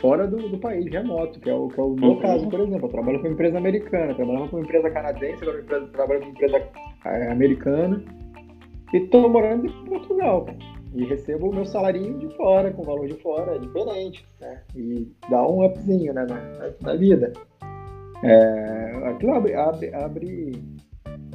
fora 0.01 0.27
do, 0.27 0.49
do 0.49 0.57
país, 0.57 0.91
remoto, 0.91 1.39
que 1.39 1.49
é 1.49 1.53
o, 1.53 1.69
que 1.69 1.79
é 1.79 1.83
o 1.83 1.95
meu 1.95 2.09
uhum. 2.09 2.19
caso, 2.19 2.49
por 2.49 2.59
exemplo. 2.59 2.85
Eu 2.85 2.91
trabalho 2.91 3.19
com 3.19 3.27
uma 3.27 3.33
empresa 3.33 3.57
americana, 3.57 4.13
trabalhava 4.13 4.49
com 4.49 4.57
uma 4.57 4.65
empresa 4.65 4.89
canadense, 4.89 5.41
agora 5.41 5.63
trabalho 5.93 6.19
com 6.19 6.25
uma 6.25 6.33
empresa 6.33 6.61
é, 7.05 7.31
americana. 7.31 8.03
E 8.93 8.97
estou 8.97 9.29
morando 9.29 9.67
em 9.67 9.85
Portugal. 9.85 10.47
e 10.93 11.03
recebo 11.05 11.49
o 11.49 11.53
meu 11.53 11.65
salarinho 11.65 12.17
de 12.17 12.29
fora, 12.35 12.71
com 12.71 12.83
valor 12.83 13.07
de 13.07 13.15
fora, 13.15 13.55
é 13.55 13.59
diferente, 13.59 14.25
né? 14.39 14.61
E 14.75 15.11
dá 15.29 15.45
um 15.45 15.65
upzinho, 15.65 16.13
né, 16.13 16.25
na, 16.27 16.71
na 16.81 16.95
vida. 16.95 17.33
É, 18.23 19.09
aquilo 19.09 19.33
abre, 19.33 19.53
abre, 19.53 19.93
abre, 19.93 20.63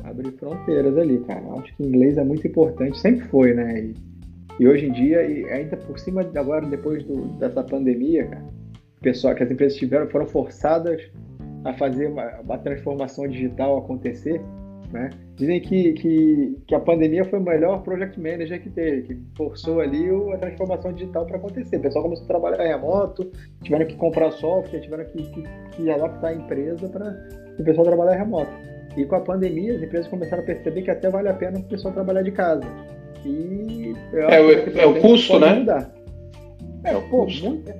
abre 0.03 0.31
fronteiras 0.33 0.97
ali, 0.97 1.19
cara. 1.21 1.43
Acho 1.59 1.77
que 1.77 1.83
inglês 1.85 2.19
é 2.19 2.25
muito 2.25 2.47
importante, 2.47 2.99
sempre 2.99 3.27
foi, 3.27 3.55
né? 3.55 3.81
E, 3.81 3.95
e 4.59 4.67
hoje 4.67 4.87
em 4.87 4.93
dia, 4.93 5.23
e 5.23 5.45
ainda 5.51 5.77
por 5.77 5.99
cima, 5.99 6.23
agora, 6.35 6.67
depois 6.67 7.05
do, 7.05 7.27
dessa 7.39 7.63
pandemia, 7.63 8.27
cara, 8.27 8.45
pessoal 9.01 9.35
que 9.35 9.43
as 9.43 9.51
empresas 9.51 9.79
tiveram, 9.79 10.09
foram 10.09 10.27
forçadas 10.27 11.03
a 11.65 11.73
fazer 11.75 12.09
uma, 12.09 12.41
uma 12.41 12.59
transformação 12.59 13.29
digital 13.29 13.79
acontecer, 13.79 14.41
né? 14.93 15.11
Dizem 15.37 15.61
que, 15.61 15.93
que, 15.95 16.59
que, 16.67 16.75
a 16.75 16.81
pandemia 16.81 17.25
foi 17.25 17.39
o 17.39 17.43
melhor 17.43 17.83
project 17.83 18.21
manager 18.21 18.63
que 18.63 18.71
teve, 18.71 19.03
que 19.03 19.21
forçou 19.35 19.81
ali 19.81 20.09
a 20.33 20.39
transformação 20.39 20.93
digital 20.93 21.25
para 21.25 21.37
acontecer. 21.37 21.79
O 21.79 21.81
pessoal 21.81 22.05
começou 22.05 22.25
a 22.25 22.29
trabalhar 22.29 22.63
remoto, 22.63 23.31
tiveram 23.63 23.87
que 23.87 23.97
comprar 23.97 24.31
software, 24.33 24.81
tiveram 24.81 25.05
que, 25.07 25.23
que, 25.23 25.43
que 25.73 25.91
adaptar 25.91 26.29
a 26.29 26.35
empresa 26.35 26.89
para 26.89 27.17
o 27.59 27.65
pessoal 27.65 27.87
trabalhar 27.87 28.19
remoto. 28.19 28.53
E 28.97 29.05
com 29.07 29.17
a 29.17 29.21
pandemia, 29.21 29.75
as 29.75 29.83
empresas 29.83 30.07
começaram 30.09 30.43
a 30.43 30.47
perceber 30.47 30.83
que 30.83 30.91
até 30.91 31.09
vale 31.09 31.29
a 31.29 31.35
pena 31.35 31.59
o 31.59 31.63
pessoal 31.65 31.95
trabalhar 31.95 32.23
de 32.23 32.33
casa. 32.33 32.67
E 33.25 33.95
é, 34.13 34.41
o, 34.41 34.79
é 34.79 34.87
o 34.87 35.01
custo, 35.01 35.39
né? 35.39 35.55
Mudar. 35.55 35.91
É, 36.85 36.97
o 36.97 37.03
custo. 37.09 37.49
Muito, 37.49 37.73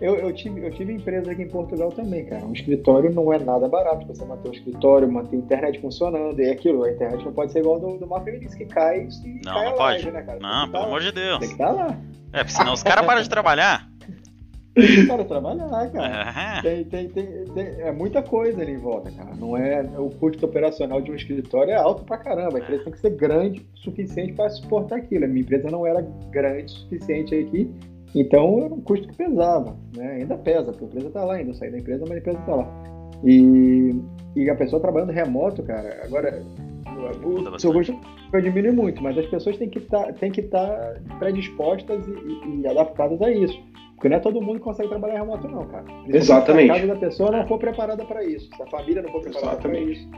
eu, 0.00 0.16
eu, 0.16 0.32
tive, 0.32 0.66
eu 0.66 0.70
tive 0.70 0.92
empresa 0.92 1.30
aqui 1.30 1.42
em 1.42 1.48
Portugal 1.48 1.90
também, 1.90 2.24
cara. 2.26 2.44
Um 2.44 2.52
escritório 2.52 3.12
não 3.12 3.32
é 3.32 3.38
nada 3.38 3.68
barato. 3.68 4.06
Você 4.06 4.24
manter 4.24 4.48
um 4.48 4.52
escritório, 4.52 5.10
manter 5.10 5.36
a 5.36 5.38
internet 5.38 5.80
funcionando, 5.80 6.40
e 6.40 6.50
aquilo, 6.50 6.84
a 6.84 6.90
internet 6.90 7.24
não 7.24 7.32
pode 7.32 7.52
ser 7.52 7.60
igual 7.60 7.78
do, 7.78 7.98
do 7.98 8.06
Marco 8.06 8.26
Vinícius, 8.26 8.54
que 8.54 8.66
cai 8.66 9.06
e 9.24 9.28
Não, 9.44 9.54
cai 9.54 9.64
não 9.64 9.72
pode. 9.72 10.02
Live, 10.02 10.10
né, 10.10 10.22
cara? 10.22 10.38
Não, 10.40 10.70
pelo 10.70 10.82
tá 10.82 10.88
amor 10.88 11.00
de 11.00 11.12
Deus. 11.12 11.38
Tem 11.38 11.48
que 11.48 11.54
estar 11.54 11.66
tá 11.66 11.72
lá. 11.72 11.98
É, 12.32 12.38
porque 12.38 12.52
senão 12.52 12.72
os 12.72 12.82
caras 12.82 13.06
param 13.06 13.22
de 13.22 13.28
trabalhar. 13.28 13.88
Tem 14.74 14.86
que 14.86 15.06
parar 15.06 15.22
de 15.22 15.28
trabalhar, 15.28 15.92
cara. 15.92 16.60
Tem, 16.62 16.84
tem, 16.84 17.08
tem, 17.08 17.44
tem, 17.44 17.64
é 17.80 17.92
muita 17.92 18.20
coisa 18.20 18.60
ali 18.60 18.72
em 18.72 18.76
volta, 18.76 19.08
cara. 19.12 19.30
Não 19.36 19.56
é. 19.56 19.82
O 19.96 20.10
custo 20.10 20.44
operacional 20.46 21.00
de 21.00 21.12
um 21.12 21.14
escritório 21.14 21.70
é 21.70 21.76
alto 21.76 22.02
pra 22.02 22.18
caramba. 22.18 22.58
A 22.58 22.60
empresa 22.60 22.82
tem 22.82 22.92
que 22.92 22.98
ser 22.98 23.10
grande 23.10 23.64
o 23.72 23.78
suficiente 23.78 24.32
para 24.32 24.50
suportar 24.50 24.96
aquilo. 24.96 25.26
A 25.26 25.28
minha 25.28 25.42
empresa 25.42 25.70
não 25.70 25.86
era 25.86 26.04
grande 26.32 26.64
o 26.64 26.76
suficiente 26.76 27.36
aqui 27.36 27.72
então 28.14 28.64
era 28.64 28.72
um 28.72 28.80
custo 28.80 29.08
que 29.08 29.16
pesava, 29.16 29.76
né? 29.96 30.18
ainda 30.20 30.36
pesa, 30.36 30.72
porque 30.72 30.84
a 30.84 30.86
empresa 30.88 31.08
está 31.08 31.24
lá 31.24 31.34
ainda, 31.34 31.50
eu 31.50 31.54
saí 31.54 31.70
da 31.70 31.78
empresa, 31.78 32.04
mas 32.06 32.12
a 32.12 32.18
empresa 32.18 32.38
está 32.38 32.54
lá. 32.54 32.94
E, 33.24 33.94
e 34.36 34.50
a 34.50 34.54
pessoa 34.54 34.80
trabalhando 34.80 35.10
remoto, 35.10 35.62
cara, 35.62 36.00
agora 36.04 36.42
o 37.24 37.58
seu 37.58 37.72
custo 37.72 37.98
vai 38.30 38.42
diminuir 38.42 38.72
muito, 38.72 39.02
mas 39.02 39.16
as 39.18 39.26
pessoas 39.26 39.56
têm 39.56 39.68
que 39.68 39.80
tá, 39.80 40.10
estar 40.10 40.38
tá 40.50 41.16
predispostas 41.18 42.06
e, 42.06 42.12
e, 42.12 42.60
e, 42.60 42.66
adaptadas 42.66 43.20
a 43.22 43.30
isso. 43.30 43.58
Porque 43.94 44.08
não 44.08 44.16
é 44.16 44.20
todo 44.20 44.40
mundo 44.40 44.58
que 44.58 44.64
consegue 44.64 44.88
trabalhar 44.88 45.20
remoto, 45.20 45.48
não, 45.48 45.66
cara. 45.66 45.84
Exatamente. 46.08 46.66
Se 46.66 46.70
a 46.70 46.74
casa 46.74 46.86
da 46.86 47.00
pessoa 47.00 47.30
não 47.30 47.46
for 47.46 47.58
preparada 47.58 48.04
para 48.04 48.24
isso, 48.24 48.48
se 48.54 48.62
a 48.62 48.66
família 48.66 49.02
não 49.02 49.10
for 49.10 49.22
preparada 49.22 49.56
para 49.56 49.78
isso, 49.78 50.08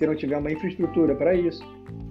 se 0.00 0.06
não 0.06 0.16
tiver 0.16 0.38
uma 0.38 0.50
infraestrutura 0.50 1.14
para 1.14 1.34
isso. 1.34 1.62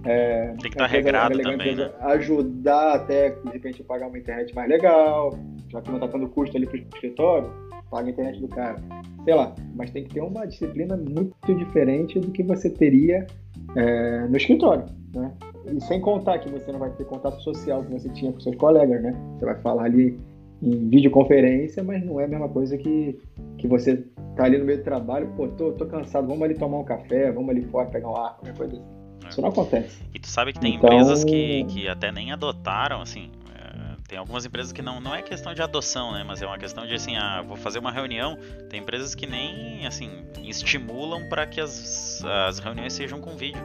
É, 0.04 0.46
Tem 0.46 0.58
que 0.58 0.68
estar 0.68 0.84
tá 0.84 0.86
regrado 0.86 1.36
também, 1.40 1.74
né? 1.74 1.90
Ajudar 2.02 2.94
até, 2.94 3.30
de 3.30 3.50
repente, 3.50 3.82
pagar 3.82 4.06
uma 4.06 4.16
internet 4.16 4.54
mais 4.54 4.68
legal, 4.68 5.36
já 5.68 5.82
que 5.82 5.88
não 5.90 5.96
está 5.96 6.06
dando 6.06 6.28
custo 6.28 6.56
ali 6.56 6.66
para 6.66 6.76
o 6.76 6.78
escritório, 6.78 7.52
paga 7.90 8.06
a 8.06 8.10
internet 8.10 8.40
do 8.40 8.46
cara. 8.46 8.76
Sei 9.24 9.34
lá, 9.34 9.52
mas 9.74 9.90
tem 9.90 10.04
que 10.04 10.14
ter 10.14 10.20
uma 10.20 10.46
disciplina 10.46 10.96
muito 10.96 11.52
diferente 11.52 12.20
do 12.20 12.30
que 12.30 12.44
você 12.44 12.70
teria 12.70 13.26
é, 13.74 14.20
no 14.28 14.36
escritório, 14.36 14.86
né? 15.12 15.32
E 15.66 15.80
sem 15.80 16.00
contar 16.00 16.38
que 16.38 16.48
você 16.48 16.70
não 16.70 16.78
vai 16.78 16.90
ter 16.90 17.04
contato 17.06 17.42
social 17.42 17.82
que 17.82 17.92
você 17.92 18.08
tinha 18.10 18.32
com 18.32 18.38
seus 18.38 18.54
colegas, 18.54 19.02
né? 19.02 19.12
Você 19.36 19.44
vai 19.44 19.56
falar 19.56 19.86
ali 19.86 20.16
em 20.62 20.88
videoconferência, 20.88 21.82
mas 21.82 22.04
não 22.04 22.20
é 22.20 22.24
a 22.24 22.28
mesma 22.28 22.48
coisa 22.48 22.76
que, 22.76 23.18
que 23.58 23.66
você 23.66 24.04
tá 24.36 24.44
ali 24.44 24.58
no 24.58 24.64
meio 24.64 24.78
do 24.78 24.84
trabalho, 24.84 25.32
pô, 25.36 25.48
tô, 25.48 25.72
tô 25.72 25.86
cansado, 25.86 26.26
vamos 26.26 26.42
ali 26.42 26.54
tomar 26.54 26.78
um 26.78 26.84
café, 26.84 27.32
vamos 27.32 27.50
ali 27.50 27.62
fora 27.62 27.88
pegar 27.88 28.08
um 28.08 28.16
ar, 28.16 28.36
qualquer 28.36 28.56
coisa 28.56 28.74
assim. 28.74 29.00
Isso 29.28 29.40
não 29.40 29.50
acontece. 29.50 30.02
E 30.12 30.18
tu 30.18 30.26
sabe 30.26 30.52
que 30.52 30.60
tem 30.60 30.74
então... 30.74 30.90
empresas 30.90 31.24
que, 31.24 31.64
que 31.64 31.88
até 31.88 32.10
nem 32.10 32.32
adotaram, 32.32 33.00
assim. 33.00 33.30
É, 33.54 33.96
tem 34.08 34.18
algumas 34.18 34.44
empresas 34.44 34.72
que 34.72 34.82
não, 34.82 35.00
não 35.00 35.14
é 35.14 35.22
questão 35.22 35.54
de 35.54 35.62
adoção, 35.62 36.12
né? 36.12 36.24
Mas 36.26 36.42
é 36.42 36.46
uma 36.46 36.58
questão 36.58 36.86
de 36.86 36.94
assim, 36.94 37.16
ah, 37.16 37.42
vou 37.46 37.56
fazer 37.56 37.78
uma 37.78 37.92
reunião. 37.92 38.36
Tem 38.68 38.80
empresas 38.80 39.14
que 39.14 39.26
nem 39.26 39.86
assim 39.86 40.10
estimulam 40.42 41.28
para 41.28 41.46
que 41.46 41.60
as, 41.60 42.24
as 42.24 42.58
reuniões 42.58 42.92
sejam 42.92 43.20
com 43.20 43.36
vídeo, 43.36 43.62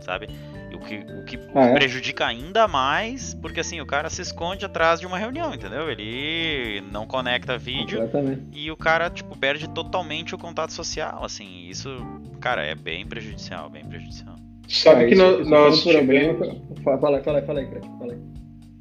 sabe? 0.00 0.28
O 0.78 0.84
que, 0.88 0.96
o 0.96 1.24
que 1.24 1.38
ah, 1.54 1.66
é? 1.66 1.74
prejudica 1.74 2.26
ainda 2.26 2.66
mais, 2.68 3.34
porque 3.34 3.60
assim, 3.60 3.80
o 3.80 3.86
cara 3.86 4.08
se 4.08 4.22
esconde 4.22 4.64
atrás 4.64 5.00
de 5.00 5.06
uma 5.06 5.18
reunião, 5.18 5.52
entendeu? 5.52 5.90
Ele 5.90 6.82
não 6.92 7.06
conecta 7.06 7.58
vídeo 7.58 7.98
Exatamente. 7.98 8.42
e 8.54 8.70
o 8.70 8.76
cara, 8.76 9.10
tipo, 9.10 9.36
perde 9.36 9.68
totalmente 9.68 10.34
o 10.34 10.38
contato 10.38 10.72
social, 10.72 11.24
assim, 11.24 11.66
isso, 11.68 11.90
cara, 12.40 12.64
é 12.64 12.74
bem 12.74 13.06
prejudicial, 13.06 13.68
bem 13.68 13.84
prejudicial. 13.84 14.36
Sabe 14.68 15.04
ah, 15.04 15.08
que 15.08 15.14
isso, 15.14 15.22
nós, 15.22 15.48
nós 15.48 15.82
tivemos... 15.82 16.36
Problema... 16.36 16.56
Fala, 16.84 16.98
fala, 16.98 17.22
fala 17.22 17.38
aí, 17.38 17.46
fala 17.46 17.60
aí. 17.60 18.18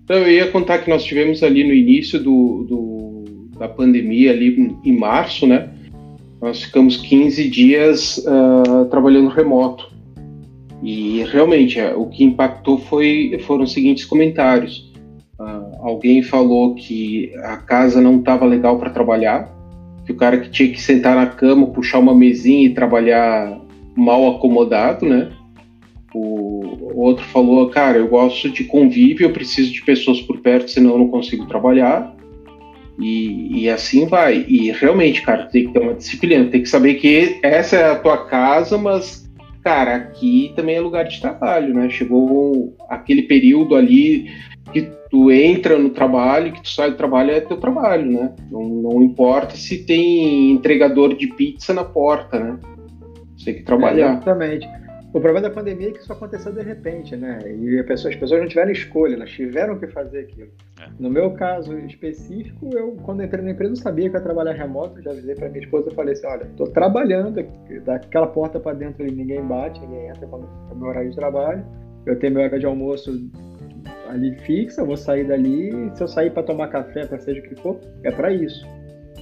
Então, 0.08 0.18
eu 0.20 0.32
ia 0.32 0.50
contar 0.52 0.80
que 0.80 0.90
nós 0.90 1.04
tivemos 1.04 1.44
ali 1.44 1.66
no 1.66 1.74
início 1.74 2.18
do, 2.18 2.64
do, 2.64 3.50
da 3.60 3.68
pandemia, 3.68 4.32
ali 4.32 4.80
em 4.86 4.98
março, 4.98 5.46
né? 5.46 5.70
Nós 6.42 6.64
ficamos 6.64 6.96
15 6.96 7.50
dias 7.50 8.18
uh, 8.20 8.86
trabalhando 8.86 9.28
remoto. 9.28 9.92
E 10.84 11.24
realmente 11.24 11.80
é, 11.80 11.94
o 11.96 12.06
que 12.06 12.24
impactou 12.24 12.78
foi, 12.78 13.38
foram 13.46 13.63
os 13.63 13.74
seguintes 13.74 14.06
comentários. 14.06 14.92
Uh, 15.40 15.78
alguém 15.82 16.22
falou 16.22 16.76
que 16.76 17.32
a 17.44 17.58
casa 17.58 18.02
não 18.02 18.20
estava 18.20 18.46
legal 18.46 18.78
para 18.78 18.90
trabalhar, 18.90 19.52
que 20.06 20.12
o 20.12 20.16
cara 20.16 20.38
que 20.38 20.50
tinha 20.50 20.72
que 20.72 20.82
sentar 20.82 21.16
na 21.16 21.26
cama, 21.26 21.68
puxar 21.68 22.00
uma 22.00 22.16
mesinha 22.16 22.68
e 22.68 22.74
trabalhar 22.74 23.60
mal 23.96 24.36
acomodado, 24.36 25.06
né? 25.06 25.32
O, 26.13 26.94
outro 26.96 27.24
falou, 27.26 27.70
cara, 27.70 27.98
eu 27.98 28.08
gosto 28.08 28.50
de 28.50 28.63
convívio, 28.63 29.26
eu 29.26 29.34
preciso 29.34 29.72
de 29.72 29.84
pessoas 29.84 30.22
por 30.22 30.40
perto, 30.40 30.72
senão 30.72 30.92
eu 30.92 30.98
não 31.00 31.08
consigo 31.10 31.46
trabalhar. 31.46 32.16
E, 33.00 33.63
e, 33.63 33.70
assim 33.70 34.08
vai. 34.08 34.44
E 34.48 34.72
realmente, 34.72 35.22
cara, 35.22 35.46
tem 35.46 35.68
que 35.68 35.74
ter 35.74 35.80
uma 35.80 35.94
disciplina, 35.94 36.46
tem 36.46 36.63
que 36.63 36.70
saber 36.70 36.96
que 36.96 37.40
essa 37.44 37.76
é 37.76 37.92
a 37.92 38.00
tua 38.00 38.26
casa, 38.26 38.78
mas 38.78 39.27
cara, 39.67 39.95
aqui 39.97 40.53
também 40.56 40.77
é 40.77 40.80
lugar 40.80 41.03
de 41.03 41.19
trabalho, 41.19 41.73
né? 41.73 41.89
Chegou 41.89 42.73
aquele 42.88 43.23
período 43.23 43.75
ali 43.75 44.32
que 44.71 44.89
tu 45.12 45.30
entra 45.30 45.77
no 45.77 45.89
trabalho, 45.89 46.53
que 46.53 46.63
tu 46.63 46.69
sai 46.69 46.91
do 46.91 46.95
trabalho, 46.95 47.32
é 47.32 47.41
teu 47.41 47.58
trabalho, 47.58 48.10
né? 48.10 48.34
Não, 48.49 48.63
não 48.63 49.03
importa 49.03 49.58
se 49.58 49.84
tem 49.84 50.51
entregador 50.51 51.17
de 51.17 51.27
pizza 51.27 51.73
na 51.73 51.84
porta, 51.84 52.39
né? 52.39 52.58
Você 53.36 53.51
tem 53.51 53.56
que 53.56 53.63
trabalhar. 53.63 54.08
É, 54.08 54.12
exatamente. 54.12 54.69
O 55.13 55.22
problema 55.22 55.41
da 55.41 55.50
pandemia 55.50 55.89
é 55.89 55.91
que 55.91 56.00
isso 56.00 56.12
aconteceu 56.12 56.52
de 56.52 56.62
repente, 56.62 57.15
né? 57.15 57.39
E 57.46 57.82
pessoa, 57.84 58.13
as 58.13 58.20
pessoas 58.20 58.41
não 58.41 58.48
tiveram 58.48 58.72
escolha, 58.72 59.15
elas 59.15 59.30
tiveram 59.30 59.80
que 59.80 59.88
fazer 59.88 60.20
aquilo. 60.20 60.50
É. 60.82 60.89
No 61.00 61.10
meu 61.10 61.32
caso 61.32 61.78
específico, 61.80 62.70
eu, 62.74 62.91
quando 63.04 63.24
entrei 63.24 63.41
na 63.41 63.52
empresa, 63.52 63.72
eu 63.72 63.78
sabia 63.78 64.10
que 64.10 64.17
ia 64.17 64.22
trabalhar 64.22 64.52
remoto, 64.52 65.02
já 65.02 65.12
avisei 65.12 65.34
para 65.34 65.48
minha 65.48 65.63
esposa, 65.63 65.89
eu 65.89 65.96
falei 65.96 66.13
assim, 66.13 66.28
olha, 66.28 66.43
estou 66.43 66.67
trabalhando, 66.67 67.41
daquela 67.86 68.28
porta 68.28 68.60
para 68.60 68.74
dentro 68.74 69.04
ali 69.04 69.13
ninguém 69.13 69.41
bate, 69.41 69.80
ninguém 69.80 70.10
entra 70.10 70.28
quando 70.28 70.48
é 70.70 70.76
meu 70.76 70.88
horário 70.88 71.10
de 71.10 71.15
trabalho, 71.15 71.65
eu 72.06 72.20
tenho 72.20 72.34
meu 72.34 72.41
horário 72.41 72.60
de 72.60 72.65
almoço 72.65 73.12
ali 74.10 74.36
fixa, 74.41 74.84
vou 74.84 74.98
sair 74.98 75.26
dali, 75.26 75.72
se 75.96 76.04
eu 76.04 76.08
sair 76.08 76.32
para 76.32 76.43
tomar 76.43 76.67
café, 76.67 77.06
para 77.06 77.17
seja 77.20 77.39
o 77.39 77.43
que 77.43 77.56
for, 77.62 77.80
é 78.04 78.12
para 78.12 78.34
isso. 78.34 78.65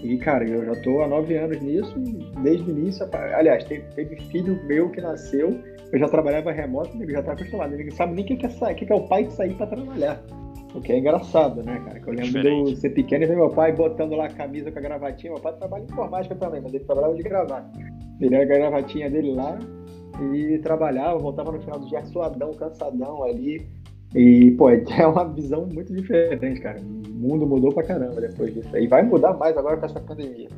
E, 0.03 0.17
cara, 0.17 0.47
eu 0.47 0.65
já 0.65 0.73
estou 0.73 1.03
há 1.03 1.07
nove 1.07 1.35
anos 1.37 1.59
nisso, 1.61 1.95
desde 2.43 2.69
o 2.69 2.77
início, 2.77 3.07
aliás, 3.35 3.63
teve, 3.63 3.83
teve 3.95 4.15
filho 4.29 4.59
meu 4.65 4.89
que 4.89 5.01
nasceu 5.01 5.57
eu 5.95 5.99
já 5.99 6.09
trabalhava 6.09 6.51
remoto, 6.51 7.01
eu 7.01 7.09
já 7.09 7.19
estava 7.19 7.39
acostumado. 7.39 7.71
Ninguém 7.71 7.91
sabe 7.91 8.13
nem 8.15 8.25
o 8.25 8.27
que, 8.27 8.45
é, 8.45 8.73
que, 8.73 8.85
que 8.85 8.91
é 8.91 8.95
o 8.95 9.07
pai 9.07 9.29
sair 9.31 9.53
para 9.53 9.67
trabalhar. 9.67 10.21
O 10.73 10.81
que 10.81 10.91
é 10.91 10.99
engraçado, 10.99 11.63
né, 11.63 11.81
cara? 11.85 12.01
Que 12.01 12.09
eu 12.09 12.13
lembro 12.13 12.25
Diferente. 12.25 12.73
de 12.73 12.79
ser 12.81 12.89
pequeno 12.89 13.23
e 13.23 13.27
ver 13.27 13.37
meu 13.37 13.49
pai 13.49 13.71
botando 13.71 14.13
lá 14.13 14.25
a 14.25 14.29
camisa 14.29 14.69
com 14.69 14.77
a 14.77 14.81
gravatinha. 14.81 15.31
Meu 15.31 15.41
pai 15.41 15.53
trabalha 15.53 15.83
em 15.83 15.85
informática 15.85 16.35
também, 16.35 16.59
mas 16.59 16.73
ele 16.73 16.83
trabalhava 16.83 17.15
de 17.15 17.23
gravata. 17.23 17.79
Ele 18.19 18.35
era 18.35 18.43
a 18.43 18.57
gravatinha 18.57 19.09
dele 19.09 19.33
lá 19.33 19.57
e 20.33 20.57
trabalhava, 20.57 21.17
voltava 21.17 21.53
no 21.53 21.61
final 21.61 21.79
do 21.79 21.87
dia 21.87 22.03
suadão, 22.03 22.51
cansadão 22.51 23.23
ali. 23.23 23.65
E, 24.13 24.51
pô, 24.51 24.69
é 24.69 25.07
uma 25.07 25.23
visão 25.33 25.65
muito 25.65 25.93
diferente, 25.93 26.59
cara. 26.59 26.81
O 26.81 27.13
mundo 27.13 27.47
mudou 27.47 27.71
pra 27.71 27.83
caramba 27.83 28.19
depois 28.19 28.53
disso. 28.53 28.77
E 28.77 28.85
vai 28.85 29.01
mudar 29.01 29.33
mais 29.35 29.55
agora 29.55 29.77
com 29.77 29.85
essa 29.85 30.01
pandemia. 30.01 30.49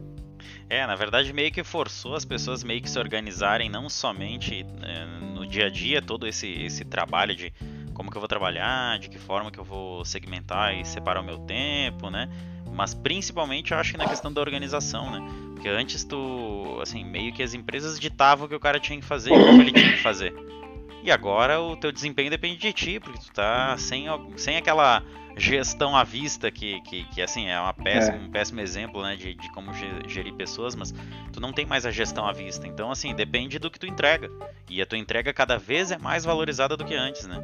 É, 0.70 0.86
na 0.86 0.96
verdade 0.96 1.32
meio 1.32 1.52
que 1.52 1.64
forçou 1.64 2.16
as 2.16 2.26
pessoas 2.26 2.64
meio 2.64 2.82
que 2.82 2.90
se 2.90 3.00
organizarem 3.00 3.70
não 3.70 3.90
somente 3.90 4.66
é, 4.82 5.06
no 5.34 5.46
dia 5.48 5.68
a 5.68 5.70
dia, 5.70 6.02
todo 6.02 6.28
esse, 6.28 6.48
esse 6.48 6.84
trabalho 6.84 7.36
de 7.36 7.54
como 7.94 8.12
que 8.12 8.18
eu 8.18 8.22
vou 8.22 8.28
trabalhar, 8.28 9.00
de 9.00 9.10
que 9.10 9.18
forma 9.18 9.50
que 9.50 9.60
eu 9.60 9.64
vou 9.64 10.06
segmentar 10.06 10.76
e 10.76 10.86
separar 10.86 11.22
o 11.22 11.24
meu 11.24 11.40
tempo, 11.40 12.10
né? 12.10 12.30
Mas 12.72 12.94
principalmente 12.94 13.72
eu 13.72 13.78
acho 13.80 13.94
que 13.94 13.98
na 13.98 14.08
questão 14.08 14.32
da 14.32 14.40
organização, 14.40 15.10
né? 15.10 15.20
Porque 15.54 15.68
antes 15.68 16.04
tu, 16.04 16.78
assim, 16.80 17.04
meio 17.04 17.34
que 17.34 17.42
as 17.42 17.56
empresas 17.56 18.00
ditavam 18.00 18.46
o 18.46 18.50
que 18.50 18.54
o 18.54 18.60
cara 18.60 18.80
tinha 18.80 19.00
que 19.00 19.06
fazer 19.06 19.32
como 19.32 19.62
ele 19.62 19.72
tinha 19.72 19.94
que 19.94 20.04
fazer. 20.04 20.32
E 21.08 21.12
agora 21.12 21.62
o 21.62 21.74
teu 21.78 21.90
desempenho 21.90 22.30
depende 22.30 22.58
de 22.58 22.74
ti, 22.74 23.00
porque 23.00 23.18
tu 23.18 23.32
tá 23.32 23.78
sem, 23.78 24.08
sem 24.36 24.58
aquela 24.58 25.02
gestão 25.38 25.96
à 25.96 26.04
vista, 26.04 26.52
que, 26.52 26.82
que, 26.82 27.06
que 27.06 27.22
assim, 27.22 27.48
é, 27.48 27.58
uma 27.58 27.72
péssima, 27.72 28.18
é. 28.18 28.20
um 28.20 28.30
péssimo 28.30 28.60
exemplo 28.60 29.02
né, 29.02 29.16
de, 29.16 29.34
de 29.34 29.50
como 29.54 29.72
gerir 30.06 30.34
pessoas, 30.34 30.76
mas 30.76 30.94
tu 31.32 31.40
não 31.40 31.54
tem 31.54 31.66
mais 31.66 31.86
a 31.86 31.92
gestão 31.92 32.28
à 32.28 32.34
vista. 32.34 32.68
Então, 32.68 32.92
assim, 32.92 33.16
depende 33.16 33.58
do 33.58 33.72
que 33.72 33.80
tu 33.80 33.88
entrega. 33.88 34.30
E 34.70 34.82
a 34.82 34.86
tua 34.86 34.98
entrega 34.98 35.32
cada 35.32 35.58
vez 35.58 35.92
é 35.92 35.98
mais 35.98 36.26
valorizada 36.26 36.76
do 36.76 36.84
que 36.84 36.94
antes, 36.94 37.26
né? 37.26 37.42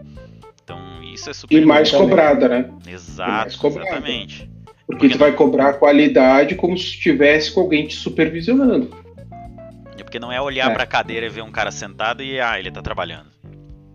Então, 0.62 1.02
isso 1.02 1.30
é 1.30 1.34
super. 1.34 1.56
E 1.56 1.66
mais 1.66 1.90
cobrada, 1.90 2.50
né? 2.50 2.70
Exato, 2.86 3.58
cobrada. 3.60 3.92
exatamente. 3.92 4.40
Porque, 4.86 4.86
porque 4.88 5.10
tu 5.10 5.18
vai 5.18 5.32
cobrar 5.32 5.70
a 5.70 5.74
qualidade 5.74 6.56
como 6.56 6.78
se 6.78 6.88
estivesse 6.88 7.54
com 7.54 7.62
alguém 7.62 7.88
te 7.88 7.96
supervisionando. 7.96 8.90
Porque 10.14 10.20
não 10.20 10.32
é 10.32 10.40
olhar 10.40 10.70
é. 10.70 10.74
para 10.74 10.84
a 10.84 10.86
cadeira 10.86 11.26
e 11.26 11.30
ver 11.30 11.42
um 11.42 11.52
cara 11.52 11.72
sentado 11.72 12.22
e 12.22 12.40
ah, 12.40 12.60
ele 12.60 12.70
tá 12.70 12.84
trabalhando. 12.84 13.33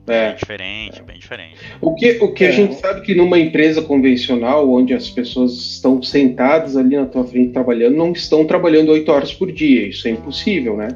É. 0.08 0.28
Bem 0.28 0.36
diferente, 0.36 1.02
bem 1.02 1.18
diferente. 1.18 1.56
O 1.80 1.94
que, 1.94 2.18
o 2.20 2.32
que 2.32 2.44
é. 2.44 2.48
a 2.48 2.50
gente 2.50 2.74
sabe 2.76 3.02
que 3.02 3.14
numa 3.14 3.38
empresa 3.38 3.82
convencional, 3.82 4.70
onde 4.70 4.94
as 4.94 5.08
pessoas 5.10 5.52
estão 5.52 6.02
sentadas 6.02 6.76
ali 6.76 6.96
na 6.96 7.06
tua 7.06 7.24
frente 7.24 7.52
trabalhando, 7.52 7.96
não 7.96 8.12
estão 8.12 8.44
trabalhando 8.44 8.90
oito 8.92 9.10
horas 9.10 9.32
por 9.32 9.50
dia. 9.52 9.88
Isso 9.88 10.08
é 10.08 10.12
impossível, 10.12 10.76
né? 10.76 10.88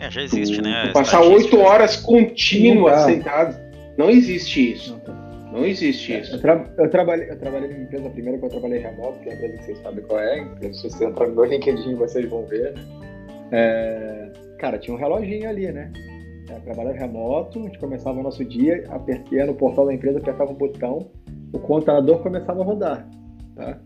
É, 0.00 0.10
já 0.10 0.22
existe, 0.22 0.56
tu, 0.56 0.62
né? 0.62 0.84
Tu 0.86 0.92
passar 0.92 1.22
oito 1.22 1.58
horas 1.58 1.96
contínuas 1.96 3.02
sentado. 3.02 3.58
Não 3.96 4.10
existe 4.10 4.72
isso. 4.72 5.00
Não, 5.52 5.64
existe 5.64 6.16
isso. 6.16 6.36
Eu, 6.36 6.40
tra 6.40 6.64
eu, 6.78 6.90
trabalhei, 6.90 7.30
eu 7.30 7.36
trabalhei 7.36 7.68
numa 7.68 7.82
empresa, 7.82 8.10
primeira 8.10 8.38
que 8.38 8.44
eu 8.44 8.48
trabalhei 8.48 8.78
remoto, 8.78 9.18
que 9.20 9.28
é 9.28 9.32
a 9.32 9.34
empresa 9.34 9.56
que 9.56 9.64
vocês 9.64 9.78
sabem 9.78 10.04
qual 10.04 10.20
é. 10.20 10.46
Se 10.72 10.82
você 10.84 11.04
entrar 11.04 11.26
no 11.26 11.34
meu 11.34 11.44
LinkedIn, 11.44 11.94
vocês 11.94 12.28
vão 12.28 12.44
ver. 12.46 12.74
É, 13.50 14.28
cara, 14.58 14.78
tinha 14.78 14.94
um 14.94 14.98
reloginho 14.98 15.48
ali, 15.48 15.72
né? 15.72 15.90
É, 16.50 16.58
trabalhava 16.60 16.96
remoto, 16.96 17.60
a 17.60 17.62
gente 17.64 17.78
começava 17.78 18.18
o 18.18 18.22
nosso 18.22 18.44
dia, 18.44 18.84
apertava 18.88 19.46
no 19.46 19.54
portal 19.54 19.86
da 19.86 19.94
empresa, 19.94 20.18
apertava 20.18 20.50
um 20.50 20.54
botão, 20.54 21.10
o 21.52 21.58
contador 21.58 22.22
começava 22.22 22.62
a 22.62 22.64
rodar. 22.64 23.08
Tá? 23.54 23.78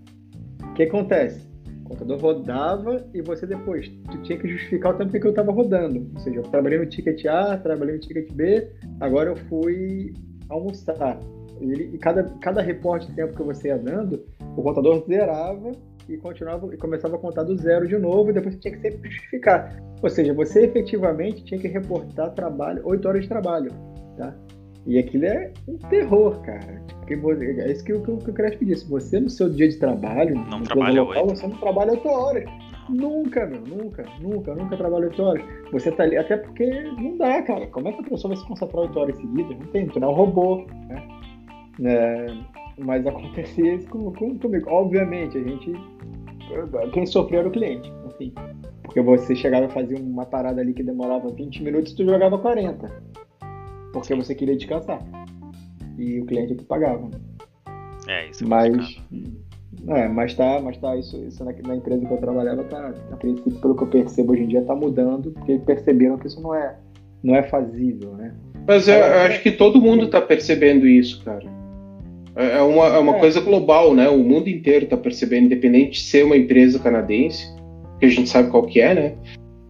O 0.71 0.75
que 0.75 0.85
acontece? 0.85 1.51
O 1.85 1.89
contador 1.89 2.21
rodava 2.21 3.05
e 3.13 3.21
você 3.21 3.47
depois 3.47 3.89
tu 4.11 4.19
tinha 4.23 4.39
que 4.39 4.49
justificar 4.49 4.95
o 4.95 4.99
tempo 4.99 5.11
que 5.11 5.27
eu 5.27 5.31
estava 5.31 5.51
rodando. 5.51 6.09
Ou 6.15 6.21
seja, 6.21 6.39
eu 6.39 6.43
trabalhei 6.45 6.79
no 6.79 6.87
ticket 6.87 7.25
A, 7.27 7.57
trabalhei 7.59 7.97
no 7.97 8.01
ticket 8.01 8.33
B, 8.33 8.71
agora 9.01 9.31
eu 9.31 9.37
fui 9.37 10.15
almoçar. 10.49 11.19
E, 11.61 11.65
ele, 11.65 11.91
e 11.95 11.99
cada, 11.99 12.25
cada 12.41 12.63
reporte 12.63 13.09
de 13.09 13.15
tempo 13.15 13.37
que 13.37 13.43
você 13.43 13.69
ia 13.69 13.79
dando, 13.79 14.25
o 14.57 14.63
contador 14.63 15.05
zerava 15.07 15.73
e 16.13 16.19
continuava 16.19 16.73
e 16.75 16.77
começava 16.77 17.17
a 17.17 17.19
contar 17.19 17.43
do 17.45 17.57
zero 17.57 17.89
de 17.89 17.99
novo 17.99 18.31
e 18.31 18.33
depois 18.33 18.55
você 18.55 18.61
tinha 18.61 18.75
que 18.75 18.81
sempre 18.81 19.11
justificar. 19.11 19.77
Ou 20.03 20.11
seja, 20.11 20.35
você 20.35 20.65
efetivamente 20.65 21.45
tinha 21.45 21.61
que 21.61 21.69
reportar 21.69 22.33
trabalho, 22.35 22.83
oito 22.85 23.09
horas 23.09 23.23
de 23.23 23.29
trabalho, 23.29 23.71
tá? 24.17 24.35
E 24.87 24.99
aquilo 24.99 25.27
é 25.27 25.53
um 25.69 25.79
terror, 25.79 26.41
cara. 26.43 26.83
Porque 26.99 27.15
é 27.15 27.73
isso 27.73 27.85
que, 27.85 27.93
que, 27.93 28.17
que 28.17 28.31
eu 28.31 28.35
queria 28.35 28.59
pedir. 28.59 28.77
Se 28.77 28.89
você 28.89 29.21
no 29.21 29.31
seu 29.31 29.49
dia 29.49 29.69
de 29.69 29.77
trabalho, 29.77 30.35
não 30.35 30.63
trabalha 30.63 31.03
local, 31.03 31.29
você 31.29 31.47
não 31.47 31.57
trabalha 31.59 31.93
oito 31.93 32.09
horas. 32.09 32.45
Nunca, 32.89 33.47
meu, 33.47 33.61
nunca, 33.61 34.05
nunca, 34.21 34.55
nunca 34.55 34.77
trabalha 34.77 35.07
oito 35.07 35.23
horas. 35.23 35.45
Você 35.71 35.93
tá 35.93 36.03
ali, 36.03 36.17
até 36.17 36.37
porque 36.37 36.69
não 36.99 37.17
dá, 37.17 37.43
cara. 37.43 37.67
Como 37.69 37.89
é 37.89 37.93
que 37.93 38.01
a 38.01 38.09
pessoa 38.09 38.35
vai 38.35 38.43
se 38.43 38.49
concentrar 38.49 38.83
oito 38.83 38.99
horas 38.99 39.17
seguidas? 39.17 39.57
Não 39.57 39.67
tem, 39.69 39.87
tu 39.87 40.01
não 40.01 40.09
é 40.09 40.11
um 40.11 40.15
robô, 40.15 40.67
né? 40.89 41.09
É, 41.85 42.27
mas 42.79 43.07
acontecia 43.07 43.75
isso 43.75 43.89
com, 43.89 44.13
com, 44.13 44.39
comigo. 44.39 44.71
Obviamente, 44.71 45.39
a 45.39 45.43
gente. 45.43 45.73
Quem 46.93 47.07
sofreu 47.07 47.41
era 47.41 47.49
o 47.49 47.53
cliente, 47.53 47.91
assim. 48.07 48.33
Porque 48.83 49.01
você 49.01 49.35
chegava 49.35 49.67
a 49.67 49.71
fazer 49.71 49.99
uma 49.99 50.27
parada 50.27 50.61
ali 50.61 50.75
que 50.75 50.83
demorava 50.83 51.29
20 51.29 51.63
minutos 51.63 51.93
e 51.93 51.97
tu 51.97 52.05
jogava 52.05 52.39
40. 52.39 52.89
Porque 53.93 54.15
você 54.15 54.35
queria 54.35 54.57
descansar. 54.57 55.01
E 55.99 56.21
o 56.21 56.27
cliente 56.27 56.53
é 56.53 56.57
que 56.57 56.65
pagava. 56.65 57.09
É, 58.09 58.29
isso 58.29 58.45
é 58.45 58.47
mas, 58.47 59.01
é, 59.89 60.09
mas 60.09 60.35
tá, 60.35 60.61
mas 60.61 60.77
tá, 60.79 60.97
isso, 60.97 61.17
isso 61.25 61.45
na, 61.45 61.53
na, 61.53 61.77
empresa 61.77 62.05
que 62.05 62.13
eu 62.13 62.19
trabalhava, 62.19 62.65
tá, 62.65 62.93
a 63.13 63.17
princípio, 63.17 63.61
pelo 63.61 63.77
que 63.77 63.83
eu 63.85 63.89
percebo 63.89 64.33
hoje 64.33 64.43
em 64.43 64.49
dia, 64.49 64.63
tá 64.63 64.75
mudando, 64.75 65.31
porque 65.31 65.59
perceberam 65.61 66.19
que 66.19 66.27
isso 66.27 66.41
não 66.41 66.53
é, 66.53 66.77
não 67.23 67.37
é 67.37 67.45
fazível, 67.45 68.13
né? 68.15 68.35
Mas 68.67 68.89
eu, 68.89 68.95
eu 68.95 69.21
acho 69.21 69.43
que 69.43 69.53
todo 69.53 69.81
mundo 69.81 70.09
tá 70.09 70.21
percebendo 70.21 70.87
isso, 70.87 71.25
cara. 71.25 71.47
É, 72.37 72.59
é 72.59 72.63
uma, 72.63 72.87
é 72.87 72.99
uma 72.99 73.17
é. 73.17 73.21
coisa 73.21 73.41
global, 73.41 73.95
né? 73.95 74.09
O 74.09 74.19
mundo 74.19 74.49
inteiro 74.49 74.85
está 74.85 74.97
percebendo, 74.97 75.47
independente 75.47 75.93
de 75.93 76.01
ser 76.01 76.25
uma 76.25 76.37
empresa 76.37 76.79
canadense, 76.79 77.47
que 78.01 78.07
a 78.07 78.09
gente 78.09 78.29
sabe 78.29 78.51
qual 78.51 78.65
que 78.65 78.81
é, 78.81 78.95
né? 78.95 79.13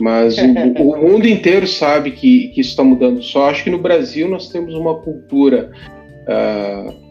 Mas 0.00 0.36
o, 0.38 0.42
o 0.82 1.10
mundo 1.10 1.26
inteiro 1.26 1.66
sabe 1.66 2.12
que, 2.12 2.48
que 2.48 2.60
isso 2.60 2.70
está 2.70 2.84
mudando. 2.84 3.22
Só 3.22 3.50
acho 3.50 3.64
que 3.64 3.70
no 3.70 3.78
Brasil 3.78 4.28
nós 4.28 4.48
temos 4.48 4.74
uma 4.74 4.94
cultura 4.96 5.72
uh, 6.28 7.02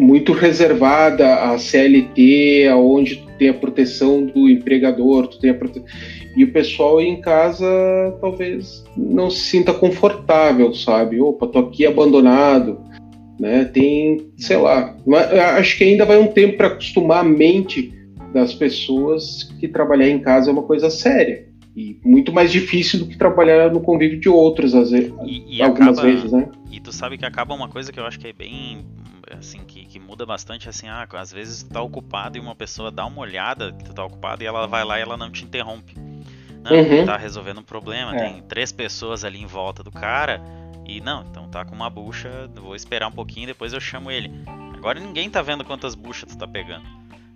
muito 0.00 0.32
reservada 0.32 1.34
à 1.50 1.58
CLT, 1.58 2.68
aonde 2.72 3.16
tu 3.16 3.28
tem 3.38 3.48
a 3.48 3.54
proteção 3.54 4.24
do 4.24 4.48
empregador, 4.48 5.26
tu 5.28 5.40
tem 5.40 5.50
a 5.50 5.54
prote... 5.54 5.82
e 6.36 6.44
o 6.44 6.52
pessoal 6.52 7.00
em 7.00 7.20
casa 7.20 7.66
talvez 8.20 8.84
não 8.96 9.30
se 9.30 9.40
sinta 9.40 9.72
confortável, 9.72 10.72
sabe? 10.74 11.20
Opa, 11.20 11.46
tô 11.46 11.58
aqui 11.60 11.86
abandonado 11.86 12.89
né? 13.40 13.64
Tem, 13.64 14.30
sei 14.36 14.58
lá, 14.58 14.94
acho 15.56 15.78
que 15.78 15.84
ainda 15.84 16.04
vai 16.04 16.18
um 16.18 16.26
tempo 16.26 16.58
para 16.58 16.66
acostumar 16.66 17.20
a 17.20 17.24
mente 17.24 17.90
das 18.34 18.52
pessoas 18.52 19.44
que 19.58 19.66
trabalhar 19.66 20.08
em 20.08 20.20
casa 20.20 20.50
é 20.50 20.52
uma 20.52 20.62
coisa 20.62 20.90
séria 20.90 21.48
e 21.74 21.98
muito 22.04 22.32
mais 22.32 22.52
difícil 22.52 22.98
do 22.98 23.06
que 23.06 23.16
trabalhar 23.16 23.72
no 23.72 23.80
convívio 23.80 24.20
de 24.20 24.28
outros 24.28 24.74
às 24.74 24.90
vezes, 24.90 25.12
e, 25.24 25.56
e 25.56 25.62
algumas 25.62 25.98
acaba, 25.98 26.12
vezes, 26.12 26.30
né? 26.30 26.48
E 26.70 26.80
tu 26.80 26.92
sabe 26.92 27.16
que 27.16 27.24
acaba 27.24 27.54
uma 27.54 27.68
coisa 27.68 27.90
que 27.90 27.98
eu 27.98 28.04
acho 28.04 28.20
que 28.20 28.28
é 28.28 28.32
bem 28.32 28.84
assim 29.30 29.60
que, 29.66 29.86
que 29.86 29.98
muda 29.98 30.26
bastante 30.26 30.68
assim, 30.68 30.88
ah, 30.88 31.08
às 31.14 31.32
vezes 31.32 31.62
tu 31.62 31.70
tá 31.70 31.80
ocupado 31.80 32.36
e 32.36 32.40
uma 32.40 32.54
pessoa 32.54 32.90
dá 32.90 33.06
uma 33.06 33.22
olhada 33.22 33.72
que 33.72 33.84
tu 33.84 33.94
tá 33.94 34.04
ocupado 34.04 34.42
e 34.42 34.46
ela 34.46 34.66
vai 34.66 34.84
lá 34.84 34.98
e 34.98 35.02
ela 35.02 35.16
não 35.16 35.30
te 35.30 35.44
interrompe. 35.44 35.94
Não, 36.62 36.76
uhum. 36.76 37.06
tá 37.06 37.16
resolvendo 37.16 37.60
um 37.60 37.62
problema, 37.62 38.14
é. 38.14 38.18
tem 38.18 38.42
três 38.42 38.70
pessoas 38.70 39.24
ali 39.24 39.40
em 39.40 39.46
volta 39.46 39.82
do 39.82 39.90
cara 39.90 40.42
e 40.96 41.00
não, 41.00 41.24
então 41.30 41.48
tá 41.48 41.64
com 41.64 41.74
uma 41.74 41.88
bucha, 41.88 42.50
vou 42.56 42.74
esperar 42.74 43.06
um 43.06 43.12
pouquinho 43.12 43.46
depois 43.46 43.72
eu 43.72 43.80
chamo 43.80 44.10
ele. 44.10 44.30
Agora 44.74 44.98
ninguém 44.98 45.30
tá 45.30 45.40
vendo 45.40 45.64
quantas 45.64 45.94
buchas 45.94 46.30
tu 46.30 46.38
tá 46.38 46.48
pegando. 46.48 46.84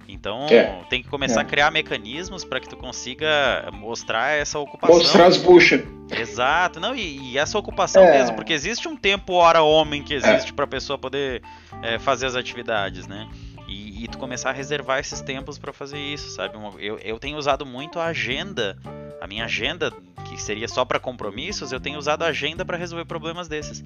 Então 0.08 0.46
é. 0.48 0.84
tem 0.90 1.02
que 1.02 1.08
começar 1.08 1.40
é. 1.40 1.42
a 1.42 1.46
criar 1.46 1.70
mecanismos 1.70 2.44
para 2.44 2.60
que 2.60 2.68
tu 2.68 2.76
consiga 2.76 3.68
mostrar 3.72 4.32
essa 4.32 4.58
ocupação. 4.58 4.96
Mostrar 4.96 5.26
as 5.26 5.36
buchas. 5.36 5.82
Exato, 6.10 6.78
não, 6.78 6.94
e, 6.94 7.32
e 7.32 7.38
essa 7.38 7.58
ocupação 7.58 8.02
é. 8.02 8.18
mesmo, 8.18 8.36
porque 8.36 8.52
existe 8.52 8.86
um 8.86 8.96
tempo 8.96 9.32
hora 9.34 9.62
homem 9.62 10.02
que 10.02 10.14
existe 10.14 10.50
é. 10.50 10.54
para 10.54 10.64
a 10.64 10.68
pessoa 10.68 10.98
poder 10.98 11.42
é, 11.82 11.98
fazer 11.98 12.26
as 12.26 12.36
atividades, 12.36 13.06
né? 13.06 13.28
E, 13.66 14.04
e, 14.04 14.08
tu 14.08 14.18
começar 14.18 14.50
a 14.50 14.52
reservar 14.52 14.98
esses 14.98 15.22
tempos 15.22 15.58
para 15.58 15.72
fazer 15.72 15.98
isso, 15.98 16.28
sabe? 16.30 16.54
Eu, 16.78 16.98
eu 16.98 17.18
tenho 17.18 17.38
usado 17.38 17.64
muito 17.64 17.98
a 17.98 18.06
agenda, 18.06 18.76
a 19.24 19.26
minha 19.26 19.46
agenda 19.46 19.90
que 20.28 20.40
seria 20.40 20.68
só 20.68 20.84
para 20.84 21.00
compromissos, 21.00 21.72
eu 21.72 21.80
tenho 21.80 21.98
usado 21.98 22.24
a 22.24 22.26
agenda 22.26 22.62
para 22.62 22.76
resolver 22.76 23.06
problemas 23.06 23.48
desses. 23.48 23.82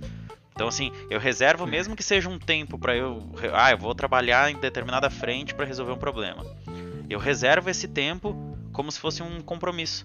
Então, 0.53 0.67
assim, 0.67 0.91
eu 1.09 1.21
reservo 1.21 1.65
mesmo 1.65 1.95
que 1.95 2.03
seja 2.03 2.29
um 2.29 2.41
tempo 2.41 2.77
para 2.77 2.97
eu. 2.97 3.23
Ah, 3.55 3.71
eu 3.71 3.79
vou 3.79 3.95
trabalhar 3.95 4.51
em 4.51 4.57
determinada 4.57 5.09
frente 5.09 5.55
para 5.55 5.65
resolver 5.65 5.93
um 5.93 5.99
problema. 5.99 6.45
Eu 7.09 7.21
reservo 7.21 7.71
esse 7.71 7.87
tempo 7.87 8.37
como 8.73 8.91
se 8.91 8.99
fosse 8.99 9.23
um 9.23 9.41
compromisso. 9.41 10.05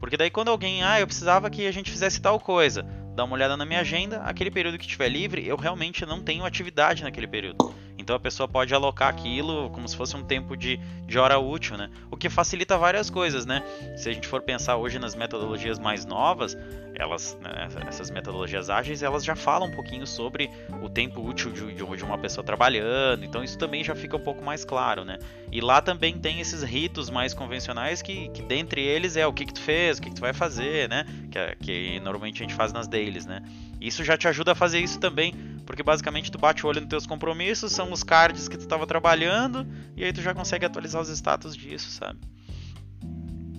Porque 0.00 0.16
daí, 0.16 0.30
quando 0.30 0.48
alguém. 0.48 0.82
Ah, 0.82 0.98
eu 0.98 1.06
precisava 1.06 1.48
que 1.48 1.68
a 1.68 1.72
gente 1.72 1.92
fizesse 1.92 2.20
tal 2.20 2.40
coisa. 2.40 2.84
Dá 3.14 3.22
uma 3.22 3.34
olhada 3.34 3.56
na 3.56 3.64
minha 3.64 3.80
agenda, 3.80 4.22
aquele 4.22 4.50
período 4.50 4.76
que 4.76 4.84
estiver 4.84 5.08
livre, 5.08 5.46
eu 5.46 5.56
realmente 5.56 6.04
não 6.04 6.20
tenho 6.20 6.44
atividade 6.44 7.04
naquele 7.04 7.28
período. 7.28 7.72
Então 8.04 8.14
a 8.14 8.20
pessoa 8.20 8.46
pode 8.46 8.74
alocar 8.74 9.08
aquilo 9.08 9.70
como 9.70 9.88
se 9.88 9.96
fosse 9.96 10.14
um 10.14 10.22
tempo 10.22 10.54
de, 10.58 10.78
de 11.06 11.18
hora 11.18 11.38
útil, 11.38 11.78
né? 11.78 11.88
O 12.10 12.18
que 12.18 12.28
facilita 12.28 12.76
várias 12.76 13.08
coisas, 13.08 13.46
né? 13.46 13.64
Se 13.96 14.10
a 14.10 14.12
gente 14.12 14.28
for 14.28 14.42
pensar 14.42 14.76
hoje 14.76 14.98
nas 14.98 15.14
metodologias 15.14 15.78
mais 15.78 16.04
novas, 16.04 16.54
elas, 16.94 17.34
né, 17.40 17.66
essas 17.88 18.10
metodologias 18.10 18.68
ágeis, 18.68 19.02
elas 19.02 19.24
já 19.24 19.34
falam 19.34 19.68
um 19.68 19.70
pouquinho 19.70 20.06
sobre 20.06 20.50
o 20.82 20.88
tempo 20.90 21.26
útil 21.26 21.50
de, 21.50 21.74
de, 21.74 22.04
uma 22.04 22.18
pessoa 22.18 22.44
trabalhando, 22.44 23.24
então 23.24 23.42
isso 23.42 23.56
também 23.56 23.82
já 23.82 23.94
fica 23.94 24.16
um 24.16 24.20
pouco 24.20 24.44
mais 24.44 24.66
claro, 24.66 25.02
né? 25.02 25.18
E 25.50 25.62
lá 25.62 25.80
também 25.80 26.18
tem 26.18 26.40
esses 26.40 26.62
ritos 26.62 27.08
mais 27.08 27.32
convencionais 27.32 28.02
que, 28.02 28.28
que 28.28 28.42
dentre 28.42 28.82
eles 28.82 29.16
é 29.16 29.26
o 29.26 29.32
que, 29.32 29.46
que 29.46 29.54
tu 29.54 29.62
fez, 29.62 29.96
o 29.96 30.02
que, 30.02 30.10
que 30.10 30.16
tu 30.16 30.20
vai 30.20 30.34
fazer, 30.34 30.90
né? 30.90 31.06
Que, 31.32 31.56
que 31.56 32.00
normalmente 32.00 32.42
a 32.42 32.46
gente 32.46 32.54
faz 32.54 32.70
nas 32.70 32.86
dailies, 32.86 33.24
né? 33.24 33.42
Isso 33.80 34.04
já 34.04 34.14
te 34.14 34.28
ajuda 34.28 34.52
a 34.52 34.54
fazer 34.54 34.78
isso 34.80 35.00
também 35.00 35.54
porque 35.64 35.82
basicamente 35.82 36.30
tu 36.30 36.38
bate 36.38 36.64
o 36.64 36.68
olho 36.68 36.80
nos 36.80 36.88
teus 36.88 37.06
compromissos, 37.06 37.72
são 37.72 37.92
os 37.94 38.02
cards 38.02 38.48
que 38.48 38.56
tu 38.56 38.62
estava 38.62 38.86
trabalhando, 38.86 39.66
e 39.96 40.04
aí 40.04 40.12
tu 40.12 40.20
já 40.20 40.34
consegue 40.34 40.66
atualizar 40.66 41.00
os 41.00 41.08
status 41.08 41.56
disso, 41.56 41.90
sabe? 41.90 42.18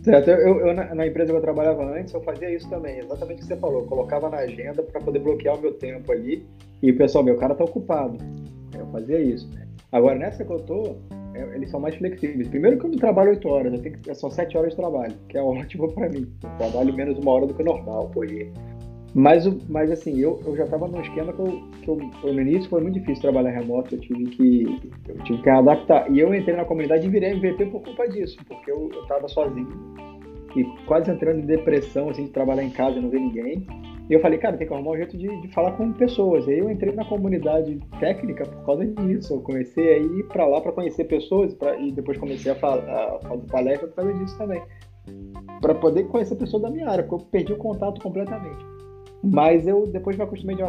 Certo, 0.04 0.30
eu, 0.30 0.60
eu 0.60 0.74
na, 0.74 0.94
na, 0.94 1.08
empresa 1.08 1.32
que 1.32 1.38
eu 1.38 1.42
trabalhava 1.42 1.84
antes, 1.84 2.14
eu 2.14 2.22
fazia 2.22 2.54
isso 2.54 2.70
também, 2.70 3.00
exatamente 3.00 3.38
o 3.38 3.42
que 3.42 3.46
você 3.46 3.58
falou. 3.58 3.82
Eu 3.82 3.88
colocava 3.88 4.30
na 4.30 4.38
agenda 4.38 4.84
para 4.84 5.02
poder 5.02 5.18
bloquear 5.18 5.56
o 5.56 5.62
meu 5.62 5.74
tempo 5.74 6.12
ali, 6.12 6.46
e 6.84 6.92
o 6.92 6.98
pessoal, 6.98 7.24
meu 7.24 7.38
cara 7.38 7.56
tá 7.56 7.64
ocupado. 7.64 8.18
Eu 8.78 8.86
fazia 8.92 9.20
isso. 9.20 9.50
Agora, 9.92 10.16
nessa 10.20 10.46
que 10.46 10.52
eu 10.52 10.60
tô, 10.60 10.98
é, 11.34 11.56
eles 11.56 11.72
são 11.72 11.80
mais 11.80 11.96
flexíveis. 11.96 12.48
Primeiro 12.48 12.78
que 12.78 12.86
eu 12.86 12.92
não 12.92 12.98
trabalho 12.98 13.32
8 13.32 13.48
horas, 13.48 13.74
eu 13.74 13.82
tenho 13.82 13.98
que, 13.98 14.14
são 14.14 14.30
7 14.30 14.58
horas 14.58 14.72
de 14.72 14.76
trabalho, 14.76 15.14
que 15.28 15.38
é 15.38 15.42
ótimo 15.44 15.92
para 15.92 16.10
mim. 16.10 16.32
Eu 16.44 16.50
trabalho 16.58 16.94
menos 16.94 17.18
uma 17.18 17.32
hora 17.32 17.48
do 17.48 17.54
que 17.54 17.64
normal 17.64 18.10
por 18.10 18.28
dia. 18.28 18.52
Mas, 19.16 19.48
mas 19.70 19.90
assim, 19.90 20.20
eu, 20.20 20.42
eu 20.46 20.58
já 20.58 20.66
estava 20.66 20.90
num 20.90 21.00
esquema 21.00 21.32
que, 21.32 21.40
eu, 21.40 21.62
que 21.82 21.90
eu, 21.90 22.34
no 22.34 22.42
início 22.42 22.70
foi 22.70 22.82
muito 22.82 23.00
difícil 23.00 23.22
trabalhar 23.22 23.52
remoto, 23.52 23.96
eu 23.96 24.00
tive 24.02 24.26
que 24.26 24.92
eu 25.08 25.18
tive 25.24 25.42
que 25.42 25.50
adaptar. 25.50 26.12
E 26.12 26.20
eu 26.20 26.36
entrei 26.36 26.58
na 26.58 26.66
comunidade 26.66 27.08
e 27.08 27.10
virei 27.10 27.32
MVP 27.32 27.68
por 27.68 27.82
culpa 27.82 28.10
disso, 28.10 28.38
porque 28.46 28.70
eu 28.70 28.90
estava 29.04 29.26
sozinho 29.30 29.70
e 30.54 30.64
quase 30.86 31.12
entrando 31.12 31.40
em 31.40 31.46
depressão, 31.46 32.10
assim, 32.10 32.26
de 32.26 32.32
trabalhar 32.32 32.64
em 32.64 32.70
casa 32.70 32.98
e 32.98 33.02
não 33.02 33.10
ver 33.10 33.20
ninguém. 33.20 33.66
E 34.10 34.14
eu 34.14 34.20
falei, 34.20 34.38
cara, 34.38 34.58
tem 34.58 34.68
que 34.68 34.74
arrumar 34.74 34.92
um 34.92 34.98
jeito 34.98 35.18
de, 35.18 35.42
de 35.42 35.48
falar 35.54 35.72
com 35.74 35.92
pessoas. 35.94 36.46
E 36.48 36.52
aí 36.52 36.60
eu 36.60 36.70
entrei 36.70 36.94
na 36.94 37.04
comunidade 37.06 37.80
técnica 38.00 38.46
por 38.46 38.66
causa 38.66 38.86
disso. 38.86 39.34
Eu 39.34 39.42
comecei 39.42 39.94
a 39.94 39.98
ir 39.98 40.24
para 40.28 40.46
lá 40.46 40.62
para 40.62 40.72
conhecer 40.72 41.06
pessoas 41.06 41.54
pra, 41.54 41.76
e 41.78 41.92
depois 41.92 42.18
comecei 42.18 42.52
a, 42.52 42.56
falar, 42.56 42.84
a 42.84 43.20
fazer 43.28 43.48
palestra 43.48 43.88
por 43.88 43.96
causa 43.96 44.14
disso 44.14 44.38
também. 44.38 44.62
Para 45.60 45.74
poder 45.76 46.04
conhecer 46.04 46.36
pessoas 46.36 46.64
da 46.64 46.70
minha 46.70 46.90
área, 46.90 47.04
porque 47.04 47.24
eu 47.24 47.28
perdi 47.30 47.54
o 47.54 47.58
contato 47.58 48.00
completamente. 48.02 48.75
Mas 49.24 49.68
eu 49.68 49.88
depois 49.88 50.16
me 50.18 50.24
acostumei 50.24 50.56
de 50.56 50.64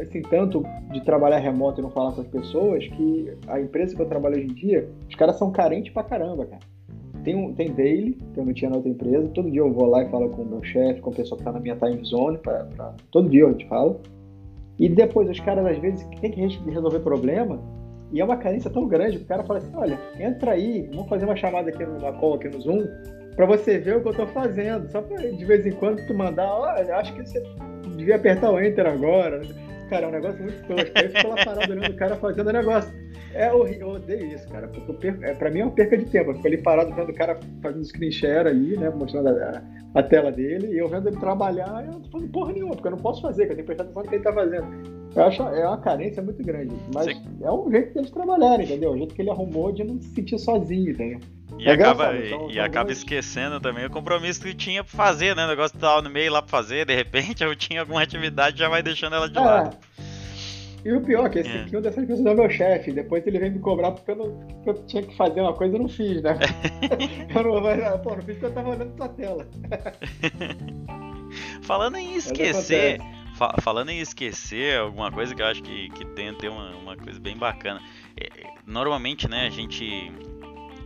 assim, 0.00 0.22
tanto 0.22 0.62
de 0.92 1.04
trabalhar 1.04 1.38
remoto 1.38 1.80
e 1.80 1.82
não 1.82 1.90
falar 1.90 2.12
com 2.12 2.20
as 2.20 2.26
pessoas, 2.26 2.86
que 2.88 3.32
a 3.46 3.60
empresa 3.60 3.94
que 3.94 4.02
eu 4.02 4.06
trabalho 4.06 4.36
hoje 4.36 4.46
em 4.46 4.54
dia, 4.54 4.88
os 5.08 5.14
caras 5.14 5.36
são 5.38 5.50
carentes 5.50 5.92
pra 5.92 6.02
caramba, 6.02 6.46
cara. 6.46 6.62
Tem, 7.22 7.34
um, 7.34 7.54
tem 7.54 7.72
daily, 7.72 8.18
que 8.34 8.38
eu 8.38 8.44
não 8.44 8.52
tinha 8.52 8.70
na 8.70 8.76
outra 8.76 8.90
empresa. 8.90 9.28
Todo 9.28 9.50
dia 9.50 9.60
eu 9.60 9.72
vou 9.72 9.86
lá 9.86 10.02
e 10.02 10.10
falo 10.10 10.28
com 10.28 10.42
o 10.42 10.46
meu 10.46 10.62
chefe, 10.62 11.00
com 11.00 11.10
a 11.10 11.14
pessoa 11.14 11.38
que 11.38 11.42
está 11.42 11.52
na 11.52 11.60
minha 11.60 11.74
time 11.74 12.04
zone. 12.04 12.36
Pra, 12.38 12.64
pra, 12.64 12.94
todo 13.10 13.30
dia 13.30 13.46
a 13.46 13.50
gente 13.50 13.66
fala. 13.66 13.98
E 14.78 14.90
depois 14.90 15.30
os 15.30 15.40
caras, 15.40 15.64
às 15.64 15.78
vezes, 15.78 16.06
tem 16.20 16.30
que 16.30 16.40
resolver 16.70 17.00
problema. 17.00 17.58
E 18.12 18.20
é 18.20 18.24
uma 18.24 18.36
carência 18.36 18.70
tão 18.70 18.86
grande 18.86 19.16
que 19.18 19.24
o 19.24 19.26
cara 19.26 19.42
fala 19.42 19.58
assim: 19.58 19.74
olha, 19.74 19.98
entra 20.20 20.52
aí, 20.52 20.86
vamos 20.92 21.08
fazer 21.08 21.24
uma 21.24 21.34
chamada 21.34 21.70
aqui 21.70 21.84
numa 21.84 22.12
call 22.12 22.34
aqui 22.34 22.48
no 22.48 22.60
Zoom, 22.60 22.84
para 23.36 23.46
você 23.46 23.78
ver 23.78 23.96
o 23.96 24.00
que 24.00 24.08
eu 24.08 24.12
estou 24.12 24.26
fazendo. 24.28 24.90
Só 24.90 25.02
para 25.02 25.30
de 25.30 25.44
vez 25.44 25.66
em 25.66 25.72
quando 25.72 26.04
tu 26.06 26.14
mandar: 26.14 26.52
olha, 26.52 26.96
acho 26.96 27.14
que 27.14 27.22
você 27.26 27.42
devia 27.96 28.16
apertar 28.16 28.50
o 28.50 28.60
enter 28.60 28.86
agora. 28.86 29.42
Cara, 29.90 30.06
é 30.06 30.08
um 30.08 30.12
negócio 30.12 30.42
muito 30.42 30.66
tosco. 30.66 30.90
Aí 30.94 31.04
eu 31.04 31.10
fico 31.10 31.28
lá 31.28 31.44
parado 31.44 31.72
olhando 31.72 31.92
o 31.92 31.96
cara 31.96 32.16
fazendo 32.16 32.48
o 32.48 32.52
negócio. 32.52 33.04
É 33.34 33.52
horrível, 33.52 33.88
eu 33.88 33.94
odeio 33.94 34.26
isso, 34.26 34.48
cara, 34.48 34.68
porque 34.68 34.88
eu 34.88 34.94
perco, 34.94 35.24
é, 35.24 35.34
pra 35.34 35.50
mim 35.50 35.58
é 35.58 35.64
uma 35.64 35.72
perca 35.72 35.98
de 35.98 36.04
tempo. 36.04 36.30
Eu 36.30 36.34
fico 36.36 36.46
ali 36.46 36.58
parado 36.58 36.94
vendo 36.94 37.10
o 37.10 37.14
cara 37.14 37.38
fazendo 37.60 37.84
screen 37.84 38.12
share 38.12 38.48
ali, 38.48 38.76
né, 38.76 38.88
mostrando 38.90 39.28
a, 39.28 39.62
a, 39.94 40.02
tela 40.04 40.30
dele, 40.30 40.68
e 40.68 40.78
eu 40.78 40.88
vendo 40.88 41.08
ele 41.08 41.16
trabalhar, 41.16 41.84
eu 41.84 41.94
não 41.94 42.00
tô 42.00 42.10
fazendo 42.12 42.30
porra 42.30 42.52
nenhuma, 42.52 42.76
porque 42.76 42.86
eu 42.86 42.92
não 42.92 42.98
posso 42.98 43.22
fazer, 43.22 43.42
eu 43.42 43.48
tenho 43.48 43.58
que 43.58 43.64
prestar 43.64 43.84
atenção 43.84 44.02
no 44.04 44.08
que 44.08 44.14
ele 44.14 44.22
tá 44.22 44.32
fazendo. 44.32 44.66
Eu 45.16 45.24
acho 45.24 45.42
é 45.42 45.66
uma 45.66 45.78
carência 45.78 46.22
muito 46.22 46.42
grande, 46.44 46.76
mas 46.94 47.06
Sim. 47.06 47.22
é 47.42 47.50
um 47.50 47.68
jeito 47.70 47.94
deles 47.94 48.10
trabalharem, 48.12 48.66
entendeu? 48.66 48.92
O 48.92 48.96
jeito 48.96 49.14
que 49.14 49.22
ele 49.22 49.30
arrumou 49.30 49.72
de 49.72 49.82
não 49.82 50.00
se 50.00 50.10
sentir 50.10 50.38
sozinho, 50.38 50.92
entendeu? 50.92 51.18
E, 51.58 51.68
é 51.68 51.72
acaba, 51.72 52.16
então, 52.16 52.50
e, 52.50 52.58
acaba 52.58 52.92
esquecendo 52.92 53.60
também 53.60 53.86
o 53.86 53.90
compromisso 53.90 54.40
que 54.40 54.54
tinha 54.54 54.82
pra 54.82 54.92
fazer, 54.92 55.36
né? 55.36 55.44
O 55.44 55.48
negócio 55.48 55.78
tava 55.78 56.02
no 56.02 56.10
meio 56.10 56.32
lá 56.32 56.42
pra 56.42 56.50
fazer, 56.50 56.84
de 56.84 56.94
repente 56.94 57.42
eu 57.42 57.54
tinha 57.54 57.80
alguma 57.80 58.02
atividade 58.02 58.58
já 58.58 58.68
vai 58.68 58.82
deixando 58.82 59.14
ela 59.14 59.28
de 59.28 59.38
é. 59.38 59.40
lado. 59.40 59.76
E 60.84 60.92
o 60.92 61.00
pior 61.00 61.26
é 61.26 61.28
que 61.30 61.38
esse 61.38 61.50
é. 61.50 61.62
aqui, 61.62 61.74
uma 61.74 61.80
dessas 61.80 62.04
pessoas 62.06 62.26
é 62.26 62.34
meu 62.34 62.50
chefe. 62.50 62.92
Depois 62.92 63.26
ele 63.26 63.38
vem 63.38 63.52
me 63.52 63.58
cobrar 63.58 63.92
porque 63.92 64.10
eu, 64.10 64.16
não, 64.16 64.38
porque 64.46 64.70
eu 64.70 64.86
tinha 64.86 65.02
que 65.02 65.16
fazer 65.16 65.40
uma 65.40 65.54
coisa 65.54 65.76
e 65.76 65.78
não 65.78 65.88
fiz, 65.88 66.22
né? 66.22 66.38
eu 67.34 67.42
não, 67.42 67.60
mas, 67.62 68.00
pô, 68.02 68.10
não 68.10 68.22
fiz 68.22 68.34
porque 68.34 68.46
eu 68.46 68.52
tava 68.52 68.68
olhando 68.68 68.94
tua 68.94 69.08
tela. 69.08 69.48
falando 71.62 71.96
em 71.96 72.14
esquecer. 72.14 73.00
Fa 73.34 73.52
falando 73.60 73.88
em 73.88 73.98
esquecer 73.98 74.78
alguma 74.78 75.10
coisa 75.10 75.34
que 75.34 75.42
eu 75.42 75.46
acho 75.46 75.62
que, 75.62 75.88
que 75.88 76.04
tem, 76.08 76.32
tem 76.34 76.50
uma, 76.50 76.70
uma 76.76 76.96
coisa 76.96 77.18
bem 77.18 77.36
bacana. 77.36 77.80
É, 78.16 78.28
normalmente, 78.66 79.28
né, 79.28 79.46
a 79.46 79.50
gente. 79.50 80.12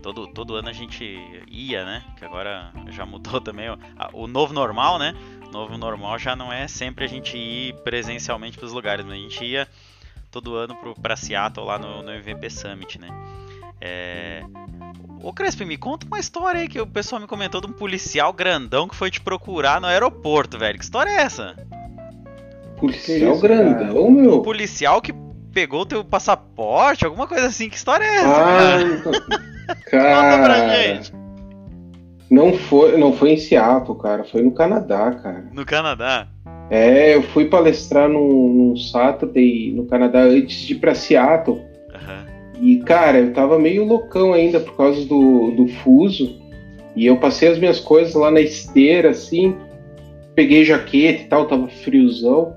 Todo, 0.08 0.26
todo 0.26 0.54
ano 0.54 0.70
a 0.70 0.72
gente 0.72 1.04
ia, 1.50 1.84
né? 1.84 2.02
Que 2.16 2.24
agora 2.24 2.72
já 2.88 3.04
mudou 3.04 3.40
também 3.42 3.68
o, 3.68 3.78
o 4.14 4.26
novo 4.26 4.54
normal, 4.54 4.98
né? 4.98 5.14
novo 5.52 5.76
normal 5.76 6.18
já 6.18 6.36
não 6.36 6.52
é 6.52 6.68
sempre 6.68 7.04
a 7.04 7.08
gente 7.08 7.36
ir 7.36 7.74
presencialmente 7.82 8.56
para 8.56 8.66
os 8.66 8.72
lugares, 8.72 9.04
mas 9.04 9.14
a 9.14 9.20
gente 9.20 9.44
ia 9.44 9.68
todo 10.30 10.54
ano 10.54 10.76
para 11.00 11.16
Seattle 11.16 11.66
lá 11.66 11.78
no, 11.78 12.02
no 12.02 12.10
MVP 12.12 12.50
Summit, 12.50 12.98
né? 12.98 13.08
É... 13.80 14.42
Ô 15.22 15.32
Crespi, 15.32 15.64
me 15.64 15.76
conta 15.76 16.06
uma 16.06 16.18
história 16.18 16.60
aí 16.60 16.68
que 16.68 16.80
o 16.80 16.86
pessoal 16.86 17.20
me 17.20 17.26
comentou 17.26 17.60
de 17.60 17.66
um 17.66 17.72
policial 17.72 18.32
grandão 18.32 18.88
que 18.88 18.94
foi 18.94 19.10
te 19.10 19.20
procurar 19.20 19.80
no 19.80 19.86
aeroporto, 19.86 20.58
velho. 20.58 20.78
Que 20.78 20.84
história 20.84 21.10
é 21.10 21.16
essa? 21.16 21.56
Policial 22.78 23.38
grandão, 23.38 24.10
meu? 24.10 24.38
Um 24.38 24.42
policial 24.42 25.02
que 25.02 25.12
pegou 25.58 25.84
teu 25.84 26.04
passaporte, 26.04 27.04
alguma 27.04 27.26
coisa 27.26 27.46
assim. 27.46 27.68
Que 27.68 27.74
história 27.74 28.04
é 28.04 28.14
essa, 28.14 28.28
ah, 28.28 29.02
cara? 29.02 29.20
cara... 29.90 30.30
Conta 30.30 30.44
pra 30.44 30.68
gente. 30.68 31.12
Não 32.30 32.52
foi, 32.52 32.96
não 32.96 33.12
foi 33.12 33.32
em 33.32 33.36
Seattle, 33.36 33.98
cara. 33.98 34.22
Foi 34.22 34.40
no 34.40 34.52
Canadá, 34.52 35.10
cara. 35.20 35.46
No 35.52 35.66
Canadá? 35.66 36.28
É, 36.70 37.16
eu 37.16 37.22
fui 37.24 37.46
palestrar 37.46 38.08
num, 38.08 38.48
num 38.48 38.76
Saturday 38.76 39.72
no 39.72 39.86
Canadá 39.86 40.20
antes 40.20 40.60
de 40.60 40.74
ir 40.74 40.76
pra 40.76 40.94
Seattle. 40.94 41.56
Uhum. 41.56 42.62
E, 42.62 42.78
cara, 42.84 43.18
eu 43.18 43.32
tava 43.32 43.58
meio 43.58 43.84
loucão 43.84 44.32
ainda 44.32 44.60
por 44.60 44.76
causa 44.76 45.04
do, 45.06 45.50
do 45.56 45.66
fuso. 45.82 46.40
E 46.94 47.04
eu 47.04 47.16
passei 47.16 47.48
as 47.48 47.58
minhas 47.58 47.80
coisas 47.80 48.14
lá 48.14 48.30
na 48.30 48.40
esteira, 48.40 49.10
assim. 49.10 49.56
Peguei 50.36 50.64
jaqueta 50.64 51.22
e 51.22 51.26
tal, 51.26 51.46
tava 51.46 51.66
friozão. 51.66 52.54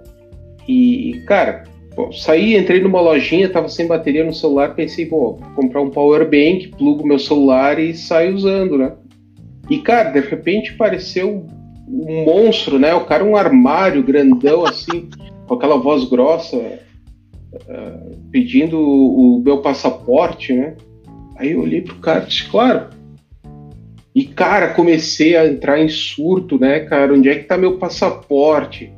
E, 0.67 1.23
cara, 1.25 1.63
saí, 2.13 2.55
entrei 2.55 2.81
numa 2.81 3.01
lojinha, 3.01 3.49
tava 3.49 3.67
sem 3.67 3.87
bateria 3.87 4.23
no 4.23 4.33
celular. 4.33 4.75
Pensei, 4.75 5.07
vou 5.07 5.39
comprar 5.55 5.81
um 5.81 5.89
power 5.89 6.23
bank, 6.23 6.73
plugo 6.77 7.05
meu 7.05 7.19
celular 7.19 7.79
e 7.79 7.93
saio 7.93 8.35
usando, 8.35 8.77
né? 8.77 8.93
E, 9.69 9.79
cara, 9.79 10.09
de 10.09 10.19
repente 10.19 10.71
apareceu 10.71 11.45
um 11.87 12.25
monstro, 12.25 12.79
né? 12.79 12.93
O 12.93 13.05
cara, 13.05 13.23
um 13.23 13.35
armário 13.35 14.03
grandão, 14.03 14.65
assim, 14.65 15.09
com 15.47 15.53
aquela 15.53 15.77
voz 15.77 16.05
grossa, 16.05 16.57
uh, 16.57 18.17
pedindo 18.31 18.79
o, 18.79 19.37
o, 19.37 19.41
meu 19.41 19.61
passaporte, 19.61 20.53
né? 20.53 20.75
Aí 21.37 21.51
eu 21.51 21.61
olhei 21.61 21.81
pro 21.81 21.95
cara 21.95 22.23
e 22.23 22.27
disse, 22.27 22.49
claro. 22.49 22.89
E, 24.13 24.25
cara, 24.25 24.73
comecei 24.73 25.35
a 25.37 25.47
entrar 25.47 25.79
em 25.79 25.87
surto, 25.87 26.59
né, 26.59 26.81
cara? 26.81 27.13
Onde 27.13 27.29
é 27.29 27.35
que 27.35 27.45
tá 27.45 27.57
meu 27.57 27.77
passaporte? 27.77 28.91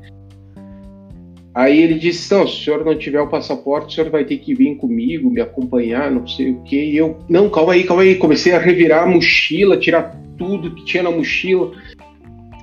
Aí 1.54 1.80
ele 1.80 1.96
disse: 1.96 2.34
Não, 2.34 2.48
se 2.48 2.54
o 2.54 2.64
senhor 2.64 2.84
não 2.84 2.98
tiver 2.98 3.22
o 3.22 3.28
passaporte, 3.28 3.88
o 3.88 3.92
senhor 3.92 4.10
vai 4.10 4.26
ter 4.26 4.38
que 4.38 4.56
vir 4.56 4.76
comigo, 4.76 5.30
me 5.30 5.40
acompanhar, 5.40 6.10
não 6.10 6.28
sei 6.28 6.52
o 6.52 6.64
quê. 6.64 6.86
E 6.86 6.98
eu, 6.98 7.20
não, 7.30 7.50
calma 7.50 7.74
aí, 7.74 7.84
calma 7.84 8.02
aí. 8.02 8.16
Comecei 8.16 8.54
a 8.54 8.60
revirar 8.60 9.04
a 9.04 9.08
mochila, 9.08 9.78
tirar 9.78 10.18
tudo 10.38 10.74
que 10.74 10.84
tinha 10.84 11.04
na 11.04 11.12
mochila. 11.12 11.72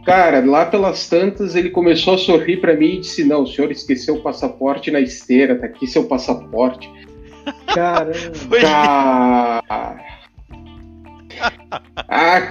Cara, 0.04 0.44
lá 0.44 0.66
pelas 0.66 1.08
tantas 1.08 1.54
ele 1.54 1.70
começou 1.70 2.14
a 2.14 2.18
sorrir 2.18 2.56
para 2.56 2.74
mim 2.74 2.94
e 2.94 3.00
disse: 3.00 3.22
Não, 3.22 3.42
o 3.42 3.46
senhor 3.46 3.70
esqueceu 3.70 4.16
o 4.16 4.22
passaporte 4.22 4.90
na 4.90 5.00
esteira, 5.00 5.54
tá 5.54 5.66
aqui 5.66 5.86
seu 5.86 6.04
passaporte. 6.04 6.90
Caramba! 7.72 8.60
Cara... 8.60 10.20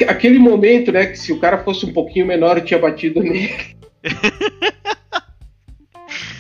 Aquele 0.07 0.39
momento, 0.39 0.91
né, 0.91 1.05
que 1.05 1.19
se 1.19 1.33
o 1.33 1.39
cara 1.39 1.63
fosse 1.63 1.85
um 1.85 1.93
pouquinho 1.93 2.25
menor 2.25 2.57
eu 2.57 2.65
tinha 2.65 2.79
batido 2.79 3.21
nele. 3.21 3.53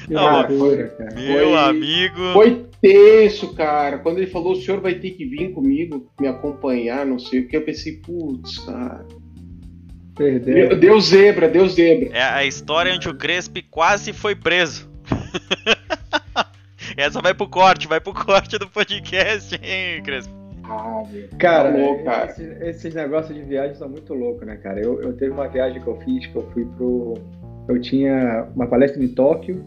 Não, 0.07 0.23
cara. 0.23 0.49
Meu 0.49 1.49
foi, 1.49 1.57
amigo. 1.57 2.33
Foi 2.33 2.65
tenso, 2.81 3.53
cara. 3.53 3.99
Quando 3.99 4.17
ele 4.17 4.27
falou, 4.27 4.53
o 4.53 4.55
senhor 4.55 4.79
vai 4.79 4.95
ter 4.95 5.11
que 5.11 5.25
vir 5.25 5.51
comigo, 5.51 6.09
me 6.19 6.27
acompanhar, 6.27 7.05
não 7.05 7.19
sei 7.19 7.41
o 7.41 7.47
que, 7.47 7.55
eu 7.55 7.61
pensei, 7.61 7.97
putz, 7.97 8.59
cara. 8.59 9.05
Perdeu. 10.15 10.77
Deus 10.77 11.07
zebra, 11.07 11.47
Deus 11.47 11.75
zebra. 11.75 12.09
É 12.11 12.21
a 12.21 12.45
história 12.45 12.93
onde 12.93 13.07
o 13.07 13.15
Crespi 13.15 13.61
quase 13.61 14.11
foi 14.11 14.35
preso. 14.35 14.89
Essa 16.97 17.21
vai 17.21 17.33
pro 17.33 17.47
corte, 17.47 17.87
vai 17.87 18.01
pro 18.01 18.13
corte 18.13 18.57
do 18.57 18.67
podcast, 18.67 19.55
hein, 19.55 20.03
Crespi? 20.03 20.39
Ah, 20.69 21.03
cara, 21.39 21.71
tá 21.71 22.03
cara. 22.03 22.31
Esses, 22.31 22.61
esses, 22.61 22.93
negócios 22.93 23.35
de 23.35 23.43
viagem 23.43 23.75
são 23.75 23.89
muito 23.89 24.13
loucos, 24.13 24.45
né, 24.45 24.55
cara? 24.57 24.79
Eu, 24.79 25.01
eu 25.01 25.13
teve 25.13 25.31
uma 25.31 25.47
viagem 25.47 25.81
que 25.81 25.87
eu 25.87 25.97
fiz, 26.01 26.27
que 26.27 26.35
eu 26.35 26.47
fui 26.51 26.65
pro. 26.65 27.15
Eu 27.69 27.79
tinha 27.79 28.49
uma 28.53 28.67
palestra 28.67 29.01
em 29.01 29.07
Tóquio 29.07 29.63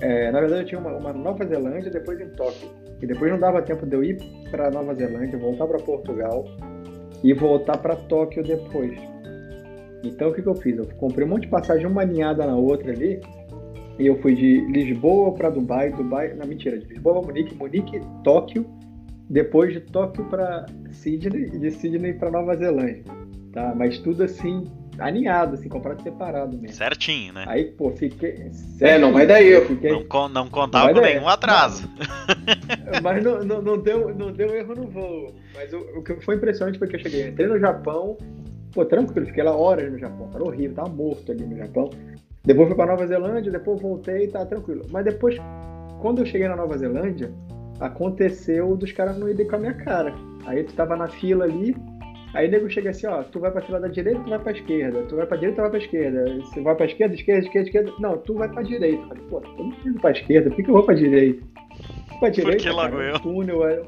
é, 0.00 0.30
na 0.30 0.40
verdade, 0.40 0.62
eu 0.62 0.66
tinha 0.66 0.80
uma, 0.80 0.92
uma 0.96 1.12
Nova 1.12 1.44
Zelândia 1.44 1.90
depois 1.90 2.20
em 2.20 2.28
Tóquio. 2.30 2.68
E 3.00 3.06
depois 3.06 3.30
não 3.30 3.38
dava 3.38 3.62
tempo 3.62 3.86
de 3.86 3.96
eu 3.96 4.04
ir 4.04 4.18
para 4.50 4.70
Nova 4.70 4.94
Zelândia, 4.94 5.38
voltar 5.38 5.66
para 5.66 5.78
Portugal 5.78 6.44
e 7.22 7.32
voltar 7.32 7.78
para 7.78 7.96
Tóquio 7.96 8.42
depois. 8.42 8.96
Então 10.04 10.28
o 10.28 10.34
que, 10.34 10.42
que 10.42 10.48
eu 10.48 10.54
fiz? 10.54 10.78
Eu 10.78 10.86
comprei 10.96 11.26
um 11.26 11.30
monte 11.30 11.42
de 11.42 11.48
passagem, 11.48 11.86
uma 11.86 12.02
alinhada 12.02 12.46
na 12.46 12.56
outra 12.56 12.92
ali. 12.92 13.20
E 13.98 14.06
eu 14.06 14.16
fui 14.20 14.34
de 14.36 14.60
Lisboa 14.66 15.34
para 15.34 15.50
Dubai, 15.50 15.90
Dubai, 15.90 16.32
não 16.34 16.46
mentira, 16.46 16.78
de 16.78 16.86
Lisboa 16.86 17.20
para 17.20 17.26
Munique, 17.26 17.54
Munique, 17.56 18.00
Tóquio, 18.22 18.64
depois 19.28 19.72
de 19.72 19.80
Tóquio 19.80 20.24
para 20.26 20.66
Sydney 20.92 21.50
e 21.52 21.58
de 21.58 21.70
Sydney 21.72 22.12
para 22.12 22.30
Nova 22.30 22.56
Zelândia, 22.56 23.02
tá? 23.52 23.74
Mas 23.76 23.98
tudo 23.98 24.22
assim 24.22 24.64
alinhado, 24.98 25.54
assim, 25.54 25.68
comprado 25.68 26.02
separado 26.02 26.56
mesmo. 26.56 26.76
Certinho, 26.76 27.32
né? 27.32 27.44
Aí, 27.46 27.64
pô, 27.64 27.90
fiquei. 27.90 28.50
Certinho, 28.52 28.88
é, 28.88 28.98
não 28.98 29.12
vai 29.12 29.26
dar 29.26 29.42
erro. 29.42 29.66
Fiquei... 29.66 29.90
Não, 29.90 30.28
não 30.28 30.48
contava 30.48 30.88
não 30.88 30.94
com 30.94 31.00
nenhum 31.00 31.28
atraso. 31.28 31.88
Mas 33.02 33.22
não, 33.22 33.44
não, 33.44 33.62
não, 33.62 33.78
deu, 33.78 34.14
não 34.14 34.32
deu 34.32 34.54
erro 34.54 34.74
no 34.74 34.86
voo. 34.88 35.34
Mas 35.54 35.72
o, 35.72 35.78
o 35.98 36.02
que 36.02 36.14
foi 36.20 36.36
impressionante 36.36 36.78
foi 36.78 36.88
que 36.88 36.96
eu 36.96 37.00
cheguei, 37.00 37.28
entrei 37.28 37.46
no 37.46 37.58
Japão, 37.58 38.16
pô, 38.72 38.84
tranquilo, 38.84 39.26
fiquei 39.26 39.42
lá 39.42 39.54
horas 39.54 39.90
no 39.90 39.98
Japão, 39.98 40.30
era 40.34 40.44
horrível, 40.44 40.76
tava 40.76 40.88
morto 40.88 41.32
ali 41.32 41.44
no 41.44 41.56
Japão. 41.56 41.90
Depois 42.44 42.68
fui 42.68 42.76
pra 42.76 42.86
Nova 42.86 43.06
Zelândia, 43.06 43.52
depois 43.52 43.80
voltei 43.80 44.24
e 44.24 44.28
tá 44.28 44.44
tranquilo. 44.46 44.86
Mas 44.90 45.04
depois, 45.04 45.36
quando 46.00 46.20
eu 46.22 46.26
cheguei 46.26 46.48
na 46.48 46.56
Nova 46.56 46.78
Zelândia, 46.78 47.30
aconteceu 47.80 48.76
dos 48.76 48.92
caras 48.92 49.18
não 49.18 49.28
irem 49.28 49.46
com 49.46 49.56
a 49.56 49.58
minha 49.58 49.74
cara. 49.74 50.14
Aí 50.46 50.64
tu 50.64 50.72
tava 50.72 50.96
na 50.96 51.08
fila 51.08 51.44
ali, 51.44 51.76
aí 52.34 52.48
o 52.48 52.50
nego 52.50 52.70
chega 52.70 52.90
assim, 52.90 53.06
ó, 53.06 53.22
tu 53.22 53.40
vai 53.40 53.50
pra 53.50 53.62
fila 53.62 53.80
da 53.80 53.88
direita, 53.88 54.20
tu 54.20 54.30
vai 54.30 54.38
pra 54.38 54.52
esquerda, 54.52 55.02
tu 55.02 55.16
vai 55.16 55.26
pra 55.26 55.36
direita, 55.36 55.56
tu 55.56 55.62
vai 55.62 55.70
pra 55.70 55.78
esquerda. 55.78 56.24
Você 56.36 56.60
vai 56.60 56.74
pra 56.74 56.86
esquerda, 56.86 57.14
esquerda, 57.14 57.46
esquerda, 57.46 57.68
esquerda. 57.68 57.92
Não, 57.98 58.18
tu 58.18 58.34
vai 58.34 58.48
pra 58.48 58.62
direita. 58.62 59.02
Eu 59.02 59.08
falei, 59.08 59.24
pô, 59.28 59.42
eu 59.44 59.64
não 59.64 59.76
indo 59.86 60.00
pra 60.00 60.10
esquerda, 60.10 60.50
por 60.50 60.56
que 60.56 60.70
eu 60.70 60.74
vou 60.74 60.82
pra 60.82 60.94
direita? 60.94 61.46
Pra 62.20 62.28
direita, 62.28 62.72
logo 62.72 62.96
cara, 62.96 63.16
um 63.16 63.20
túnel, 63.20 63.68
é... 63.68 63.82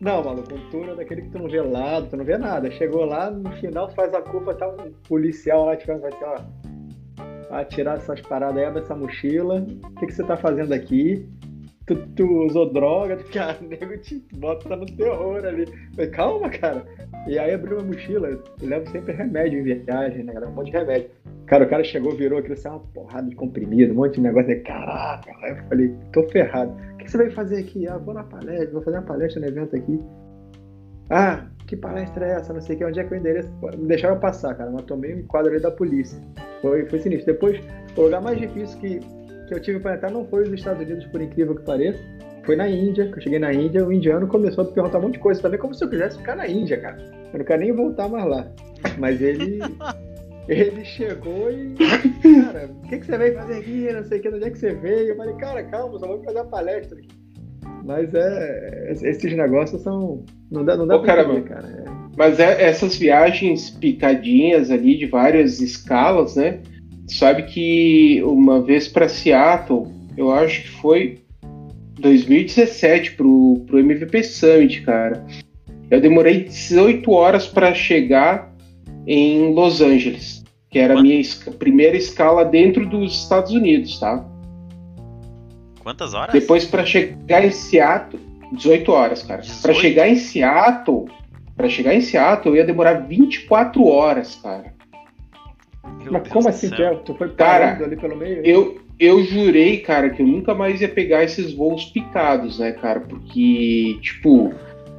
Não, 0.00 0.24
maluco, 0.24 0.52
um 0.52 0.70
túnel 0.70 0.96
daquele 0.96 1.22
que 1.22 1.30
tu 1.30 1.38
não 1.38 1.48
vê 1.48 1.60
lado, 1.60 2.08
tu 2.10 2.16
não 2.16 2.24
vê 2.24 2.36
nada. 2.36 2.70
Chegou 2.72 3.04
lá, 3.04 3.30
no 3.30 3.50
final 3.52 3.88
faz 3.90 4.12
a 4.12 4.20
curva, 4.20 4.52
tá 4.54 4.68
um 4.68 4.92
policial 5.08 5.66
lá 5.66 5.76
te 5.76 5.86
falando 5.86 6.06
assim, 6.06 6.24
ó, 6.24 6.40
vai 7.48 7.64
tirar 7.66 7.98
essas 7.98 8.20
paradas 8.22 8.56
aí, 8.56 8.64
abre 8.64 8.82
essa 8.82 8.96
mochila, 8.96 9.64
o 9.84 9.94
que, 10.00 10.06
que 10.06 10.12
você 10.12 10.24
tá 10.24 10.36
fazendo 10.36 10.72
aqui? 10.72 11.24
Tu, 11.86 11.96
tu 12.14 12.46
usou 12.46 12.72
droga, 12.72 13.16
cara, 13.32 13.58
nego 13.62 13.96
te 13.98 14.24
bota 14.34 14.76
no 14.76 14.86
terror 14.86 15.44
ali. 15.44 15.62
Eu 15.62 15.94
falei, 15.94 16.10
calma, 16.10 16.50
cara. 16.50 16.86
E 17.26 17.38
aí 17.38 17.52
abriu 17.52 17.80
a 17.80 17.82
mochila, 17.82 18.28
eu 18.28 18.42
levo 18.60 18.88
sempre 18.90 19.12
remédio 19.12 19.60
em 19.60 19.62
viagem, 19.84 20.24
né, 20.24 20.32
galera? 20.32 20.50
Um 20.50 20.54
monte 20.54 20.70
de 20.70 20.78
remédio. 20.78 21.10
Cara, 21.46 21.64
o 21.64 21.68
cara 21.68 21.84
chegou, 21.84 22.12
virou 22.16 22.38
aquilo 22.38 22.54
assim, 22.54 22.68
uma 22.68 22.80
porrada 22.80 23.28
de 23.28 23.34
comprimido, 23.34 23.92
um 23.92 23.96
monte 23.96 24.14
de 24.14 24.20
negócio. 24.20 24.50
aí, 24.50 24.60
Caraca, 24.60 25.32
aí 25.42 25.50
eu 25.50 25.56
falei, 25.68 25.94
tô 26.12 26.22
ferrado. 26.28 26.72
O 26.94 26.96
que 26.98 27.10
você 27.10 27.18
veio 27.18 27.32
fazer 27.32 27.58
aqui? 27.58 27.88
Ah, 27.88 27.98
vou 27.98 28.14
na 28.14 28.22
palestra, 28.22 28.70
vou 28.72 28.82
fazer 28.82 28.98
uma 28.98 29.06
palestra 29.06 29.40
no 29.40 29.48
evento 29.48 29.76
aqui. 29.76 30.00
Ah, 31.10 31.46
que 31.66 31.76
palestra 31.76 32.26
é 32.26 32.32
essa? 32.32 32.52
Não 32.52 32.60
sei 32.60 32.76
que, 32.76 32.84
onde 32.84 33.00
é 33.00 33.04
que 33.04 33.12
é 33.12 33.16
o 33.16 33.20
endereço? 33.20 33.50
Me 33.76 33.86
deixaram 33.86 34.18
passar, 34.18 34.54
cara, 34.54 34.70
mas 34.70 34.84
tomei 34.84 35.14
um 35.14 35.18
enquadro 35.18 35.50
ali 35.50 35.60
da 35.60 35.70
polícia. 35.70 36.18
Foi, 36.60 36.86
foi 36.86 36.98
sinistro. 36.98 37.32
Depois, 37.32 37.60
o 37.96 38.02
lugar 38.02 38.22
mais 38.22 38.38
difícil 38.38 38.78
que, 38.78 39.00
que 39.52 39.58
eu 39.58 39.60
tive 39.60 39.80
para 39.80 39.96
entrar 39.96 40.10
não 40.10 40.26
foi 40.26 40.44
os 40.44 40.52
Estados 40.52 40.82
Unidos, 40.82 41.04
por 41.06 41.20
incrível 41.20 41.54
que 41.54 41.62
pareça. 41.62 41.98
Foi 42.44 42.56
na 42.56 42.68
Índia, 42.68 43.10
que 43.10 43.18
eu 43.18 43.22
cheguei 43.22 43.38
na 43.38 43.52
Índia, 43.52 43.86
o 43.86 43.92
indiano 43.92 44.26
começou 44.26 44.64
a 44.64 44.66
perguntar 44.66 44.98
um 44.98 45.02
monte 45.02 45.14
de 45.14 45.20
coisa 45.20 45.40
também, 45.40 45.60
como 45.60 45.74
se 45.74 45.84
eu 45.84 45.90
quisesse 45.90 46.18
ficar 46.18 46.34
na 46.34 46.48
Índia, 46.48 46.80
cara. 46.80 46.96
Eu 47.32 47.38
não 47.38 47.44
quero 47.44 47.60
nem 47.60 47.72
voltar 47.72 48.08
mais 48.08 48.26
lá. 48.26 48.46
Mas 48.98 49.20
ele. 49.20 49.60
Ele 50.48 50.84
chegou 50.84 51.52
e. 51.52 51.72
Cara, 51.76 52.68
o 52.68 52.88
que, 52.88 52.98
que 52.98 53.06
você 53.06 53.16
veio 53.16 53.34
fazer 53.34 53.58
aqui? 53.60 53.92
Não 53.92 54.02
sei 54.02 54.18
o 54.18 54.22
que, 54.22 54.28
onde 54.28 54.44
é 54.44 54.50
que 54.50 54.58
você 54.58 54.74
veio? 54.74 55.10
Eu 55.10 55.16
falei, 55.16 55.34
cara, 55.36 55.62
calma, 55.62 55.96
só 56.00 56.06
vou 56.08 56.20
fazer 56.24 56.38
uma 56.38 56.46
palestra 56.46 56.98
aqui. 56.98 57.08
Mas 57.84 58.12
é. 58.12 58.90
Esses 58.90 59.36
negócios 59.36 59.80
são. 59.82 60.24
Não 60.50 60.64
dá, 60.64 60.76
não 60.76 60.84
dá 60.84 60.96
Ô, 60.96 61.02
pra 61.02 61.22
entender, 61.22 61.42
cara. 61.42 61.68
É. 61.68 61.84
Mas 62.16 62.40
é- 62.40 62.60
essas 62.60 62.96
viagens 62.96 63.70
picadinhas 63.70 64.68
ali 64.72 64.98
de 64.98 65.06
várias 65.06 65.60
escalas, 65.60 66.34
né? 66.34 66.58
Sabe 67.18 67.42
que 67.44 68.22
uma 68.24 68.60
vez 68.60 68.88
para 68.88 69.08
Seattle, 69.08 69.86
eu 70.16 70.32
acho 70.32 70.62
que 70.62 70.68
foi 70.80 71.18
2017 71.98 73.12
pro, 73.12 73.62
pro 73.66 73.78
MVP 73.78 74.22
Summit, 74.22 74.80
cara. 74.82 75.24
Eu 75.90 76.00
demorei 76.00 76.44
18 76.44 77.10
horas 77.10 77.46
para 77.46 77.74
chegar 77.74 78.52
em 79.06 79.52
Los 79.52 79.80
Angeles, 79.80 80.42
que 80.70 80.78
era 80.78 80.98
a 80.98 81.02
minha 81.02 81.20
esca- 81.20 81.50
primeira 81.50 81.96
escala 81.96 82.44
dentro 82.44 82.86
dos 82.88 83.22
Estados 83.22 83.52
Unidos, 83.52 83.98
tá? 84.00 84.24
Quantas 85.80 86.14
horas? 86.14 86.32
Depois 86.32 86.64
para 86.64 86.86
chegar 86.86 87.44
em 87.44 87.50
Seattle, 87.50 88.20
18 88.52 88.92
horas, 88.92 89.22
cara. 89.22 89.42
Para 89.42 89.72
18? 89.72 89.80
chegar 89.80 90.08
em 90.08 90.16
Seattle, 90.16 91.04
para 91.56 91.68
chegar 91.68 91.94
em 91.94 92.00
Seattle, 92.00 92.54
eu 92.54 92.60
ia 92.60 92.64
demorar 92.66 92.94
24 93.06 93.84
horas, 93.86 94.36
cara. 94.42 94.72
Meu 96.02 96.12
Mas 96.12 96.22
Deus 96.22 96.32
como 96.32 96.44
do 96.44 96.48
assim 96.48 96.70
é? 96.74 96.94
Tu 96.94 97.14
foi 97.14 97.28
Cara, 97.30 97.66
parando 97.66 97.84
ali 97.84 97.96
pelo 97.96 98.16
meio? 98.16 98.44
Eu, 98.44 98.80
eu 98.98 99.22
jurei, 99.24 99.78
cara, 99.78 100.10
que 100.10 100.22
eu 100.22 100.26
nunca 100.26 100.54
mais 100.54 100.80
ia 100.80 100.88
pegar 100.88 101.24
esses 101.24 101.52
voos 101.52 101.86
picados, 101.86 102.58
né, 102.58 102.72
cara? 102.72 103.00
Porque, 103.00 103.98
tipo, 104.00 104.52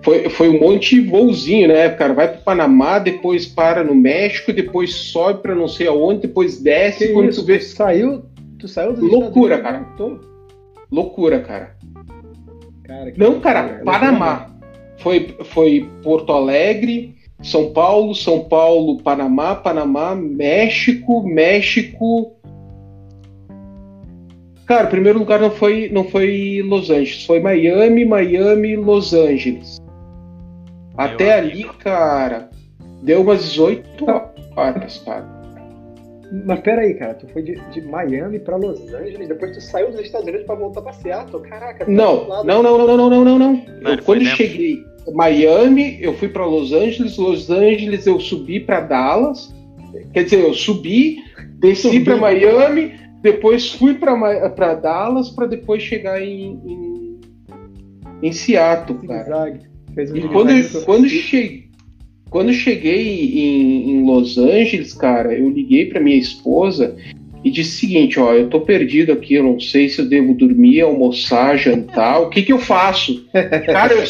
foi, 0.03 0.29
foi 0.29 0.49
um 0.49 0.59
monte 0.59 1.01
de 1.01 1.09
voozinho, 1.09 1.69
né, 1.69 1.89
cara? 1.89 2.13
Vai 2.13 2.27
pro 2.27 2.41
Panamá, 2.41 2.99
depois 2.99 3.45
para 3.45 3.83
no 3.83 3.95
México, 3.95 4.51
depois 4.51 4.93
sobe 4.93 5.41
pra 5.41 5.55
não 5.55 5.67
sei 5.67 5.87
aonde, 5.87 6.21
depois 6.21 6.61
desce. 6.61 7.07
Que 7.07 7.13
quando 7.13 7.29
isso? 7.29 7.41
tu 7.41 7.47
vê. 7.47 7.59
Tu 7.59 7.65
saiu, 7.65 8.25
tu 8.59 8.67
saiu 8.67 8.93
dos 8.93 9.09
Loucura, 9.09 9.61
cara. 9.61 9.79
Tô... 9.97 10.19
Loucura, 10.91 11.39
cara. 11.39 11.75
Cara, 12.83 13.11
que 13.11 13.19
Não, 13.19 13.39
cara, 13.39 13.61
loucura. 13.61 13.83
Panamá. 13.85 14.49
Foi, 14.97 15.35
foi 15.45 15.89
Porto 16.03 16.31
Alegre, 16.33 17.15
São 17.41 17.73
Paulo, 17.73 18.13
São 18.15 18.41
Paulo, 18.45 19.01
Panamá, 19.01 19.55
Panamá, 19.55 20.15
México, 20.15 21.23
México. 21.23 22.35
Cara, 24.65 24.87
o 24.87 24.89
primeiro 24.89 25.19
lugar 25.19 25.39
não 25.41 25.51
foi, 25.51 25.89
não 25.91 26.05
foi 26.05 26.61
Los 26.65 26.89
Angeles, 26.89 27.25
foi 27.25 27.39
Miami, 27.41 28.05
Miami, 28.05 28.75
Los 28.77 29.13
Angeles. 29.13 29.77
Até 30.95 31.33
ali, 31.33 31.51
amigo. 31.63 31.73
cara, 31.79 32.49
deu 33.01 33.21
umas 33.21 33.43
18 33.43 34.05
horas, 34.55 34.99
cara. 34.99 35.33
Mas 36.45 36.59
pera 36.61 36.81
aí, 36.81 36.93
cara, 36.95 37.13
tu 37.15 37.27
foi 37.27 37.43
de, 37.43 37.55
de 37.71 37.81
Miami 37.81 38.39
pra 38.39 38.55
Los 38.55 38.79
Angeles, 38.93 39.27
depois 39.27 39.51
tu 39.51 39.61
saiu 39.61 39.91
dos 39.91 39.99
Estados 39.99 40.27
Unidos 40.27 40.45
pra 40.45 40.55
voltar 40.55 40.81
pra 40.81 40.93
Seattle, 40.93 41.41
caraca. 41.43 41.85
tá 41.85 41.91
Não, 41.91 42.27
lado. 42.27 42.47
não, 42.47 42.63
não, 42.63 42.77
não, 42.77 42.87
não, 42.97 43.09
não, 43.09 43.25
não, 43.25 43.39
não. 43.39 43.53
Não, 43.81 43.91
Eu, 43.91 44.01
quando 44.03 44.19
dentro. 44.19 44.37
cheguei 44.37 44.83
Miami, 45.11 45.97
eu 46.01 46.13
fui 46.13 46.27
para 46.29 46.45
Los 46.45 46.71
Angeles, 46.71 47.17
Los 47.17 47.49
Angeles 47.49 48.05
eu 48.07 48.19
subi 48.19 48.59
para 48.59 48.81
Dallas. 48.81 49.53
Quer 50.13 50.23
dizer, 50.23 50.39
eu 50.41 50.53
subi, 50.53 51.17
desci 51.59 51.99
para 52.01 52.15
Miami, 52.17 52.91
depois 53.21 53.71
fui 53.71 53.93
para 53.95 54.73
Dallas 54.75 55.29
para 55.29 55.45
depois 55.47 55.81
chegar 55.83 56.21
em, 56.21 56.59
em, 56.65 57.19
em 58.21 58.31
Seattle, 58.31 58.99
cara. 59.07 59.59
Um 60.13 60.15
E 60.17 60.21
quando, 60.29 60.49
eu- 60.51 60.81
quando, 60.85 61.07
che- 61.09 61.63
quando 62.29 62.51
cheguei 62.53 63.37
em, 63.39 63.91
em 63.91 64.05
Los 64.05 64.37
Angeles, 64.37 64.93
cara, 64.93 65.33
eu 65.37 65.49
liguei 65.49 65.85
pra 65.85 65.99
minha 65.99 66.17
esposa 66.17 66.95
e 67.43 67.51
disse 67.51 67.75
o 67.75 67.79
seguinte, 67.79 68.19
ó, 68.19 68.33
eu 68.33 68.49
tô 68.49 68.61
perdido 68.61 69.11
aqui, 69.11 69.33
eu 69.33 69.43
não 69.43 69.59
sei 69.59 69.89
se 69.89 69.99
eu 69.99 70.07
devo 70.07 70.33
dormir, 70.33 70.81
almoçar, 70.81 71.57
jantar, 71.57 72.21
o 72.21 72.29
que 72.29 72.41
que 72.41 72.53
eu 72.53 72.59
faço? 72.59 73.27
Cara, 73.65 73.93
eu, 73.93 74.03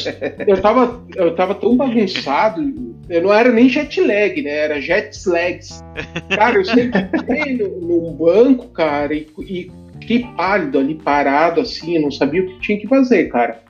eu, 0.48 0.62
tava, 0.62 1.04
eu 1.16 1.36
tava 1.36 1.56
tão 1.56 1.76
bagunçado, 1.76 2.62
eu 3.10 3.24
não 3.24 3.34
era 3.34 3.52
nem 3.52 3.68
jet 3.68 4.00
lag, 4.00 4.42
né, 4.42 4.52
era 4.52 4.82
jet 4.82 5.18
lags. 5.28 5.84
Cara, 6.30 6.58
eu 6.58 6.66
sentei 6.66 7.58
num 7.58 8.14
banco, 8.14 8.68
cara, 8.68 9.14
e, 9.14 9.28
e 9.40 9.72
fiquei 10.00 10.26
pálido 10.38 10.78
ali, 10.78 10.96
parado, 10.96 11.62
assim, 11.62 11.96
eu 11.96 12.02
não 12.02 12.12
sabia 12.12 12.44
o 12.44 12.46
que 12.46 12.60
tinha 12.60 12.80
que 12.80 12.88
fazer, 12.88 13.30
cara. 13.30 13.62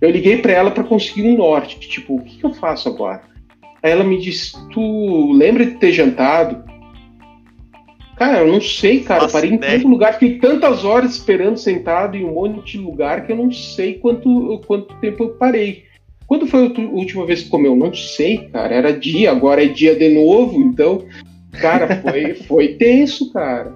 Eu 0.00 0.10
liguei 0.10 0.38
pra 0.38 0.52
ela 0.52 0.70
pra 0.70 0.84
conseguir 0.84 1.22
um 1.22 1.36
norte. 1.36 1.78
Tipo, 1.80 2.16
o 2.16 2.22
que, 2.22 2.38
que 2.38 2.46
eu 2.46 2.52
faço 2.52 2.88
agora? 2.88 3.22
Aí 3.82 3.90
ela 3.90 4.04
me 4.04 4.20
disse: 4.20 4.52
Tu 4.72 5.32
lembra 5.32 5.64
de 5.64 5.72
ter 5.72 5.92
jantado? 5.92 6.64
Cara, 8.18 8.40
eu 8.40 8.52
não 8.52 8.60
sei, 8.60 9.00
cara. 9.00 9.22
Faço 9.22 9.32
parei 9.34 9.50
em 9.50 9.58
tanto 9.58 9.86
lugar, 9.86 10.14
fiquei 10.14 10.38
tantas 10.38 10.84
horas 10.84 11.12
esperando 11.12 11.56
sentado 11.56 12.16
em 12.16 12.24
um 12.24 12.34
monte 12.34 12.72
de 12.72 12.78
lugar 12.78 13.24
que 13.24 13.30
eu 13.30 13.36
não 13.36 13.52
sei 13.52 13.94
quanto, 13.94 14.60
quanto 14.66 14.94
tempo 14.96 15.22
eu 15.22 15.28
parei. 15.30 15.84
Quando 16.26 16.46
foi 16.46 16.66
a 16.66 16.80
última 16.80 17.24
vez 17.24 17.42
que 17.42 17.48
comeu? 17.48 17.76
Não 17.76 17.94
sei, 17.94 18.48
cara. 18.52 18.74
Era 18.74 18.92
dia, 18.92 19.30
agora 19.30 19.64
é 19.64 19.68
dia 19.68 19.94
de 19.94 20.08
novo, 20.08 20.60
então. 20.60 21.06
Cara, 21.60 22.02
foi, 22.02 22.34
foi 22.46 22.68
tenso, 22.74 23.32
cara. 23.32 23.72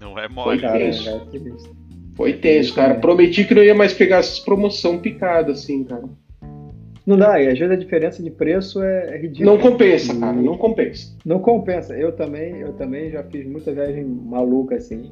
Não 0.00 0.18
é 0.18 0.28
Foi 0.28 0.34
mole. 0.34 0.60
Cara, 0.60 0.78
tenso. 0.78 1.08
é 1.08 1.20
sinistro. 1.30 1.76
Foi 2.16 2.32
tenso, 2.32 2.74
cara. 2.74 2.94
Prometi 2.94 3.44
que 3.44 3.54
não 3.54 3.62
ia 3.62 3.74
mais 3.74 3.92
pegar 3.92 4.18
essas 4.18 4.40
promoção 4.40 4.98
picada, 4.98 5.52
assim, 5.52 5.84
cara. 5.84 6.04
Não 7.06 7.16
dá, 7.16 7.40
e 7.40 7.48
às 7.48 7.58
vezes 7.58 7.74
a 7.74 7.78
diferença 7.78 8.22
de 8.22 8.30
preço 8.30 8.82
é, 8.82 9.14
é 9.14 9.18
ridícula. 9.18 9.52
Não 9.52 9.58
compensa, 9.60 10.14
cara. 10.18 10.32
Não 10.34 10.56
compensa. 10.56 11.16
Não 11.24 11.38
compensa. 11.40 11.94
Eu 11.98 12.12
também, 12.12 12.58
eu 12.60 12.72
também 12.74 13.10
já 13.10 13.22
fiz 13.24 13.44
muita 13.46 13.72
viagem 13.72 14.04
maluca 14.04 14.76
assim. 14.76 15.10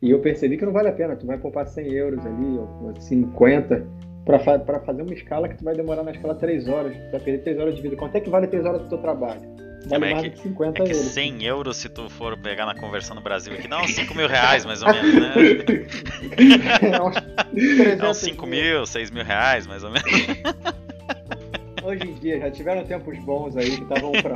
E 0.00 0.10
eu 0.10 0.20
percebi 0.20 0.56
que 0.56 0.64
não 0.64 0.72
vale 0.72 0.88
a 0.88 0.92
pena. 0.92 1.16
Tu 1.16 1.26
vai 1.26 1.36
poupar 1.38 1.66
100 1.66 1.92
euros 1.92 2.24
ali, 2.24 2.58
ou 2.58 2.94
50, 3.00 3.84
pra, 4.24 4.38
fa 4.38 4.58
pra 4.60 4.78
fazer 4.80 5.02
uma 5.02 5.12
escala 5.14 5.48
que 5.48 5.56
tu 5.56 5.64
vai 5.64 5.74
demorar 5.74 6.02
na 6.04 6.12
escala 6.12 6.34
3 6.36 6.68
horas. 6.68 6.94
Tu 6.96 7.10
vai 7.10 7.20
perder 7.20 7.38
3 7.42 7.58
horas 7.58 7.74
de 7.74 7.82
vida. 7.82 7.96
Quanto 7.96 8.14
é 8.16 8.20
que 8.20 8.30
vale 8.30 8.46
3 8.46 8.64
horas 8.64 8.82
do 8.82 8.88
teu 8.88 8.98
trabalho? 8.98 9.40
Vale 9.86 10.06
é 10.06 10.10
mais 10.14 10.22
que- 10.22 10.30
que 10.30 10.38
50 10.40 10.82
É 10.82 10.86
que 10.86 10.92
euros. 10.92 11.06
100 11.08 11.42
euros, 11.44 11.76
se 11.78 11.88
tu 11.88 12.08
for 12.08 12.38
pegar 12.38 12.64
na 12.64 12.74
conversão 12.74 13.14
no 13.16 13.20
Brasil 13.22 13.52
aqui, 13.54 13.68
uns 13.74 13.94
5 13.94 14.14
mil 14.16 14.28
reais, 14.28 14.64
mais 14.64 14.82
ou 14.82 14.88
menos, 14.92 15.14
né? 15.14 15.32
É 16.96 17.02
uns 17.02 17.14
Dá 17.14 17.44
300 17.44 18.08
uns 18.10 18.16
5 18.18 18.46
mil, 18.46 18.86
6 18.86 19.10
mil 19.10 19.24
reais, 19.24 19.66
mais 19.66 19.82
ou 19.84 19.90
menos. 19.90 20.04
Hoje 21.84 22.02
em 22.02 22.14
dia, 22.14 22.40
já 22.40 22.50
tiveram 22.50 22.84
tempos 22.84 23.18
bons 23.18 23.56
aí 23.56 23.76
que 23.76 23.82
estavam 23.82 24.12
pra. 24.12 24.32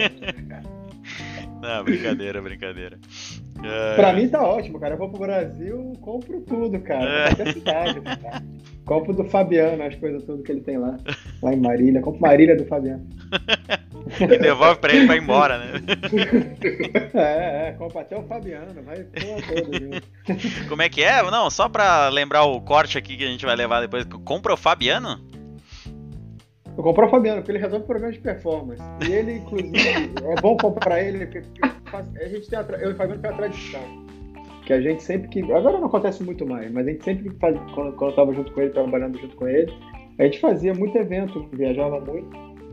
Não, 1.60 1.84
brincadeira, 1.84 2.42
brincadeira. 2.42 2.98
É, 3.64 3.96
pra 3.96 4.12
mim 4.12 4.28
tá 4.28 4.42
ótimo, 4.42 4.78
cara. 4.78 4.94
Eu 4.94 4.98
vou 4.98 5.08
pro 5.08 5.20
Brasil, 5.20 5.92
compro 6.00 6.40
tudo, 6.42 6.78
cara. 6.80 7.30
É. 7.30 7.52
Cidade, 7.52 8.00
cara. 8.00 8.42
Compro 8.84 9.12
do 9.12 9.24
Fabiano, 9.24 9.82
as 9.82 9.94
coisas 9.96 10.22
tudo 10.24 10.42
que 10.42 10.52
ele 10.52 10.60
tem 10.60 10.78
lá. 10.78 10.96
Lá 11.42 11.52
em 11.52 11.60
Marília. 11.60 12.00
Compro 12.00 12.20
Marília 12.20 12.56
do 12.56 12.64
Fabiano. 12.66 13.06
e 14.20 14.38
devolve 14.38 14.80
pra 14.80 14.94
ele 14.94 15.06
pra 15.06 15.16
ir 15.16 15.22
embora, 15.22 15.58
né? 15.58 15.72
é, 17.14 17.68
é, 17.68 17.72
compra 17.72 18.02
até 18.02 18.16
o 18.16 18.22
Fabiano, 18.22 18.82
vai 18.82 19.02
todo, 19.04 20.68
Como 20.68 20.82
é 20.82 20.88
que 20.88 21.02
é? 21.02 21.22
Não, 21.22 21.50
só 21.50 21.68
pra 21.68 22.08
lembrar 22.08 22.44
o 22.44 22.60
corte 22.60 22.96
aqui 22.96 23.16
que 23.16 23.24
a 23.24 23.28
gente 23.28 23.44
vai 23.44 23.56
levar 23.56 23.80
depois. 23.80 24.04
Compra 24.24 24.54
o 24.54 24.56
Fabiano? 24.56 25.27
Eu 26.78 26.84
compro 26.84 27.06
o 27.06 27.10
Fabiano, 27.10 27.40
porque 27.40 27.50
ele 27.50 27.58
resolve 27.58 27.84
problemas 27.84 28.14
de 28.14 28.20
performance. 28.20 28.80
E 29.06 29.12
ele, 29.12 29.32
inclusive, 29.38 30.14
é 30.22 30.40
bom 30.40 30.56
comprar 30.56 31.02
ele, 31.02 31.26
porque 31.26 31.60
a 31.92 32.28
gente 32.28 32.48
tem 32.48 32.56
a, 32.56 32.62
eu 32.80 32.90
e 32.90 32.92
o 32.92 32.96
Fabiano 32.96 33.20
tem 33.20 33.30
a 33.30 33.34
tradição 33.34 34.08
que 34.64 34.72
a 34.74 34.80
gente 34.80 35.02
sempre 35.02 35.28
que. 35.28 35.40
Agora 35.50 35.78
não 35.78 35.86
acontece 35.86 36.22
muito 36.22 36.46
mais, 36.46 36.70
mas 36.70 36.86
a 36.86 36.90
gente 36.90 37.02
sempre 37.02 37.30
faz, 37.40 37.56
quando, 37.74 37.96
quando 37.96 38.02
eu 38.02 38.10
estava 38.10 38.34
junto 38.34 38.52
com 38.52 38.60
ele, 38.60 38.70
trabalhando 38.70 39.18
junto 39.18 39.34
com 39.34 39.48
ele, 39.48 39.72
a 40.18 40.24
gente 40.24 40.38
fazia 40.38 40.74
muito 40.74 40.96
evento, 40.96 41.48
viajava 41.52 41.98
muito. 42.00 42.28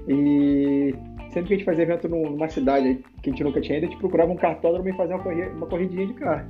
E 0.07 0.93
sempre 1.31 1.47
que 1.47 1.53
a 1.53 1.57
gente 1.57 1.65
fazia 1.65 1.83
evento 1.83 2.09
numa 2.09 2.49
cidade 2.49 3.03
que 3.23 3.29
a 3.29 3.33
gente 3.33 3.43
nunca 3.43 3.61
tinha 3.61 3.77
ido, 3.77 3.87
a 3.87 3.89
gente 3.89 3.99
procurava 3.99 4.31
um 4.31 4.35
cartódromo 4.35 4.87
e 4.89 4.93
fazia 4.93 5.15
uma, 5.15 5.23
corrida, 5.23 5.49
uma 5.51 5.67
corridinha 5.67 6.05
de 6.05 6.13
kart. 6.13 6.45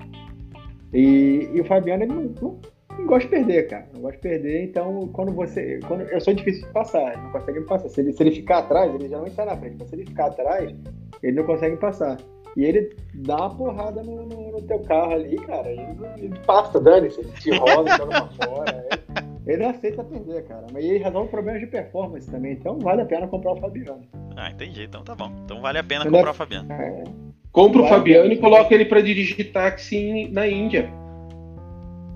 E, 0.92 1.50
e, 1.54 1.62
o 1.62 1.66
Fabiano, 1.66 2.04
ele 2.04 2.14
não, 2.14 2.24
não, 2.42 2.60
não, 2.98 3.08
gosta 3.08 3.24
de 3.24 3.36
perder, 3.36 3.68
cara. 3.68 3.88
Não 3.94 4.02
gosta 4.02 4.18
de 4.18 4.22
perder, 4.22 4.64
então 4.64 5.08
quando 5.14 5.32
você. 5.32 5.80
Quando, 5.88 6.02
eu 6.04 6.22
sou 6.22 6.34
difícil 6.34 6.66
de 6.68 6.74
passar, 6.74 7.14
ele 7.14 7.22
não 7.24 7.32
consegue 7.32 7.60
me 7.60 7.66
passar. 7.66 7.90
Se 7.90 8.02
ele, 8.02 8.14
se 8.14 8.24
ele 8.24 8.32
ficar 8.32 8.60
atrás, 8.60 8.94
ele 8.94 9.10
já 9.10 9.18
não 9.18 9.28
está 9.28 9.46
na 9.46 9.58
frente. 9.58 9.76
Mas 9.80 9.90
se 9.90 9.96
ele 9.96 10.06
ficar 10.06 10.28
atrás, 10.28 10.74
ele 11.22 11.36
não 11.36 11.44
consegue 11.44 11.78
passar. 11.78 12.18
E 12.56 12.64
ele 12.64 12.96
dá 13.14 13.36
uma 13.36 13.56
porrada 13.56 14.02
no, 14.02 14.26
no, 14.26 14.52
no 14.54 14.62
teu 14.62 14.80
carro 14.80 15.14
ali, 15.14 15.36
cara. 15.38 15.70
Ele, 15.70 15.86
ele 16.18 16.40
passa, 16.46 16.80
dane-se, 16.80 17.20
ele 17.20 17.32
te 17.32 17.52
rola, 17.52 17.90
joga 17.98 18.22
pra 18.22 18.48
fora. 18.48 18.88
Ele, 18.90 19.54
ele 19.54 19.64
não 19.64 19.70
aceita 19.70 20.04
perder, 20.04 20.44
cara. 20.46 20.66
Mas 20.72 20.86
ele 20.86 20.98
resolve 21.00 21.30
problemas 21.30 21.62
de 21.62 21.68
performance 21.68 22.32
também. 22.32 22.54
Então 22.54 22.80
vale 22.80 23.02
a 23.02 23.06
pena 23.06 23.28
comprar 23.28 23.52
o 23.52 23.58
Fabiano. 23.58 24.04
Ah, 24.38 24.50
entendi. 24.50 24.84
Então 24.84 25.04
tá 25.04 25.14
bom. 25.14 25.32
Então 25.44 25.60
vale 25.62 25.80
a 25.80 25.84
pena 25.84 26.06
comprar 26.06 26.32
o 26.32 26.34
Fabiano. 26.34 26.72
É... 26.72 27.04
Compra 27.52 27.82
o 27.82 27.88
Fabiano 27.88 28.32
e 28.32 28.38
coloca 28.38 28.74
ele 28.74 28.86
pra 28.86 29.02
dirigir 29.02 29.52
táxi 29.52 30.30
na 30.32 30.48
Índia. 30.48 30.92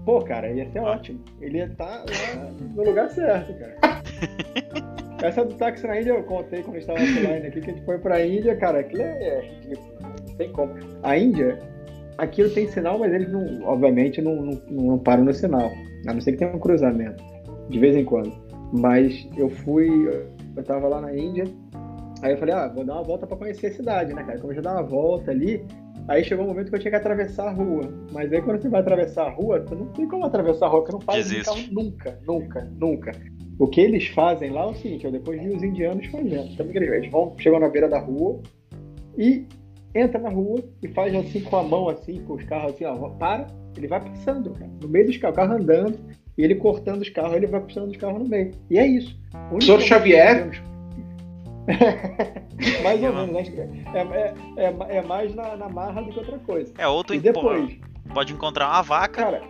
Pô, 0.09 0.23
cara, 0.23 0.49
ia 0.49 0.67
ser 0.71 0.79
ótimo. 0.79 1.19
Ele 1.39 1.59
ia 1.59 1.65
estar 1.65 2.03
tá 2.03 2.51
no 2.75 2.83
lugar 2.83 3.11
certo, 3.11 3.53
cara. 3.59 4.01
Essa 5.21 5.45
do 5.45 5.53
táxi 5.53 5.85
na 5.85 5.99
Índia 5.99 6.13
eu 6.13 6.23
contei 6.23 6.63
quando 6.63 6.77
estava 6.77 6.97
offline 6.97 7.45
aqui, 7.45 7.61
que 7.61 7.69
a 7.69 7.73
gente 7.75 7.85
foi 7.85 7.99
pra 7.99 8.25
Índia, 8.25 8.55
cara, 8.55 8.79
aquilo 8.79 9.03
é 9.03 9.41
ridículo 9.41 10.35
tem 10.35 10.51
como. 10.51 10.73
A 11.03 11.15
Índia, 11.15 11.59
aquilo 12.17 12.49
tem 12.49 12.67
sinal, 12.69 12.97
mas 12.97 13.13
eles 13.13 13.31
não, 13.31 13.61
obviamente, 13.65 14.19
não, 14.19 14.35
não, 14.35 14.61
não 14.71 14.97
param 14.97 15.25
no 15.25 15.31
sinal. 15.31 15.71
A 16.07 16.11
não 16.11 16.19
ser 16.19 16.31
que 16.31 16.39
tenha 16.39 16.55
um 16.55 16.59
cruzamento, 16.59 17.23
de 17.69 17.77
vez 17.77 17.95
em 17.95 18.03
quando. 18.03 18.33
Mas 18.73 19.29
eu 19.37 19.47
fui, 19.47 19.91
eu 20.55 20.63
tava 20.63 20.87
lá 20.87 21.01
na 21.01 21.15
Índia, 21.15 21.43
aí 22.23 22.31
eu 22.31 22.37
falei, 22.39 22.55
ah, 22.55 22.67
vou 22.67 22.83
dar 22.83 22.95
uma 22.95 23.03
volta 23.03 23.27
para 23.27 23.37
conhecer 23.37 23.67
a 23.67 23.73
cidade, 23.73 24.11
né, 24.11 24.23
cara? 24.23 24.39
Como 24.39 24.53
eu 24.53 24.55
já 24.55 24.61
dar 24.63 24.73
uma 24.73 24.81
volta 24.81 25.29
ali, 25.29 25.63
aí 26.09 26.23
chegou 26.23 26.43
um 26.43 26.47
momento 26.47 26.69
que 26.69 26.75
eu 26.75 26.79
tinha 26.79 26.91
que 26.91 26.97
atravessar 26.97 27.47
a 27.47 27.51
rua. 27.51 27.93
Mas 28.11 28.33
aí 28.33 28.41
quando 28.41 28.61
você 28.61 28.67
vai 28.67 28.81
atravessar 28.81 29.27
a 29.27 29.29
rua, 29.29 29.59
tu 29.61 29.75
não 29.75 29.85
tem 29.87 30.07
como 30.07 30.25
atravessar 30.25 30.65
a 30.65 30.69
rua, 30.69 30.81
porque 30.81 30.93
não 30.93 31.01
faz 31.01 31.31
carro 31.45 31.61
nunca, 31.71 32.19
nunca, 32.25 32.71
nunca. 32.77 33.11
O 33.59 33.67
que 33.67 33.79
eles 33.79 34.07
fazem 34.07 34.51
lá 34.51 34.63
é 34.63 34.65
o 34.65 34.73
seguinte, 34.73 35.05
eu 35.05 35.11
depois 35.11 35.39
vi 35.41 35.49
os 35.49 35.61
indianos 35.61 36.07
fazendo. 36.07 36.49
Então, 36.51 36.65
eles 36.65 37.11
vão, 37.11 37.35
chegam 37.37 37.59
na 37.59 37.69
beira 37.69 37.87
da 37.87 37.99
rua 37.99 38.41
e 39.17 39.45
entra 39.93 40.19
na 40.19 40.29
rua 40.29 40.63
e 40.81 40.87
faz 40.87 41.13
assim 41.13 41.41
com 41.41 41.57
a 41.57 41.63
mão, 41.63 41.89
assim, 41.89 42.21
com 42.23 42.33
os 42.33 42.43
carros 42.43 42.73
assim, 42.73 42.85
ó, 42.85 42.95
para, 43.09 43.47
ele 43.77 43.87
vai 43.87 43.99
passando, 43.99 44.51
cara, 44.51 44.71
no 44.81 44.87
meio 44.87 45.05
dos 45.05 45.17
carros, 45.17 45.37
o 45.37 45.41
carro 45.41 45.53
andando, 45.53 45.99
e 46.37 46.43
ele 46.43 46.55
cortando 46.55 47.01
os 47.01 47.09
carros, 47.09 47.35
ele 47.35 47.47
vai 47.47 47.61
passando 47.61 47.91
os 47.91 47.97
carros 47.97 48.19
no 48.19 48.29
meio. 48.29 48.51
E 48.69 48.79
é 48.79 48.87
isso. 48.87 49.15
Senhor 49.61 49.81
Xavier? 49.81 50.63
mais 52.83 53.03
ou 53.03 53.13
menos, 53.13 53.49
que 53.49 53.59
é, 53.59 54.33
é, 54.57 54.65
é, 54.65 54.97
é 54.97 55.01
mais 55.01 55.33
na, 55.35 55.55
na, 55.55 55.69
marra 55.69 56.01
do 56.01 56.11
que 56.11 56.19
outra 56.19 56.39
coisa. 56.39 56.73
É, 56.77 56.87
outro 56.87 57.15
e 57.15 57.19
depois 57.19 57.77
pode 58.13 58.33
encontrar 58.33 58.67
uma 58.67 58.81
vaca. 58.81 59.23
Cara, 59.23 59.43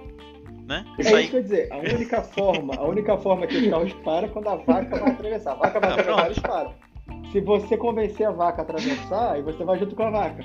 né? 0.68 0.86
É 0.98 1.02
isso, 1.02 1.18
isso 1.18 1.30
que 1.30 1.36
eu 1.36 1.40
ia 1.40 1.44
dizer. 1.44 1.74
A 1.74 1.78
única 1.78 2.22
forma, 2.22 2.76
a 2.76 2.84
única 2.84 3.18
forma 3.18 3.48
que 3.48 3.58
os 3.58 3.70
carros 3.70 3.94
param 4.04 4.28
é 4.28 4.32
quando 4.32 4.48
a 4.48 4.56
vaca 4.56 5.00
vai 5.00 5.12
atravessar. 5.12 5.52
A 5.52 5.56
vaca 5.56 5.80
vai 5.80 5.92
atravessar, 5.92 6.26
eles 6.26 6.40
param 6.40 6.74
se 7.32 7.40
você 7.42 7.78
convencer 7.78 8.28
a 8.28 8.32
vaca 8.32 8.62
a 8.62 8.64
atravessar, 8.64 9.34
aí 9.34 9.42
você 9.42 9.64
vai 9.64 9.78
junto 9.78 9.96
com 9.96 10.04
a 10.04 10.10
vaca. 10.10 10.44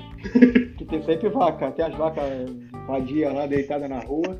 que 0.77 0.85
tem 0.85 1.01
sempre 1.03 1.29
vaca. 1.29 1.71
Tem 1.71 1.85
as 1.85 1.95
vacas 1.95 2.49
vadias 2.87 3.33
lá 3.33 3.45
deitadas 3.47 3.89
na 3.89 3.99
rua. 3.99 4.39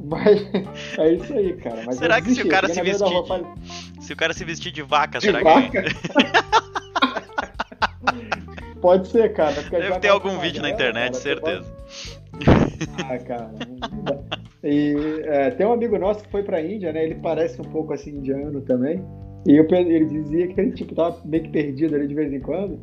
Mas 0.00 0.46
é 0.98 1.12
isso 1.12 1.32
aí, 1.32 1.52
cara. 1.54 1.82
Mas 1.86 1.96
será 1.96 2.20
que 2.20 2.34
se 2.34 2.42
o 2.42 2.48
cara 2.48 2.68
se 2.68 2.82
vestir. 2.82 3.06
De... 3.06 4.04
Se 4.04 4.12
o 4.12 4.16
cara 4.16 4.32
se 4.32 4.44
vestir 4.44 4.72
de 4.72 4.82
vaca, 4.82 5.18
de 5.18 5.26
será 5.26 5.42
vaca? 5.42 5.82
que. 5.82 5.94
Pode 8.80 9.08
ser, 9.08 9.32
cara. 9.32 9.62
Deve 9.62 9.98
ter 9.98 10.08
algum 10.08 10.38
vídeo 10.38 10.60
na 10.60 10.68
internet, 10.68 11.12
cara, 11.12 11.22
certeza. 11.22 11.62
Pode... 11.62 11.94
Ah, 13.02 13.18
cara. 13.18 13.50
E 14.62 14.94
é, 15.24 15.50
tem 15.52 15.66
um 15.66 15.72
amigo 15.72 15.98
nosso 15.98 16.22
que 16.22 16.30
foi 16.30 16.42
pra 16.42 16.60
Índia, 16.60 16.92
né? 16.92 17.04
Ele 17.04 17.14
parece 17.14 17.58
um 17.60 17.64
pouco 17.64 17.94
assim 17.94 18.10
indiano 18.10 18.60
também. 18.60 19.02
E 19.46 19.56
eu, 19.56 19.66
ele 19.70 20.06
dizia 20.06 20.48
que 20.48 20.60
ele 20.60 20.72
tipo, 20.72 20.94
tava 20.94 21.18
meio 21.24 21.44
que 21.44 21.50
perdido 21.50 21.94
ali 21.94 22.06
de 22.06 22.14
vez 22.14 22.30
em 22.32 22.40
quando. 22.40 22.78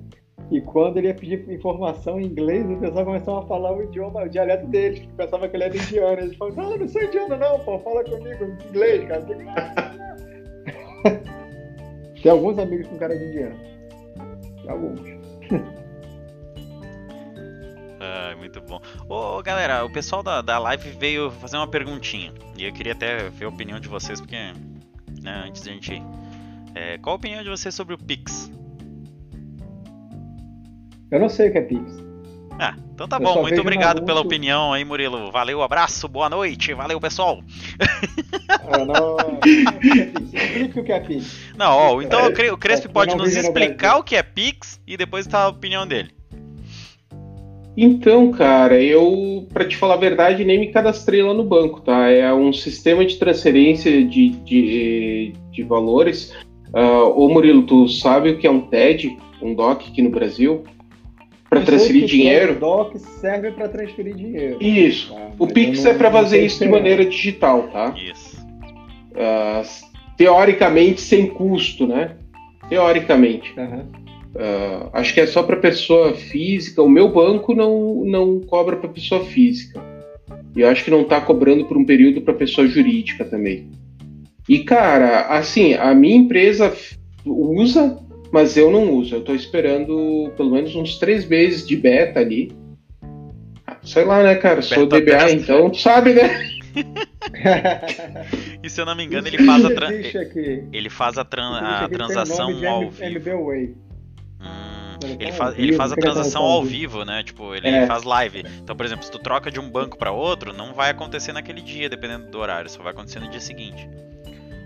E 0.52 0.60
quando 0.60 0.98
ele 0.98 1.08
ia 1.08 1.16
pedir 1.16 1.50
informação 1.50 2.20
em 2.20 2.26
inglês, 2.26 2.70
o 2.70 2.76
pessoal 2.78 3.06
começava 3.06 3.40
a 3.40 3.48
falar 3.48 3.72
o 3.74 3.84
idioma, 3.84 4.24
o 4.24 4.30
dialeto 4.30 4.68
deles, 4.68 5.00
que 5.00 5.08
pensava 5.08 5.48
que 5.48 5.56
ele 5.56 5.64
era 5.64 5.78
indiano. 5.78 6.22
Eles 6.22 6.36
falavam, 6.36 6.64
não, 6.64 6.72
eu 6.74 6.80
não 6.80 6.88
sou 6.90 7.02
indiano 7.02 7.38
não, 7.38 7.60
pô, 7.60 7.80
fala 7.80 8.04
comigo 8.04 8.44
em 8.44 8.68
inglês, 8.70 9.08
cara. 9.08 9.22
Tem 12.22 12.32
alguns 12.32 12.60
amigos 12.60 12.86
com 12.88 12.98
cara 12.98 13.18
de 13.18 13.24
indiano. 13.26 13.56
Tem 14.62 14.70
alguns. 14.70 15.02
Ah, 18.04 18.36
muito 18.36 18.60
bom. 18.62 18.82
Ô, 19.08 19.44
galera, 19.44 19.86
o 19.86 19.90
pessoal 19.92 20.24
da, 20.24 20.42
da 20.42 20.58
live 20.58 20.90
veio 20.90 21.30
fazer 21.30 21.58
uma 21.58 21.68
perguntinha. 21.68 22.34
E 22.58 22.66
eu 22.66 22.74
queria 22.74 22.94
até 22.94 23.30
ver 23.30 23.46
a 23.46 23.50
opinião 23.50 23.80
de 23.80 23.88
vocês, 23.88 24.20
porque 24.20 24.36
né, 25.22 25.44
antes 25.46 25.62
da 25.62 25.72
gente 25.72 26.02
é, 26.74 26.98
qual 26.98 27.14
a 27.14 27.18
opinião 27.18 27.44
de 27.44 27.50
você 27.50 27.72
sobre 27.72 27.94
o 27.94 27.98
Pix? 28.00 28.52
Eu 31.12 31.20
não 31.20 31.30
sei 31.30 31.50
o 31.50 31.52
que 31.52 31.58
é 31.58 31.62
Pix. 31.62 32.04
Ah, 32.60 32.76
então 32.94 33.08
tá 33.08 33.18
eu 33.18 33.24
bom. 33.24 33.42
Muito 33.42 33.60
obrigado 33.60 34.04
pela 34.04 34.22
opinião 34.22 34.72
aí, 34.72 34.86
Murilo. 34.86 35.32
Valeu, 35.32 35.62
abraço, 35.62 36.08
boa 36.08 36.30
noite. 36.30 36.74
Valeu, 36.74 37.00
pessoal. 37.00 37.42
Ah, 38.50 38.86
não. 38.86 39.18
Explique 40.34 40.80
o 40.80 40.84
que 40.84 40.92
é 40.92 41.00
Pix. 41.00 41.54
Não, 41.58 41.76
ó, 41.76 42.02
então 42.02 42.28
o 42.28 42.58
Crespo 42.58 42.90
pode 42.90 43.16
nos 43.16 43.36
explicar 43.36 43.98
o 43.98 44.04
que 44.04 44.16
é 44.16 44.24
Pix 44.24 44.80
e 44.88 44.96
depois 44.96 45.28
tá 45.28 45.44
a 45.44 45.50
opinião 45.50 45.86
dele. 45.86 46.12
Então, 47.76 48.32
cara, 48.32 48.82
eu, 48.82 49.48
para 49.54 49.66
te 49.66 49.78
falar 49.78 49.96
a 49.96 49.98
verdade, 49.98 50.44
nem 50.44 50.60
me 50.60 50.72
cadastrei 50.72 51.24
lá 51.24 51.34
no 51.34 51.44
banco, 51.44 51.82
tá? 51.82 52.10
É 52.10 52.34
um 52.34 52.52
sistema 52.52 53.06
de 53.06 53.16
transferência 53.18 54.06
de, 54.06 54.30
de, 54.30 55.34
de 55.52 55.64
valores 55.64 56.34
Uh, 56.74 57.12
ô 57.20 57.28
Murilo, 57.28 57.64
tu 57.64 57.88
sabe 57.90 58.30
o 58.30 58.38
que 58.38 58.48
é 58.48 58.52
um 58.52 58.62
TED, 58.62 59.18
um 59.42 59.54
DOC 59.54 59.90
aqui 59.90 60.02
no 60.02 60.10
Brasil? 60.10 60.64
Para 61.52 61.64
transferir 61.64 62.06
dinheiro? 62.06 62.54
O 62.54 62.60
DOC 62.60 62.98
serve 62.98 63.52
para 63.52 63.68
transferir 63.68 64.16
dinheiro. 64.16 64.58
Isso. 64.64 65.14
Tá? 65.14 65.32
O 65.38 65.46
Pix 65.46 65.86
é 65.86 65.94
para 65.94 66.10
fazer 66.10 66.46
isso 66.46 66.64
de 66.64 66.70
maneira 66.70 67.06
digital, 67.06 67.64
tá? 67.68 67.94
Isso. 67.98 68.40
Uh, 69.12 69.62
teoricamente 70.16 71.02
sem 71.02 71.28
custo, 71.28 71.86
né? 71.86 72.16
Teoricamente. 72.70 73.54
Uhum. 73.60 73.80
Uh, 74.34 74.90
acho 74.94 75.14
que 75.14 75.20
é 75.20 75.28
só 75.28 75.44
para 75.44 75.58
pessoa 75.58 76.14
física. 76.14 76.82
O 76.82 76.88
meu 76.88 77.10
banco 77.10 77.54
não, 77.54 78.06
não 78.06 78.40
cobra 78.40 78.78
para 78.78 78.88
pessoa 78.88 79.26
física. 79.26 79.84
E 80.56 80.62
eu 80.62 80.70
acho 80.70 80.86
que 80.86 80.92
não 80.92 81.02
está 81.02 81.20
cobrando 81.20 81.66
por 81.66 81.76
um 81.76 81.84
período 81.84 82.22
para 82.22 82.34
pessoa 82.34 82.66
jurídica 82.66 83.26
também. 83.26 83.70
E, 84.48 84.60
cara, 84.60 85.28
assim, 85.28 85.74
a 85.74 85.94
minha 85.94 86.16
empresa 86.16 86.74
usa, 87.26 88.00
mas 88.32 88.56
eu 88.56 88.72
não 88.72 88.94
uso. 88.94 89.16
Eu 89.16 89.24
tô 89.24 89.36
esperando 89.36 90.32
pelo 90.38 90.52
menos 90.52 90.76
uns 90.76 90.98
três 90.98 91.28
meses 91.28 91.68
de 91.68 91.76
beta 91.76 92.20
ali. 92.20 92.56
Sei 93.84 94.06
lá, 94.06 94.24
né, 94.24 94.36
cara? 94.36 94.62
Sou 94.62 94.88
beta 94.88 95.02
DBA, 95.02 95.18
testa. 95.18 95.34
então 95.34 95.70
tu 95.70 95.78
sabe, 95.78 96.14
né? 96.14 96.50
e 98.64 98.70
se 98.70 98.80
eu 98.80 98.86
não 98.86 98.96
me 98.96 99.04
engano, 99.04 99.28
ele 99.28 99.44
faz 99.44 99.66
a, 99.66 99.74
tra... 99.74 99.94
ele 99.94 100.90
faz 100.90 101.18
a, 101.18 101.26
tran... 101.26 101.58
a 101.60 101.90
transação 101.90 102.50
ao 102.66 102.90
vivo. 102.90 103.04
Hum, 104.40 104.98
ele, 105.20 105.32
faz, 105.34 105.60
ele 105.60 105.74
faz 105.74 105.92
a 105.92 105.96
transação 105.96 106.44
ao 106.44 106.64
vivo, 106.64 107.04
né? 107.04 107.24
Tipo, 107.24 107.54
ele 107.54 107.68
é. 107.68 107.86
faz 107.86 108.04
live. 108.04 108.46
Então, 108.64 108.76
por 108.76 108.86
exemplo, 108.86 109.04
se 109.04 109.12
tu 109.12 109.20
troca 109.20 109.52
de 109.52 109.60
um 109.60 109.70
banco 109.70 109.98
para 109.98 110.12
outro, 110.12 110.54
não 110.54 110.74
vai 110.74 110.92
acontecer 110.92 111.34
naquele 111.34 111.62
dia, 111.62 111.90
dependendo 111.90 112.28
do 112.30 112.38
horário, 112.38 112.70
só 112.70 112.82
vai 112.82 112.94
acontecer 112.94 113.20
no 113.20 113.30
dia 113.30 113.42
seguinte 113.42 113.88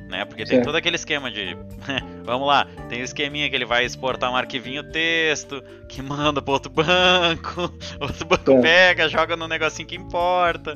né? 0.10 0.26
Porque 0.26 0.46
tem 0.46 0.62
todo 0.62 0.76
aquele 0.76 0.96
esquema 0.96 1.32
de. 1.32 1.58
Vamos 2.24 2.48
lá, 2.48 2.68
tem 2.90 3.02
o 3.02 3.04
esqueminha 3.04 3.50
que 3.50 3.56
ele 3.56 3.66
vai 3.66 3.86
exportar 3.86 4.32
um 4.32 4.36
arquivinho 4.36 4.84
texto, 4.84 5.64
que 5.88 6.02
manda 6.02 6.42
para 6.42 6.54
outro 6.54 6.72
banco, 6.72 7.74
outro 8.00 8.26
banco 8.26 8.52
é. 8.52 8.62
pega, 8.62 9.10
joga 9.10 9.36
no 9.36 9.48
negocinho 9.48 9.88
que 9.88 9.96
importa, 9.96 10.76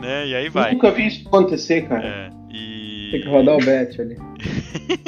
né? 0.00 0.26
E 0.26 0.34
aí 0.34 0.48
vai. 0.48 0.70
Eu 0.70 0.74
nunca 0.74 0.90
vi 0.90 1.06
isso 1.06 1.26
acontecer, 1.26 1.88
cara. 1.88 2.06
É, 2.06 2.30
e. 2.50 3.08
Tem 3.10 3.20
que 3.22 3.28
rodar 3.28 3.56
o 3.56 3.58
bet 3.58 4.00
ali. 4.00 4.16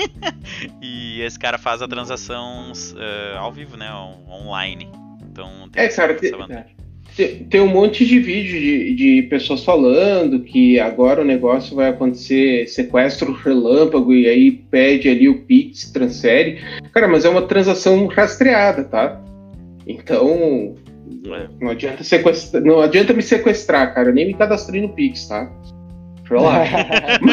e 0.81 1.21
esse 1.23 1.39
cara 1.39 1.59
faz 1.59 1.83
a 1.83 1.89
transação 1.89 2.73
uh, 2.73 3.39
ao 3.39 3.53
vivo, 3.53 3.77
né? 3.77 3.91
online. 4.29 4.91
Então 5.23 5.69
tem 5.71 5.85
é, 5.85 5.89
cara, 5.89 6.15
tem, 6.15 6.33
tem, 6.33 6.65
tem, 7.17 7.61
um 7.61 7.69
monte 7.69 8.05
de 8.05 8.19
vídeo 8.19 8.59
de, 8.59 8.95
de 8.95 9.23
pessoas 9.29 9.65
falando 9.65 10.41
que 10.41 10.79
agora 10.79 11.23
o 11.23 11.25
negócio 11.25 11.77
vai 11.77 11.89
acontecer 11.89 12.67
sequestro 12.69 13.33
relâmpago 13.33 14.13
e 14.13 14.29
aí 14.29 14.51
pede 14.51 15.09
ali 15.09 15.29
o 15.29 15.43
Pix, 15.43 15.91
transfere. 15.91 16.59
Cara, 16.93 17.09
mas 17.09 17.25
é 17.25 17.29
uma 17.29 17.43
transação 17.43 18.07
rastreada, 18.07 18.85
tá? 18.85 19.21
Então, 19.87 20.77
é. 21.27 21.49
não 21.61 21.71
adianta, 21.71 22.05
sequestrar, 22.05 22.63
não 22.63 22.81
adianta 22.81 23.13
me 23.13 23.23
sequestrar, 23.23 23.95
cara. 23.95 24.11
Eu 24.11 24.15
nem 24.15 24.27
me 24.27 24.35
cadastrei 24.35 24.81
no 24.81 24.91
Pix, 24.91 25.27
tá? 25.27 25.51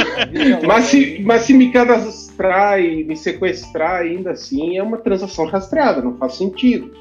mas, 0.65 0.85
se, 0.85 1.21
mas 1.23 1.43
se 1.43 1.53
me 1.53 1.71
cadastrar 1.71 2.81
e 2.81 3.03
me 3.03 3.15
sequestrar 3.15 4.01
ainda 4.01 4.31
assim, 4.31 4.77
é 4.77 4.81
uma 4.81 4.97
transação 4.97 5.45
rastreada, 5.45 6.01
não 6.01 6.17
faz 6.17 6.33
sentido. 6.33 6.91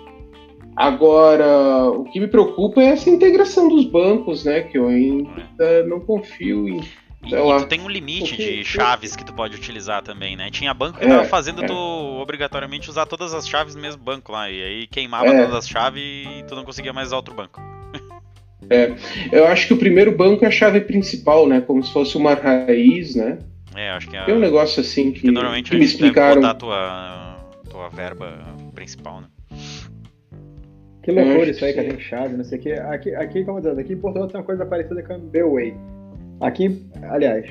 Agora, 0.77 1.89
o 1.89 2.05
que 2.05 2.21
me 2.21 2.29
preocupa 2.29 2.83
é 2.83 2.89
essa 2.89 3.09
integração 3.09 3.67
dos 3.69 3.87
bancos, 3.87 4.45
né? 4.45 4.61
Que 4.61 4.77
eu 4.77 4.89
ainda 4.89 5.87
não 5.87 6.01
confio 6.01 6.69
em. 6.69 6.81
E, 7.25 7.35
e 7.35 7.59
tu 7.61 7.67
tem 7.67 7.81
um 7.81 7.89
limite 7.89 8.37
de 8.37 8.63
chaves 8.63 9.17
que 9.17 9.25
tu 9.25 9.33
pode 9.33 9.57
utilizar 9.57 10.03
também, 10.03 10.37
né? 10.37 10.51
Tinha 10.51 10.73
banco 10.75 10.99
que 10.99 11.05
é, 11.05 11.09
tava 11.09 11.25
fazendo 11.25 11.65
é. 11.65 11.67
tu 11.67 11.75
obrigatoriamente 11.75 12.91
usar 12.91 13.07
todas 13.07 13.33
as 13.33 13.49
chaves 13.49 13.75
do 13.75 13.81
mesmo 13.81 14.03
banco 14.03 14.31
lá. 14.31 14.51
E 14.51 14.63
aí 14.63 14.87
queimava 14.87 15.27
é. 15.29 15.43
todas 15.43 15.55
as 15.55 15.69
chaves 15.69 16.03
e 16.03 16.45
tu 16.47 16.55
não 16.55 16.63
conseguia 16.63 16.93
mais 16.93 17.09
usar 17.09 17.17
outro 17.17 17.35
banco. 17.35 17.61
É, 18.69 18.95
eu 19.33 19.47
acho 19.47 19.69
que 19.69 19.75
o 19.75 19.79
primeiro 19.79 20.17
banco 20.17 20.45
é 20.45 20.49
a 20.49 20.51
chave 20.51 20.81
principal, 20.81 21.49
né? 21.49 21.61
Como 21.61 21.83
se 21.83 21.93
fosse 21.93 22.17
uma 22.17 22.35
raiz, 22.35 23.15
né? 23.15 23.39
É, 23.75 23.91
acho 23.91 24.09
que 24.09 24.17
é. 24.17 24.25
Tem 24.25 24.35
um 24.35 24.41
negócio 24.41 24.81
assim 24.81 25.13
que, 25.13 25.21
que 25.21 25.31
normalmente 25.31 25.71
que 25.71 25.77
me 25.77 25.85
explicaram. 25.85 26.37
botar 26.37 26.51
a 26.51 26.55
tua, 26.55 27.37
tua 27.71 27.89
verba 27.89 28.39
principal, 28.75 29.21
né? 29.21 29.29
Que 31.07 31.13
loucura 31.13 31.49
isso 31.49 31.65
aí 31.65 31.73
que 31.73 31.79
a 31.79 31.85
gente 31.85 32.03
chave, 32.03 32.37
não 32.37 32.43
sei 32.43 32.59
o 32.59 32.63
que. 32.63 32.73
Aqui, 32.73 33.15
aqui, 33.15 33.45
como 33.45 33.61
diz, 33.61 33.79
aqui 33.79 33.93
em 33.93 33.97
Portugal 33.97 34.27
tem 34.27 34.41
uma 34.41 34.45
coisa 34.45 34.67
parecida 34.67 35.01
com 35.05 35.13
a 35.13 35.19
Bway. 35.19 35.73
Aqui, 36.41 36.85
aliás, 37.05 37.47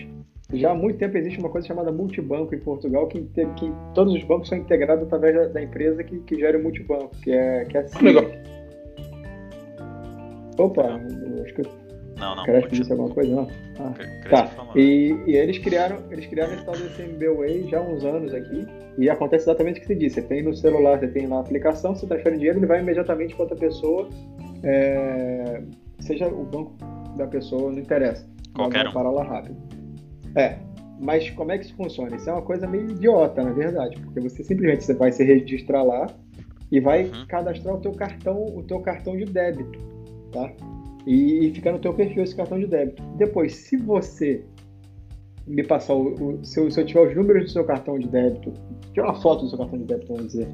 já 0.54 0.72
há 0.72 0.76
muito 0.76 1.00
tempo 1.00 1.18
existe 1.18 1.40
uma 1.40 1.48
coisa 1.48 1.66
chamada 1.66 1.90
multibanco 1.90 2.54
em 2.54 2.60
Portugal, 2.60 3.08
que, 3.08 3.22
que 3.22 3.72
todos 3.94 4.14
os 4.14 4.22
bancos 4.26 4.50
são 4.50 4.58
integrados 4.58 5.06
através 5.06 5.34
da, 5.36 5.48
da 5.48 5.64
empresa 5.64 6.04
que, 6.04 6.20
que 6.20 6.36
gera 6.38 6.58
o 6.58 6.64
multibanco, 6.64 7.16
que 7.24 7.32
é, 7.32 7.64
que 7.64 7.78
é 7.78 7.86
a 7.94 8.02
Legal. 8.02 8.26
Opa, 10.58 11.00
acho 11.42 11.54
que 11.54 11.62
não, 12.18 12.36
não. 12.36 12.44
Quer 12.44 12.68
disse 12.68 12.92
alguma 12.92 13.10
coisa? 13.10 13.34
Não? 13.34 13.48
Ah, 13.80 13.94
tá. 14.30 14.52
E, 14.76 15.16
e, 15.28 15.38
eles 15.38 15.60
criaram, 15.60 16.00
eles 16.12 16.26
criaram 16.26 16.56
esse 16.56 16.66
tal 16.66 16.76
desse 16.76 17.02
MBWay 17.02 17.70
já 17.70 17.80
há 17.80 17.82
uns 17.82 18.04
anos 18.04 18.34
aqui. 18.34 18.68
E 18.98 19.10
acontece 19.10 19.46
exatamente 19.46 19.80
o 19.80 19.82
que 19.82 19.88
você 19.88 19.96
disse. 19.96 20.16
Você 20.16 20.22
tem 20.22 20.44
no 20.44 20.56
celular, 20.56 21.00
você 21.00 21.08
tem 21.08 21.28
na 21.28 21.40
aplicação, 21.40 21.96
você 21.96 22.08
transfere 22.08 22.38
dinheiro, 22.38 22.60
ele 22.60 22.66
vai 22.66 22.82
imediatamente 22.82 23.36
para 23.36 23.44
outra 23.44 23.58
pessoa. 23.58 24.10
É, 24.64 25.62
seja 26.00 26.28
o 26.28 26.46
banco 26.46 26.76
da 27.18 27.28
pessoa, 27.28 27.72
não 27.72 27.80
interessa. 27.80 28.28
Qualquer 28.54 28.88
um. 28.88 28.94
Parar 28.94 29.12
lá 29.12 29.24
rápido. 29.24 29.58
É. 30.36 30.58
Mas 31.00 31.30
como 31.32 31.52
é 31.52 31.58
que 31.58 31.66
isso 31.66 31.76
funciona? 31.76 32.16
Isso 32.16 32.30
é 32.30 32.34
uma 32.34 32.42
coisa 32.42 32.66
meio 32.66 32.90
idiota, 32.90 33.44
na 33.44 33.52
verdade, 33.52 34.00
porque 34.00 34.22
você 34.22 34.42
simplesmente 34.44 34.86
você 34.86 34.94
vai 34.94 35.12
se 35.12 35.26
registrar 35.26 35.84
lá 35.84 36.08
e 36.72 36.80
vai 36.80 37.04
uhum. 37.04 37.28
cadastrar 37.28 37.76
o 37.76 37.82
teu 37.82 37.92
cartão, 37.92 38.46
o 38.56 38.64
teu 38.64 38.80
cartão 38.80 39.18
de 39.18 39.26
débito 39.26 39.96
tá? 40.36 40.52
E, 41.08 41.48
e 41.48 41.54
ficar 41.54 41.72
no 41.72 41.80
teu 41.80 41.94
perfil 41.94 42.24
esse 42.24 42.36
cartão 42.36 42.60
de 42.60 42.68
débito. 42.68 43.02
Depois, 43.16 43.56
se 43.56 43.78
você 43.78 44.44
me 45.48 45.64
passar 45.64 45.94
o, 45.94 46.14
o 46.14 46.46
se, 46.46 46.60
eu, 46.60 46.70
se, 46.72 46.80
eu, 46.80 46.86
tiver 46.86 47.08
os 47.08 47.16
números 47.16 47.46
do 47.46 47.50
seu 47.50 47.64
cartão 47.64 48.00
de 48.00 48.08
débito, 48.08 48.54
tirar 48.94 49.08
uma 49.08 49.22
foto 49.22 49.44
do 49.44 49.50
seu 49.50 49.58
cartão 49.58 49.78
de 49.78 49.86
débito, 49.86 50.08
vamos 50.08 50.28
dizer, 50.28 50.48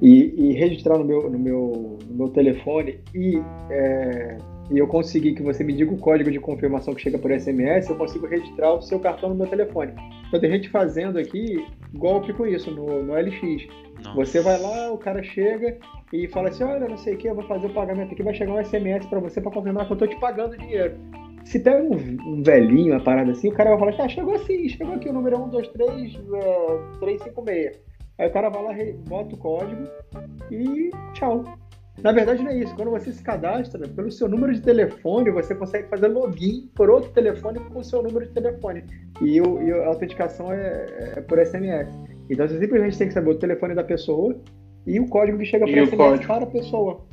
e, 0.00 0.34
e 0.36 0.52
registrar 0.52 0.98
no 0.98 1.04
meu, 1.04 1.28
no 1.28 1.38
meu, 1.38 1.98
no 2.08 2.14
meu 2.14 2.28
telefone 2.28 3.00
e, 3.14 3.42
é, 3.70 4.38
e 4.70 4.78
eu 4.78 4.86
conseguir 4.86 5.34
que 5.34 5.42
você 5.42 5.64
me 5.64 5.72
diga 5.72 5.92
o 5.92 5.98
código 5.98 6.30
de 6.30 6.38
confirmação 6.38 6.94
que 6.94 7.02
chega 7.02 7.18
por 7.18 7.30
SMS, 7.32 7.88
eu 7.88 7.96
consigo 7.96 8.26
registrar 8.26 8.74
o 8.74 8.82
seu 8.82 9.00
cartão 9.00 9.30
no 9.30 9.34
meu 9.34 9.46
telefone. 9.46 9.92
Então 10.28 10.40
tem 10.40 10.50
gente 10.50 10.68
fazendo 10.68 11.18
aqui 11.18 11.64
golpe 11.94 12.32
com 12.32 12.46
isso 12.46 12.70
no, 12.70 13.02
no 13.02 13.14
LX. 13.14 13.66
Nossa. 14.04 14.14
Você 14.14 14.40
vai 14.40 14.60
lá, 14.60 14.92
o 14.92 14.98
cara 14.98 15.22
chega 15.22 15.78
e 16.12 16.28
fala 16.28 16.50
assim: 16.50 16.62
olha, 16.62 16.88
não 16.88 16.98
sei 16.98 17.14
o 17.14 17.16
que, 17.16 17.28
eu 17.28 17.34
vou 17.34 17.44
fazer 17.44 17.66
o 17.66 17.74
pagamento 17.74 18.12
aqui, 18.12 18.22
vai 18.22 18.34
chegar 18.34 18.52
um 18.52 18.64
SMS 18.64 19.06
para 19.06 19.18
você 19.18 19.40
para 19.40 19.50
confirmar 19.50 19.86
que 19.86 19.92
eu 19.92 19.96
tô 19.96 20.06
te 20.06 20.18
pagando 20.20 20.56
dinheiro. 20.56 20.96
Se 21.48 21.58
pega 21.58 21.82
um, 21.82 21.94
um, 22.26 22.42
velhinho, 22.42 22.92
uma 22.92 23.02
parada 23.02 23.32
assim, 23.32 23.48
o 23.48 23.54
cara 23.54 23.70
vai 23.70 23.78
falar 23.78 23.90
assim: 23.92 24.02
ah, 24.02 24.08
chegou 24.08 24.34
assim, 24.34 24.68
chegou 24.68 24.94
aqui 24.94 25.08
o 25.08 25.14
número 25.14 25.34
é 25.34 25.38
123 25.38 26.14
é, 26.34 26.98
356. 27.00 27.80
Aí 28.18 28.28
o 28.28 28.32
cara 28.32 28.50
vai 28.50 28.62
lá, 28.64 28.74
bota 29.08 29.34
o 29.34 29.38
código 29.38 29.88
e 30.50 30.90
tchau. 31.14 31.44
Na 32.02 32.12
verdade, 32.12 32.42
não 32.42 32.50
é 32.50 32.58
isso. 32.58 32.76
Quando 32.76 32.90
você 32.90 33.10
se 33.10 33.22
cadastra, 33.22 33.88
pelo 33.88 34.10
seu 34.10 34.28
número 34.28 34.52
de 34.52 34.60
telefone, 34.60 35.30
você 35.30 35.54
consegue 35.54 35.88
fazer 35.88 36.08
login 36.08 36.70
por 36.74 36.90
outro 36.90 37.10
telefone 37.12 37.58
com 37.60 37.78
o 37.78 37.84
seu 37.84 38.02
número 38.02 38.26
de 38.26 38.32
telefone. 38.32 38.84
E, 39.22 39.40
o, 39.40 39.62
e 39.62 39.72
a 39.72 39.86
autenticação 39.86 40.52
é, 40.52 40.86
é, 41.16 41.20
por 41.22 41.44
SMS. 41.44 41.88
Então, 42.28 42.46
você 42.46 42.58
simplesmente 42.58 42.98
tem 42.98 43.08
que 43.08 43.14
saber 43.14 43.30
o 43.30 43.38
telefone 43.38 43.74
da 43.74 43.82
pessoa 43.82 44.38
e 44.86 45.00
o 45.00 45.08
código 45.08 45.38
que 45.38 45.46
chega 45.46 45.64
para 45.64 45.86
SMS 45.86 45.96
código. 45.96 46.26
para 46.26 46.44
a 46.44 46.50
pessoa. 46.50 47.06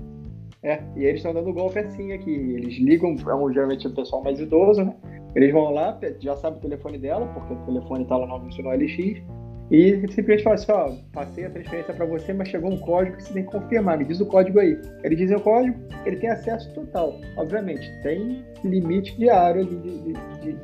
É, 0.66 0.82
e 0.96 1.04
eles 1.04 1.18
estão 1.18 1.32
dando 1.32 1.54
golpe 1.54 1.78
assim 1.78 2.12
aqui. 2.12 2.32
Eles 2.32 2.80
ligam, 2.80 3.16
geralmente 3.54 3.86
o 3.88 3.94
pessoal 3.94 4.24
mais 4.24 4.40
idoso, 4.40 4.84
né? 4.84 4.96
Eles 5.36 5.54
vão 5.54 5.72
lá, 5.72 5.98
já 6.20 6.36
sabe 6.38 6.58
o 6.58 6.62
telefone 6.62 6.98
dela, 6.98 7.28
porque 7.28 7.54
o 7.54 7.66
telefone 7.66 8.04
está 8.04 8.18
lá 8.18 8.26
no 8.26 8.36
anúncio 8.36 8.64
no 8.64 8.72
LX 8.72 9.22
e 9.70 10.00
simplesmente 10.08 10.44
fala 10.44 10.56
assim, 10.56 10.72
ó, 10.72 10.92
passei 11.14 11.46
a 11.46 11.50
transferência 11.52 11.94
para 11.94 12.06
você, 12.06 12.34
mas 12.34 12.48
chegou 12.48 12.72
um 12.72 12.78
código 12.78 13.18
que 13.18 13.24
você 13.24 13.34
tem 13.34 13.46
que 13.46 13.52
confirmar, 13.52 13.98
me 13.98 14.06
diz 14.06 14.20
o 14.20 14.26
código 14.26 14.60
aí. 14.60 14.80
Ele 15.04 15.16
diz 15.16 15.30
o 15.32 15.40
código, 15.40 15.78
ele 16.04 16.16
tem 16.16 16.30
acesso 16.30 16.74
total. 16.74 17.20
Obviamente, 17.38 17.88
tem 18.02 18.44
limite 18.64 19.16
diário 19.18 19.66
de, 19.66 19.76
de, 19.76 20.14
de, 20.14 20.58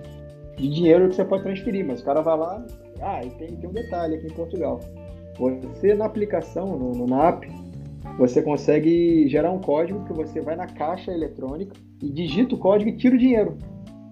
de 0.57 0.69
dinheiro 0.69 1.09
que 1.09 1.15
você 1.15 1.25
pode 1.25 1.43
transferir, 1.43 1.85
mas 1.85 2.01
o 2.01 2.05
cara 2.05 2.21
vai 2.21 2.37
lá, 2.37 2.65
ah, 3.01 3.23
e 3.23 3.29
tem, 3.31 3.55
tem 3.55 3.69
um 3.69 3.73
detalhe 3.73 4.15
aqui 4.15 4.27
em 4.27 4.33
Portugal. 4.33 4.79
Você 5.37 5.93
na 5.93 6.05
aplicação, 6.05 6.77
no, 6.77 6.91
no 6.91 7.05
NAP, 7.07 7.45
você 8.17 8.41
consegue 8.41 9.27
gerar 9.27 9.51
um 9.51 9.59
código 9.59 10.03
que 10.05 10.13
você 10.13 10.41
vai 10.41 10.55
na 10.55 10.67
caixa 10.67 11.11
eletrônica 11.11 11.75
e 12.01 12.09
digita 12.09 12.55
o 12.55 12.57
código 12.57 12.89
e 12.89 12.97
tira 12.97 13.15
o 13.15 13.19
dinheiro. 13.19 13.57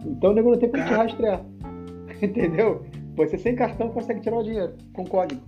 Então 0.06 0.32
o 0.32 0.34
negócio 0.34 0.54
não 0.54 0.60
tem 0.60 0.70
como 0.70 0.84
te 0.84 0.94
rastrear. 0.94 1.46
Entendeu? 2.22 2.86
Você 3.16 3.38
sem 3.38 3.56
cartão 3.56 3.90
consegue 3.90 4.22
tirar 4.22 4.38
o 4.38 4.44
dinheiro 4.44 4.74
com 4.94 5.06
código. 5.06 5.42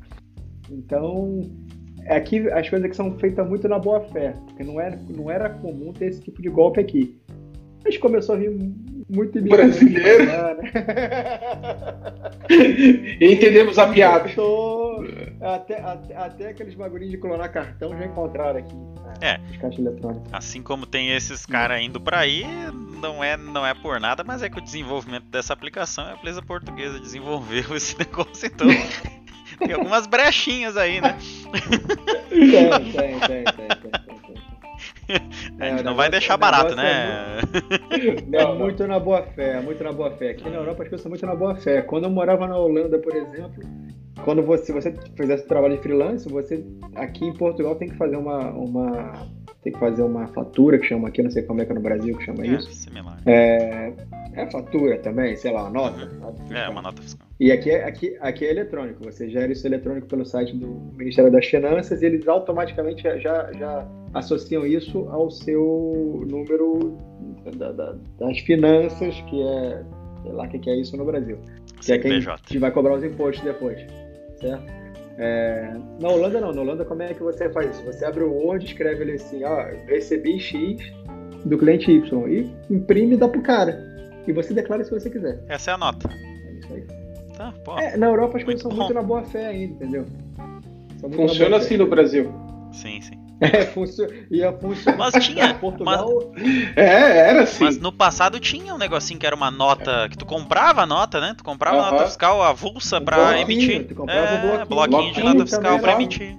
Então, 0.70 1.42
aqui 2.08 2.50
as 2.52 2.70
coisas 2.70 2.90
que 2.90 2.96
são 2.96 3.18
feitas 3.18 3.48
muito 3.48 3.68
na 3.68 3.80
boa 3.80 4.02
fé, 4.02 4.34
porque 4.46 4.64
não 4.64 4.80
era, 4.80 5.00
não 5.10 5.30
era 5.30 5.50
comum 5.50 5.92
ter 5.94 6.06
esse 6.06 6.22
tipo 6.22 6.42
de 6.42 6.50
golpe 6.50 6.80
aqui. 6.80 7.18
Mas 7.84 7.98
começou 7.98 8.36
a 8.36 8.38
vir 8.38 8.52
muito 9.10 9.42
brasileiro. 9.42 10.26
Entendemos 13.22 13.78
a 13.78 13.88
piada. 13.88 14.30
Até, 15.42 15.82
até, 15.82 16.16
até, 16.16 16.50
aqueles 16.50 16.74
bagulhinhos 16.74 17.12
de 17.12 17.18
clonar 17.18 17.52
cartão 17.52 17.98
já 17.98 18.06
encontraram 18.06 18.60
aqui. 18.60 18.76
Né? 18.76 19.14
É. 19.22 19.40
Eletrônicas. 19.78 20.34
Assim 20.34 20.62
como 20.62 20.86
tem 20.86 21.12
esses 21.12 21.46
caras 21.46 21.82
indo 21.82 22.00
para 22.00 22.20
aí, 22.20 22.46
não 23.02 23.24
é, 23.24 23.36
não 23.38 23.66
é 23.66 23.74
por 23.74 24.00
nada, 24.00 24.24
mas 24.24 24.44
é 24.44 24.50
que 24.50 24.58
o 24.58 24.62
desenvolvimento 24.62 25.26
dessa 25.26 25.54
aplicação, 25.54 26.06
a 26.06 26.14
empresa 26.14 26.42
portuguesa 26.42 27.00
desenvolveu 27.00 27.76
esse 27.76 27.98
negócio, 27.98 28.48
então. 28.48 28.68
tem 29.60 29.74
algumas 29.74 30.08
brechinhas 30.08 30.78
aí, 30.78 31.02
né? 31.02 31.18
Tem, 32.32 32.50
tem, 32.50 33.20
tem, 33.20 33.44
tem, 33.44 33.68
tem. 33.68 34.02
a 35.60 35.70
gente 35.70 35.82
é, 35.82 35.84
não 35.84 35.96
vai 35.96 36.10
deixar 36.10 36.38
barato, 36.38 36.76
né? 36.76 37.40
É, 38.32 38.42
é 38.42 38.54
muito 38.54 38.88
na 38.88 39.00
boa 39.00 39.24
fé, 39.24 39.58
é 39.58 39.62
muito 39.62 39.84
na 39.84 39.92
boa 39.92 40.12
fé. 40.12 40.32
Aqui 40.32 40.50
na 40.50 40.56
Europa 40.56 40.84
as 40.84 40.90
coisas 40.90 41.02
são 41.02 41.10
muito 41.10 41.26
na 41.26 41.36
boa 41.36 41.56
fé. 41.56 41.82
Quando 41.82 42.06
eu 42.06 42.10
morava 42.10 42.48
na 42.48 42.58
Holanda, 42.58 42.98
por 43.00 43.14
exemplo, 43.14 43.62
quando 44.24 44.44
você, 44.44 44.72
você 44.72 44.94
fizesse 45.16 45.48
trabalho 45.48 45.76
de 45.76 45.82
freelance, 45.82 46.28
você 46.28 46.64
aqui 46.96 47.26
em 47.26 47.34
Portugal 47.34 47.76
tem 47.76 47.90
que 47.90 47.96
fazer 47.96 48.18
uma, 48.18 48.52
uma 48.52 49.28
tem 49.64 49.72
que 49.72 49.80
fazer 49.80 50.02
uma 50.02 50.28
fatura 50.28 50.78
que 50.78 50.86
chama 50.86 51.08
aqui, 51.08 51.22
não 51.22 51.32
sei 51.32 51.44
como 51.44 51.62
é 51.62 51.66
que 51.66 51.72
é 51.72 51.76
no 51.76 51.82
Brasil 51.82 52.18
que 52.18 52.26
chama 52.26 52.44
é, 52.44 52.48
isso. 52.48 52.74
Similar. 52.74 53.22
É, 53.26 53.94
é 54.34 54.50
fatura 54.50 54.98
também, 55.00 55.36
sei 55.36 55.52
lá, 55.52 55.64
uma 55.64 55.70
nota. 55.70 56.06
Uhum. 56.06 56.56
É, 56.56 56.68
uma 56.68 56.82
nota 56.82 57.02
fiscal. 57.02 57.28
E 57.40 57.52
aqui 57.52 57.72
é, 57.72 57.84
aqui, 57.84 58.18
aqui 58.20 58.46
é 58.46 58.52
eletrônico, 58.52 59.04
você 59.04 59.30
gera 59.30 59.52
isso 59.52 59.66
eletrônico 59.66 60.08
pelo 60.08 60.26
site 60.26 60.56
do 60.56 60.68
Ministério 60.96 61.32
das 61.32 61.46
Finanças 61.46 62.02
e 62.02 62.06
eles 62.06 62.28
automaticamente 62.28 63.02
já, 63.02 63.52
já 63.54 63.88
associam 64.14 64.66
isso 64.66 65.08
ao 65.10 65.32
seu 65.32 66.24
número 66.30 66.98
da, 67.56 67.72
da, 67.72 67.96
das 68.20 68.40
finanças, 68.40 69.20
que 69.22 69.42
é, 69.42 69.84
sei 70.22 70.32
lá 70.32 70.44
o 70.44 70.50
que 70.50 70.70
é 70.70 70.76
isso 70.76 70.96
no 70.98 71.06
Brasil. 71.06 71.38
Que 71.82 71.94
é 71.94 71.98
quem 71.98 72.20
te 72.46 72.58
vai 72.58 72.72
cobrar 72.72 72.96
os 72.96 73.04
impostos 73.04 73.44
depois, 73.44 73.80
certo? 74.40 74.82
É, 75.18 75.74
na 76.00 76.10
Holanda 76.10 76.40
não, 76.40 76.52
na 76.52 76.62
Holanda 76.62 76.86
como 76.86 77.04
é 77.04 77.14
que 77.14 77.22
você 77.22 77.50
faz 77.50 77.70
isso? 77.76 77.86
Você 77.86 78.06
abre 78.06 78.24
o 78.24 78.34
Word, 78.34 78.66
escreve 78.66 79.04
ali 79.04 79.12
assim, 79.14 79.44
ó, 79.44 79.66
recebi 79.88 80.40
X 80.40 80.82
do 81.46 81.58
cliente 81.58 81.92
Y 81.92 82.28
e 82.28 82.52
imprime 82.74 83.16
e 83.16 83.18
dá 83.18 83.28
pro 83.28 83.42
cara. 83.42 83.80
E 84.28 84.32
você 84.32 84.54
declara 84.54 84.84
se 84.84 84.92
você 84.92 85.10
quiser. 85.10 85.44
Essa 85.48 85.72
é 85.72 85.74
a 85.74 85.78
nota. 85.78 86.10
É 86.10 86.54
isso 86.54 86.74
aí. 86.74 86.84
Tá, 87.36 87.54
pô. 87.64 87.78
É, 87.78 87.98
na 87.98 88.08
Europa 88.08 88.38
as 88.38 88.44
coisas 88.44 88.62
são 88.62 88.72
muito 88.72 88.94
na 88.94 89.02
boa 89.02 89.24
fé 89.24 89.48
ainda, 89.48 89.74
entendeu? 89.74 90.06
Funciona 91.16 91.58
assim 91.58 91.78
no 91.78 91.88
Brasil. 91.88 92.32
Sim, 92.72 93.02
sim. 93.02 93.20
É, 93.52 93.66
funciona. 93.66 94.14
Ia 94.30 94.54
funcionar. 94.54 94.98
Mas 95.00 95.26
tinha. 95.26 95.56
Portugal. 95.56 96.32
Mas... 96.32 96.78
É, 96.78 97.30
era 97.30 97.42
assim. 97.42 97.64
Mas 97.64 97.80
no 97.80 97.92
passado 97.92 98.40
tinha 98.40 98.76
um 98.76 98.78
negocinho 98.78 99.20
que 99.20 99.26
era 99.26 99.36
uma 99.36 99.50
nota. 99.50 100.08
Que 100.10 100.18
tu 100.18 100.26
comprava 100.28 100.84
a 100.84 100.86
nota, 100.86 101.20
né? 101.20 101.34
Tu 101.36 101.44
comprava 101.44 101.82
a 101.82 101.92
nota 101.92 102.06
fiscal 102.06 102.44
avulsa 102.44 103.02
pra 103.02 103.42
emitir. 103.42 103.88
Tu 103.88 103.96
comprava 103.96 104.28
é, 104.28 104.64
um 104.64 104.66
bloquinho, 104.68 104.68
bloquinho 104.68 105.14
de 105.14 105.24
nota 105.24 105.46
fiscal 105.48 105.80
pra 105.80 105.94
emitir. 105.94 106.38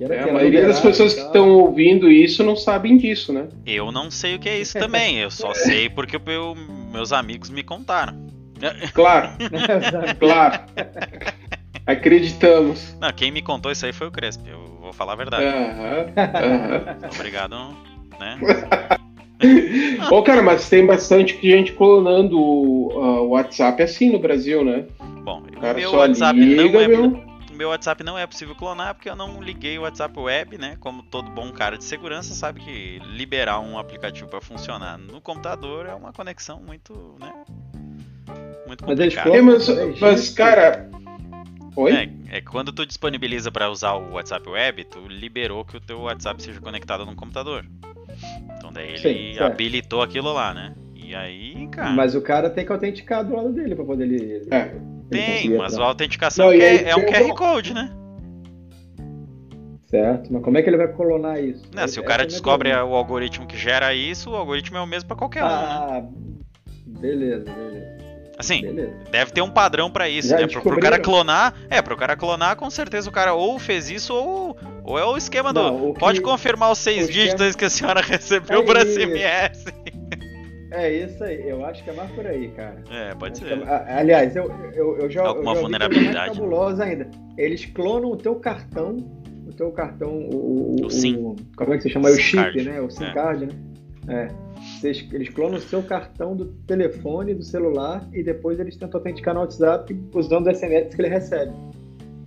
É, 0.00 0.20
a 0.20 0.32
maioria 0.32 0.66
das 0.66 0.78
pessoas 0.78 1.14
que 1.14 1.20
estão 1.20 1.48
ouvindo 1.50 2.08
isso 2.08 2.44
não 2.44 2.54
sabem 2.54 2.96
disso, 2.96 3.32
né? 3.32 3.48
Eu 3.66 3.90
não 3.90 4.12
sei 4.12 4.36
o 4.36 4.38
que 4.38 4.48
é 4.48 4.60
isso 4.60 4.78
também. 4.78 5.18
Eu 5.18 5.30
só 5.30 5.52
sei 5.54 5.88
porque 5.88 6.20
eu, 6.26 6.54
meus 6.92 7.12
amigos 7.12 7.50
me 7.50 7.64
contaram. 7.64 8.28
Claro, 8.92 9.30
claro. 10.18 10.60
Acreditamos. 11.88 12.94
Não, 13.00 13.10
quem 13.10 13.32
me 13.32 13.40
contou 13.40 13.72
isso 13.72 13.86
aí 13.86 13.94
foi 13.94 14.08
o 14.08 14.10
Crespo. 14.10 14.46
Eu 14.46 14.60
vou 14.78 14.92
falar 14.92 15.14
a 15.14 15.16
verdade. 15.16 15.46
Uhum, 15.46 17.08
Obrigado, 17.14 17.56
né? 18.20 18.38
Ô, 20.10 20.16
oh, 20.16 20.22
cara, 20.22 20.42
mas 20.42 20.68
tem 20.68 20.84
bastante 20.84 21.40
gente 21.40 21.72
clonando 21.72 22.38
o 22.38 23.28
WhatsApp 23.28 23.82
assim 23.82 24.10
no 24.10 24.18
Brasil, 24.18 24.62
né? 24.62 24.84
Bom, 25.22 25.42
o 25.56 25.74
meu 25.74 25.92
WhatsApp 25.94 26.38
liga, 26.38 26.72
não 26.72 26.80
é. 26.80 26.88
Meu... 26.88 27.28
Meu 27.54 27.68
WhatsApp 27.70 28.04
não 28.04 28.18
é 28.18 28.26
possível 28.26 28.54
clonar 28.54 28.94
porque 28.94 29.08
eu 29.08 29.16
não 29.16 29.42
liguei 29.42 29.78
o 29.78 29.82
WhatsApp 29.82 30.16
web, 30.16 30.58
né? 30.58 30.76
Como 30.78 31.02
todo 31.02 31.30
bom 31.30 31.50
cara 31.50 31.78
de 31.78 31.84
segurança 31.84 32.34
sabe 32.34 32.60
que 32.60 33.00
liberar 33.16 33.60
um 33.60 33.78
aplicativo 33.78 34.28
para 34.28 34.40
funcionar 34.40 34.98
no 34.98 35.20
computador 35.20 35.86
é 35.86 35.94
uma 35.94 36.12
conexão 36.12 36.60
muito, 36.60 37.16
né? 37.18 37.32
Muito 38.66 38.84
complicada. 38.84 39.42
Mas, 39.42 39.68
mas, 39.68 40.00
mas 40.00 40.30
cara, 40.30 40.88
Oi? 41.78 41.92
É, 41.92 42.38
é 42.38 42.40
quando 42.40 42.72
tu 42.72 42.84
disponibiliza 42.84 43.52
para 43.52 43.70
usar 43.70 43.92
o 43.92 44.14
WhatsApp 44.14 44.48
Web, 44.48 44.84
tu 44.86 44.98
liberou 45.06 45.64
que 45.64 45.76
o 45.76 45.80
teu 45.80 46.00
WhatsApp 46.00 46.42
seja 46.42 46.60
conectado 46.60 47.06
num 47.06 47.14
computador. 47.14 47.64
Então 48.56 48.72
daí 48.72 48.94
ele 48.94 48.98
Sim, 48.98 49.38
habilitou 49.38 50.02
aquilo 50.02 50.32
lá, 50.32 50.52
né? 50.52 50.74
E 50.96 51.14
aí, 51.14 51.68
cara. 51.68 51.90
Mas 51.90 52.16
o 52.16 52.20
cara 52.20 52.50
tem 52.50 52.66
que 52.66 52.72
autenticar 52.72 53.24
do 53.24 53.32
lado 53.32 53.52
dele 53.52 53.76
pra 53.76 53.84
poder 53.84 54.10
ele. 54.10 54.48
É. 54.50 54.74
Tem, 55.08 55.56
mas 55.56 55.78
a 55.78 55.84
autenticação 55.84 56.46
Não, 56.46 56.52
é, 56.52 56.90
é 56.90 56.96
um 56.96 57.06
QR 57.06 57.32
Code, 57.34 57.72
né? 57.72 57.94
Certo, 59.86 60.32
mas 60.32 60.42
como 60.42 60.58
é 60.58 60.62
que 60.62 60.68
ele 60.68 60.76
vai 60.76 60.88
colonar 60.88 61.40
isso? 61.40 61.64
Não, 61.72 61.86
se 61.86 62.00
o 62.00 62.04
cara 62.04 62.26
descobre 62.26 62.72
o 62.72 62.94
algoritmo 62.94 63.46
que 63.46 63.56
gera 63.56 63.94
isso, 63.94 64.32
o 64.32 64.34
algoritmo 64.34 64.76
é 64.76 64.80
o 64.80 64.86
mesmo 64.86 65.06
para 65.06 65.16
qualquer 65.16 65.44
ah, 65.44 65.46
um. 65.46 65.50
Ah, 65.50 66.00
né? 66.00 66.08
beleza, 67.00 67.44
beleza. 67.44 68.07
Assim, 68.38 68.62
Beleza. 68.62 68.92
deve 69.10 69.32
ter 69.32 69.42
um 69.42 69.50
padrão 69.50 69.90
para 69.90 70.08
isso, 70.08 70.28
Já 70.28 70.38
né? 70.38 70.46
Pro, 70.46 70.62
pro, 70.62 70.78
cara 70.78 70.96
clonar, 71.00 71.54
é, 71.68 71.82
pro 71.82 71.96
cara 71.96 72.16
clonar, 72.16 72.54
com 72.54 72.70
certeza 72.70 73.08
o 73.08 73.12
cara 73.12 73.34
ou 73.34 73.58
fez 73.58 73.90
isso 73.90 74.14
ou, 74.14 74.56
ou 74.84 74.96
é 74.96 75.04
o 75.04 75.16
esquema 75.16 75.52
Não, 75.52 75.76
do. 75.76 75.88
O 75.88 75.94
pode 75.94 76.20
confirmar 76.20 76.70
os 76.70 76.78
seis 76.78 77.08
dígitos 77.08 77.46
esquema... 77.46 77.54
que 77.54 77.64
a 77.64 77.70
senhora 77.70 78.00
recebeu 78.06 78.60
é 78.60 78.64
por 78.64 78.76
SMS. 78.76 79.64
É 80.70 80.92
isso 80.92 81.24
aí, 81.24 81.48
eu 81.48 81.64
acho 81.64 81.82
que 81.82 81.90
é 81.90 81.92
mais 81.94 82.10
por 82.12 82.24
aí, 82.26 82.48
cara. 82.50 82.76
É, 82.90 83.12
pode 83.14 83.38
ser. 83.38 83.58
É, 83.58 83.98
aliás, 83.98 84.36
eu, 84.36 84.52
eu, 84.72 84.98
eu 84.98 85.10
já. 85.10 85.26
Alguma 85.26 85.52
eu 85.52 85.54
já 85.56 85.60
vulnerabilidade. 85.62 86.14
Mais 86.14 86.38
cabulosa 86.38 86.84
ainda. 86.84 87.10
Eles 87.36 87.64
clonam 87.64 88.12
o 88.12 88.16
teu 88.16 88.36
cartão, 88.36 88.98
o 89.48 89.52
teu 89.52 89.72
cartão, 89.72 90.10
o. 90.10 90.76
O, 90.82 90.86
o 90.86 90.90
SIM. 90.90 91.34
Como 91.56 91.74
é 91.74 91.76
que 91.76 91.82
se 91.82 91.90
chama? 91.90 92.08
O, 92.08 92.12
o 92.12 92.16
chip, 92.16 92.36
card. 92.36 92.62
né? 92.62 92.80
O 92.80 92.90
SIM 92.90 93.04
é. 93.04 93.14
card, 93.14 93.46
né? 93.46 93.52
É. 94.08 94.28
Eles 94.84 95.28
clonam 95.28 95.58
o 95.58 95.60
seu 95.60 95.82
cartão 95.82 96.36
do 96.36 96.46
telefone, 96.66 97.34
do 97.34 97.42
celular, 97.42 98.08
e 98.12 98.22
depois 98.22 98.58
eles 98.60 98.76
tentam 98.76 98.98
autenticar 98.98 99.34
no 99.34 99.40
WhatsApp 99.40 99.98
usando 100.14 100.46
o 100.46 100.54
SMS 100.54 100.94
que 100.94 101.00
ele 101.00 101.08
recebe. 101.08 101.52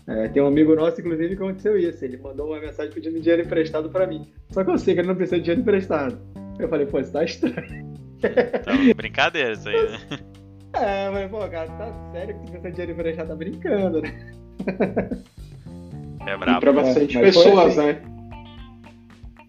É, 0.08 0.28
tem 0.28 0.41
um 0.41 0.47
amigo 0.47 0.76
nosso, 0.76 0.99
inclusive, 0.99 1.36
que 1.36 1.43
aconteceu 1.43 1.78
isso. 1.78 2.04
Ele 2.04 2.18
mandou 2.18 2.47
uma 2.47 2.60
mensagem 2.60 2.91
pedindo 2.91 3.20
dinheiro 3.20 3.43
emprestado 3.43 3.89
para 3.89 4.08
mim. 4.08 4.28
Só 4.49 4.64
que 4.64 4.72
eu 4.72 4.78
sei 4.78 4.93
que 4.93 5.02
ele 5.02 5.08
não 5.08 5.16
precisa 5.16 5.38
de 5.38 5.43
dinheiro 5.43 5.62
emprestado. 5.62 6.20
Eu 6.60 6.68
falei, 6.68 6.86
pô, 6.86 6.99
isso 6.99 7.12
tá 7.12 7.24
estranho. 7.24 7.91
Então, 8.24 8.93
brincadeira 8.95 9.54
isso 9.54 9.68
aí, 9.70 9.89
né? 9.89 9.99
É, 10.74 11.10
mas, 11.10 11.30
pô, 11.30 11.39
cara, 11.49 11.68
tá 11.68 12.12
sério 12.14 12.34
que 12.34 12.45
tu 12.45 12.52
precisa 12.52 12.70
de 12.70 12.76
dinheiro 12.76 12.91
emprestado? 12.93 13.28
Tá 13.28 13.36
brincando, 13.36 14.02
né? 14.02 14.38
É 16.26 16.38
brabo. 16.38 16.58
E 16.58 16.60
pra 16.62 16.72
bastante 16.72 17.18
é, 17.18 17.22
pessoas, 17.22 17.78
assim. 17.78 17.88
né? 17.88 18.02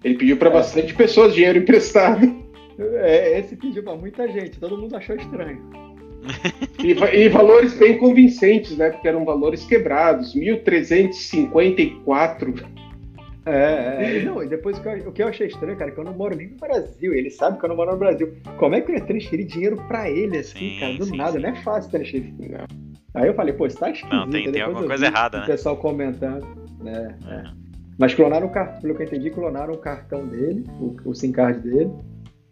Ele 0.02 0.14
pediu 0.16 0.36
pra 0.36 0.48
é. 0.48 0.52
bastante 0.52 0.94
pessoas 0.94 1.32
dinheiro 1.32 1.58
emprestado. 1.58 2.41
É, 2.96 3.38
esse 3.38 3.54
pediu 3.56 3.82
pra 3.82 3.94
muita 3.96 4.26
gente, 4.28 4.58
todo 4.58 4.78
mundo 4.78 4.96
achou 4.96 5.16
estranho. 5.16 5.60
e, 6.82 6.92
e, 6.92 7.28
valores 7.28 7.74
bem 7.74 7.98
convincentes, 7.98 8.74
né? 8.76 8.90
Porque 8.90 9.08
eram 9.08 9.24
valores 9.24 9.64
quebrados, 9.64 10.34
1354. 10.34 12.82
É, 13.44 14.18
é, 14.18 14.22
não, 14.22 14.40
e 14.40 14.46
depois 14.46 14.78
o 14.78 14.82
que, 14.82 14.88
eu, 14.88 15.08
o 15.08 15.12
que 15.12 15.20
eu 15.22 15.26
achei 15.26 15.48
estranho, 15.48 15.76
cara, 15.76 15.90
é 15.90 15.94
que 15.94 15.98
eu 15.98 16.04
não 16.04 16.14
moro 16.14 16.36
nem 16.36 16.48
no 16.48 16.56
Brasil. 16.56 17.12
Ele 17.12 17.28
sabe 17.28 17.58
que 17.58 17.64
eu 17.64 17.70
não 17.70 17.76
moro 17.76 17.90
no 17.90 17.98
Brasil. 17.98 18.36
Como 18.56 18.76
é 18.76 18.80
que 18.80 18.92
eu 18.92 18.96
ia 18.96 19.04
transferir 19.04 19.46
dinheiro 19.46 19.76
pra 19.88 20.08
ele, 20.08 20.38
assim, 20.38 20.58
sim, 20.58 20.76
cara? 20.78 20.94
Do 20.94 21.06
sim, 21.06 21.16
nada, 21.16 21.32
sim. 21.32 21.40
não 21.40 21.48
é 21.48 21.56
fácil 21.56 21.90
transferir. 21.90 22.32
Não. 22.38 22.92
Aí 23.14 23.26
eu 23.26 23.34
falei, 23.34 23.52
pô, 23.52 23.66
isso 23.66 23.78
tá 23.78 23.90
esquisito. 23.90 24.14
Não, 24.14 24.30
tem, 24.30 24.50
tem 24.50 24.62
alguma 24.62 24.86
coisa 24.86 25.06
errada, 25.06 25.38
né? 25.38 25.44
O 25.44 25.46
pessoal 25.48 25.76
comentando, 25.76 26.46
né? 26.80 27.18
É. 27.28 27.42
Mas 27.98 28.14
clonaram 28.14 28.46
o 28.46 28.50
cartão, 28.50 28.80
pelo 28.80 28.94
que 28.94 29.02
eu 29.02 29.06
entendi, 29.06 29.30
clonaram 29.30 29.74
o 29.74 29.78
cartão 29.78 30.26
dele, 30.26 30.64
o, 30.80 30.96
o 31.04 31.14
SIM 31.14 31.32
card 31.32 31.60
dele. 31.60 31.90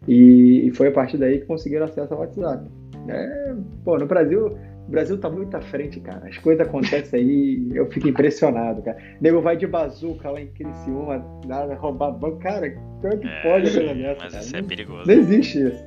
E, 0.07 0.67
e 0.67 0.71
foi 0.71 0.87
a 0.87 0.91
partir 0.91 1.17
daí 1.17 1.39
que 1.39 1.45
conseguiram 1.45 1.85
acesso 1.85 2.13
ao 2.13 2.21
WhatsApp. 2.21 2.65
É, 3.07 3.53
pô, 3.83 3.97
no 3.97 4.05
Brasil, 4.05 4.57
o 4.87 4.91
Brasil 4.91 5.17
tá 5.19 5.29
muito 5.29 5.55
à 5.55 5.61
frente, 5.61 5.99
cara. 5.99 6.27
As 6.27 6.37
coisas 6.37 6.67
acontecem 6.67 7.19
aí, 7.19 7.69
eu 7.73 7.89
fico 7.91 8.07
impressionado, 8.07 8.81
cara. 8.81 8.97
Nego 9.19 9.41
vai 9.41 9.55
de 9.55 9.67
bazuca 9.67 10.31
lá 10.31 10.41
em 10.41 10.47
Criciúma, 10.47 11.23
nada, 11.45 11.75
roubar 11.75 12.11
banco. 12.11 12.39
Cara, 12.39 12.71
como 13.01 13.13
é 13.13 13.17
que 13.17 13.27
é, 13.27 13.41
pode 13.41 13.71
coisa 13.71 13.93
dessa? 13.93 14.23
Mas 14.23 14.33
cara? 14.33 14.43
isso 14.43 14.55
é 14.55 14.61
perigoso. 14.61 15.07
Não 15.07 15.13
existe 15.13 15.67
isso. 15.67 15.85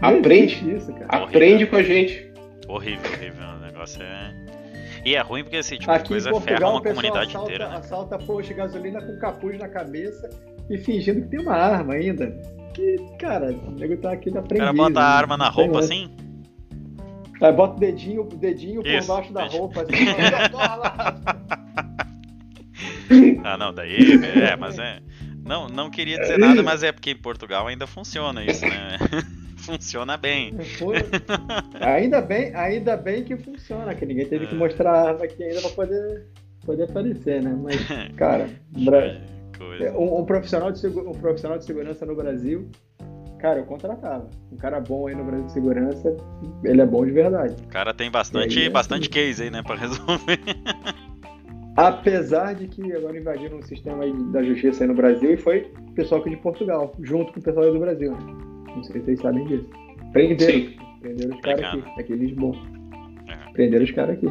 Não 0.00 0.08
Aprende 0.08 0.54
existe 0.54 0.74
isso, 0.74 0.92
cara. 0.94 1.24
Aprende 1.24 1.66
com 1.66 1.76
a 1.76 1.82
gente. 1.82 2.32
Horrível, 2.68 3.10
horrível. 3.12 3.44
O 3.56 3.66
negócio 3.66 4.02
é. 4.02 4.42
E 5.04 5.14
é 5.14 5.20
ruim 5.20 5.42
porque 5.42 5.56
esse 5.56 5.76
tipo 5.76 5.90
Aqui 5.90 6.04
de 6.04 6.08
coisa 6.08 6.30
Portugal, 6.30 6.58
ferra 6.58 6.70
uma 6.70 6.82
comunidade 6.82 7.28
assalta, 7.28 7.46
inteira. 7.46 7.68
Né? 7.68 7.76
Assalta 7.76 8.18
posto 8.18 8.48
de 8.48 8.54
gasolina 8.54 9.02
com 9.02 9.18
capuz 9.18 9.58
na 9.58 9.68
cabeça 9.68 10.30
e 10.70 10.78
fingindo 10.78 11.22
que 11.22 11.28
tem 11.28 11.40
uma 11.40 11.54
arma 11.54 11.94
ainda 11.94 12.32
que, 12.72 12.96
cara, 13.18 13.52
o 13.52 13.70
nego 13.72 13.96
tá 13.98 14.12
aqui 14.12 14.30
na 14.30 14.42
frente. 14.42 14.54
O 14.54 14.58
cara 14.58 14.72
bota 14.72 15.00
a 15.00 15.04
arma 15.04 15.36
na 15.36 15.48
roupa 15.48 15.80
assim? 15.80 16.10
Aí 17.40 17.52
bota 17.52 17.76
o 17.76 17.80
dedinho, 17.80 18.22
o 18.22 18.36
dedinho 18.36 18.82
Isso, 18.86 19.08
por 19.08 19.16
baixo 19.16 19.32
da 19.32 19.46
roupa, 19.46 19.82
assim, 19.82 19.92
Ah, 23.44 23.56
não, 23.56 23.74
daí. 23.74 23.96
É, 24.24 24.56
mas 24.56 24.78
é. 24.78 25.00
Não, 25.44 25.66
não 25.66 25.90
queria 25.90 26.18
dizer 26.18 26.38
nada, 26.38 26.62
mas 26.62 26.82
é 26.82 26.92
porque 26.92 27.10
em 27.10 27.16
Portugal 27.16 27.66
ainda 27.66 27.86
funciona 27.86 28.44
isso, 28.44 28.64
né? 28.64 28.96
funciona 29.58 30.16
bem. 30.16 30.52
ainda 31.80 32.20
bem. 32.20 32.54
Ainda 32.54 32.96
bem 32.96 33.24
que 33.24 33.36
funciona, 33.36 33.94
que 33.94 34.06
ninguém 34.06 34.26
teve 34.26 34.46
que 34.46 34.54
é. 34.54 34.58
mostrar 34.58 34.92
a 34.92 35.08
arma 35.08 35.24
aqui 35.24 35.42
ainda 35.42 35.60
pra 35.60 35.70
poder, 35.70 36.26
poder 36.64 36.84
aparecer, 36.84 37.42
né? 37.42 37.58
Mas, 37.60 37.76
cara, 38.14 38.48
coisa. 39.66 39.84
É, 39.84 39.92
um, 39.92 40.20
um, 40.20 40.24
profissional 40.24 40.72
de 40.72 40.86
um 40.86 41.12
profissional 41.12 41.58
de 41.58 41.64
segurança 41.64 42.06
no 42.06 42.14
Brasil, 42.14 42.68
cara, 43.38 43.60
eu 43.60 43.64
contratava. 43.64 44.28
Um 44.50 44.56
cara 44.56 44.80
bom 44.80 45.06
aí 45.06 45.14
no 45.14 45.24
Brasil 45.24 45.46
de 45.46 45.52
segurança, 45.52 46.16
ele 46.64 46.80
é 46.80 46.86
bom 46.86 47.04
de 47.04 47.12
verdade. 47.12 47.54
O 47.62 47.68
cara 47.68 47.92
tem 47.92 48.10
bastante, 48.10 48.58
aí, 48.58 48.66
é 48.66 48.70
bastante 48.70 49.02
assim. 49.02 49.10
case 49.10 49.42
aí, 49.42 49.50
né, 49.50 49.62
pra 49.62 49.76
resolver. 49.76 50.38
Apesar 51.76 52.54
de 52.54 52.68
que 52.68 52.92
agora 52.92 53.18
invadiram 53.18 53.58
o 53.58 53.62
sistema 53.62 54.04
da 54.30 54.42
justiça 54.42 54.84
aí 54.84 54.88
no 54.88 54.94
Brasil 54.94 55.32
e 55.32 55.36
foi 55.38 55.72
o 55.88 55.92
pessoal 55.92 56.20
aqui 56.20 56.30
de 56.30 56.36
Portugal, 56.36 56.94
junto 57.00 57.32
com 57.32 57.40
o 57.40 57.42
pessoal 57.42 57.64
aí 57.64 57.72
do 57.72 57.78
Brasil. 57.78 58.12
Né? 58.12 58.18
Não 58.76 58.84
sei 58.84 59.00
se 59.00 59.06
vocês 59.06 59.20
sabem 59.20 59.46
disso. 59.46 59.70
Prenderam, 60.12 60.52
Sim. 60.52 60.76
prenderam 61.00 61.34
os 61.34 61.40
caras 61.40 61.64
aqui, 61.64 62.00
aqui 62.00 62.12
em 62.12 62.16
Lisboa. 62.16 62.56
É. 63.26 63.52
Prenderam 63.52 63.84
os 63.84 63.90
caras 63.90 64.16
aqui. 64.16 64.30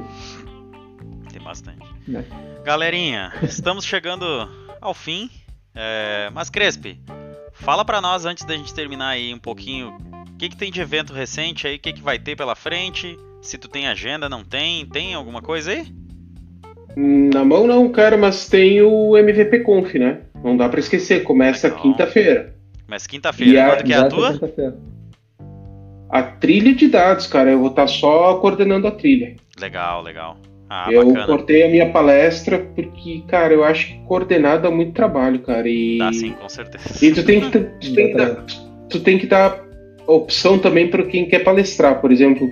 Tem 1.33 1.41
bastante. 1.41 1.81
É. 2.13 2.63
Galerinha, 2.63 3.33
estamos 3.41 3.85
chegando 3.85 4.47
ao 4.81 4.93
fim. 4.93 5.29
É, 5.73 6.29
mas 6.33 6.49
Crespi, 6.49 6.99
fala 7.53 7.85
para 7.85 8.01
nós 8.01 8.25
antes 8.25 8.43
da 8.43 8.55
gente 8.55 8.73
terminar 8.73 9.09
aí 9.09 9.33
um 9.33 9.39
pouquinho 9.39 9.95
o 10.33 10.37
que, 10.37 10.49
que 10.49 10.57
tem 10.57 10.71
de 10.71 10.81
evento 10.81 11.13
recente 11.13 11.67
aí, 11.67 11.75
o 11.75 11.79
que, 11.79 11.93
que 11.93 12.01
vai 12.01 12.17
ter 12.17 12.35
pela 12.35 12.55
frente, 12.55 13.17
se 13.41 13.57
tu 13.57 13.67
tem 13.67 13.87
agenda, 13.87 14.27
não 14.27 14.43
tem, 14.43 14.85
tem 14.87 15.13
alguma 15.13 15.41
coisa 15.41 15.71
aí? 15.71 15.87
Na 16.97 17.45
mão 17.45 17.67
não, 17.67 17.89
cara, 17.89 18.17
mas 18.17 18.49
tem 18.49 18.81
o 18.81 19.15
MVP 19.15 19.59
Conf, 19.59 19.93
né? 19.93 20.21
Não 20.43 20.57
dá 20.57 20.67
para 20.67 20.79
esquecer, 20.79 21.23
começa 21.23 21.69
quinta-feira. 21.69 22.55
Começa 22.85 23.07
quinta-feira, 23.07 23.65
quando 23.67 23.83
que 23.85 23.93
é 23.93 23.97
a 23.97 24.09
tua? 24.09 24.39
A 26.09 26.23
trilha 26.23 26.75
de 26.75 26.89
dados, 26.89 27.27
cara, 27.27 27.51
eu 27.51 27.59
vou 27.59 27.69
estar 27.69 27.83
tá 27.83 27.87
só 27.87 28.35
coordenando 28.39 28.87
a 28.87 28.91
trilha. 28.91 29.37
Legal, 29.57 30.01
legal. 30.01 30.37
Ah, 30.73 30.87
eu 30.89 31.05
bacana. 31.05 31.25
cortei 31.25 31.63
a 31.63 31.69
minha 31.69 31.89
palestra 31.91 32.57
porque, 32.57 33.21
cara, 33.27 33.53
eu 33.53 33.61
acho 33.61 33.87
que 33.87 33.99
coordenado 34.05 34.63
dá 34.63 34.71
muito 34.71 34.93
trabalho, 34.93 35.39
cara. 35.39 35.67
E... 35.67 35.97
Dá 35.97 36.13
sim, 36.13 36.31
com 36.31 36.47
certeza. 36.47 37.05
E 37.05 37.11
tu 37.11 37.25
tem 37.25 37.41
que, 37.41 37.59
tu 37.59 37.59
tem 37.93 38.07
que, 38.07 38.13
dar, 38.13 38.45
tu 38.89 38.99
tem 39.01 39.17
que 39.17 39.27
dar 39.27 39.65
opção 40.07 40.57
também 40.57 40.89
para 40.89 41.03
quem 41.03 41.27
quer 41.27 41.39
palestrar. 41.39 41.99
Por 41.99 42.09
exemplo, 42.09 42.49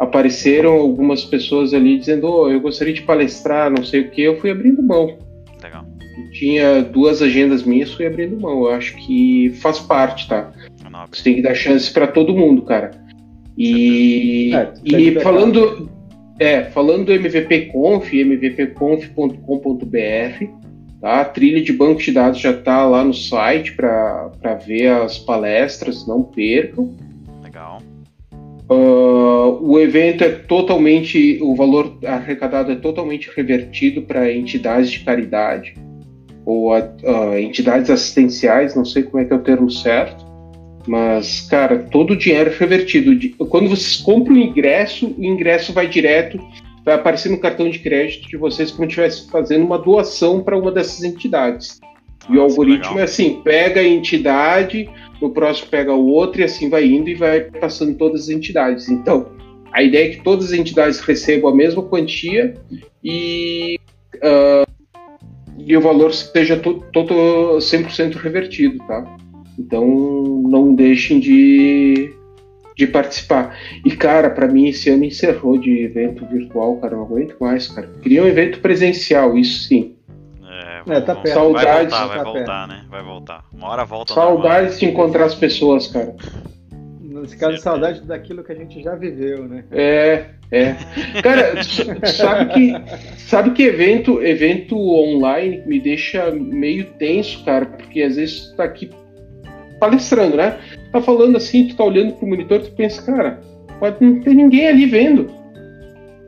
apareceram 0.00 0.72
algumas 0.72 1.24
pessoas 1.24 1.72
ali 1.72 1.96
dizendo: 1.96 2.26
oh, 2.26 2.50
eu 2.50 2.60
gostaria 2.60 2.92
de 2.92 3.02
palestrar, 3.02 3.70
não 3.70 3.84
sei 3.84 4.00
o 4.00 4.10
que, 4.10 4.20
eu 4.20 4.40
fui 4.40 4.50
abrindo 4.50 4.82
mão. 4.82 5.16
Legal. 5.62 5.86
Tinha 6.32 6.82
duas 6.82 7.22
agendas 7.22 7.62
minhas, 7.62 7.92
fui 7.94 8.04
abrindo 8.04 8.40
mão. 8.40 8.64
Eu 8.64 8.70
acho 8.70 8.96
que 8.96 9.50
faz 9.62 9.78
parte, 9.78 10.28
tá? 10.28 10.50
Você 11.08 11.22
tem 11.22 11.36
que 11.36 11.42
dar 11.42 11.54
chance 11.54 11.92
para 11.92 12.08
todo 12.08 12.34
mundo, 12.34 12.62
cara. 12.62 12.90
E, 13.56 14.52
é, 14.52 14.72
e 14.84 15.20
falando, 15.20 15.88
é, 16.40 16.64
falando 16.64 17.04
do 17.04 17.12
MVP 17.12 17.66
Conf, 17.66 18.14
mvpconf.com.br, 18.14 19.36
tá? 20.98 21.20
A 21.20 21.24
trilha 21.26 21.62
de 21.62 21.70
banco 21.70 22.00
de 22.00 22.12
dados 22.12 22.40
já 22.40 22.52
está 22.52 22.86
lá 22.86 23.04
no 23.04 23.12
site 23.12 23.74
para 23.74 24.54
ver 24.66 24.88
as 24.88 25.18
palestras, 25.18 26.06
não 26.06 26.22
percam. 26.22 26.96
Legal. 27.42 27.82
Uh, 28.70 29.58
o 29.60 29.78
evento 29.78 30.24
é 30.24 30.30
totalmente, 30.30 31.38
o 31.42 31.54
valor 31.54 31.98
arrecadado 32.06 32.72
é 32.72 32.76
totalmente 32.76 33.30
revertido 33.36 34.00
para 34.02 34.32
entidades 34.32 34.90
de 34.90 35.00
caridade 35.00 35.74
ou 36.46 36.72
uh, 36.74 37.38
entidades 37.38 37.90
assistenciais, 37.90 38.74
não 38.74 38.84
sei 38.86 39.02
como 39.02 39.22
é 39.22 39.26
que 39.26 39.32
é 39.34 39.36
o 39.36 39.40
termo 39.40 39.70
certo. 39.70 40.29
Mas, 40.90 41.42
cara, 41.42 41.86
todo 41.88 42.14
o 42.14 42.16
dinheiro 42.16 42.50
é 42.50 42.52
revertido. 42.52 43.12
Quando 43.46 43.68
vocês 43.68 43.98
compram 43.98 44.34
o 44.34 44.38
ingresso, 44.38 45.14
o 45.16 45.24
ingresso 45.24 45.72
vai 45.72 45.86
direto, 45.86 46.36
vai 46.84 46.96
aparecer 46.96 47.28
no 47.28 47.38
cartão 47.38 47.70
de 47.70 47.78
crédito 47.78 48.28
de 48.28 48.36
vocês 48.36 48.72
como 48.72 48.90
se 48.90 49.00
estivesse 49.00 49.30
fazendo 49.30 49.64
uma 49.64 49.78
doação 49.78 50.42
para 50.42 50.58
uma 50.58 50.72
dessas 50.72 51.04
entidades. 51.04 51.78
E 52.28 52.36
o 52.36 52.40
algoritmo 52.40 52.98
é 52.98 53.04
assim: 53.04 53.40
pega 53.40 53.80
a 53.80 53.86
entidade, 53.86 54.90
no 55.22 55.30
próximo 55.30 55.68
pega 55.70 55.94
o 55.94 56.08
outro, 56.08 56.40
e 56.40 56.44
assim 56.44 56.68
vai 56.68 56.84
indo 56.86 57.08
e 57.08 57.14
vai 57.14 57.42
passando 57.42 57.96
todas 57.96 58.22
as 58.22 58.28
entidades. 58.28 58.88
Então, 58.88 59.30
a 59.72 59.84
ideia 59.84 60.08
é 60.08 60.16
que 60.16 60.24
todas 60.24 60.46
as 60.46 60.58
entidades 60.58 60.98
recebam 60.98 61.52
a 61.52 61.54
mesma 61.54 61.84
quantia 61.84 62.54
e, 63.04 63.78
uh, 64.16 64.68
e 65.56 65.76
o 65.76 65.80
valor 65.80 66.12
seja 66.12 66.56
todo, 66.56 66.84
todo 66.92 67.14
100% 67.58 68.16
revertido, 68.16 68.78
tá? 68.88 69.04
Então 69.60 69.86
não 70.48 70.74
deixem 70.74 71.20
de, 71.20 72.14
de 72.74 72.86
participar. 72.86 73.54
E 73.84 73.90
cara, 73.90 74.30
para 74.30 74.48
mim 74.48 74.68
esse 74.68 74.88
ano 74.88 75.04
encerrou 75.04 75.58
de 75.58 75.82
evento 75.82 76.24
virtual, 76.26 76.78
cara, 76.78 76.96
não 76.96 77.02
aguento 77.02 77.36
mais, 77.38 77.68
cara. 77.68 77.86
Queria 78.00 78.22
um 78.22 78.26
evento 78.26 78.60
presencial, 78.60 79.36
isso 79.36 79.64
sim. 79.64 79.96
É, 80.42 80.96
é 80.96 81.00
tá 81.02 81.14
perto. 81.14 81.34
Saudades. 81.34 81.92
Vai 81.92 82.00
voltar, 82.00 82.06
vai 82.06 82.16
tá 82.16 82.24
voltar, 82.24 82.68
né? 82.68 82.84
Vai 82.88 83.02
voltar. 83.02 83.44
Uma 83.52 83.68
hora 83.68 83.84
volta. 83.84 84.14
Saudades 84.14 84.80
de 84.80 84.86
encontrar 84.86 85.26
as 85.26 85.34
pessoas, 85.34 85.86
cara. 85.88 86.16
Nesse 87.02 87.36
caso, 87.36 87.58
saudade 87.58 88.00
daquilo 88.02 88.42
que 88.42 88.52
a 88.52 88.54
gente 88.54 88.82
já 88.82 88.94
viveu, 88.94 89.46
né? 89.46 89.64
É, 89.70 90.26
é. 90.50 90.74
Cara, 91.22 91.62
sabe 92.06 92.54
que, 92.54 92.72
sabe 93.18 93.50
que 93.50 93.62
evento, 93.64 94.22
evento 94.22 94.78
online 94.78 95.62
me 95.66 95.78
deixa 95.78 96.30
meio 96.30 96.86
tenso, 96.98 97.44
cara, 97.44 97.66
porque 97.66 98.00
às 98.00 98.16
vezes 98.16 98.46
tu 98.46 98.56
tá 98.56 98.64
aqui 98.64 98.88
palestrando, 99.80 100.36
né? 100.36 100.58
Tá 100.92 101.00
falando 101.00 101.36
assim, 101.36 101.66
tu 101.68 101.76
tá 101.76 101.84
olhando 101.84 102.12
pro 102.14 102.28
monitor, 102.28 102.60
tu 102.60 102.70
pensa, 102.72 103.02
cara, 103.02 103.40
pode 103.80 104.04
não 104.04 104.20
ter 104.20 104.34
ninguém 104.34 104.68
ali 104.68 104.86
vendo. 104.86 105.30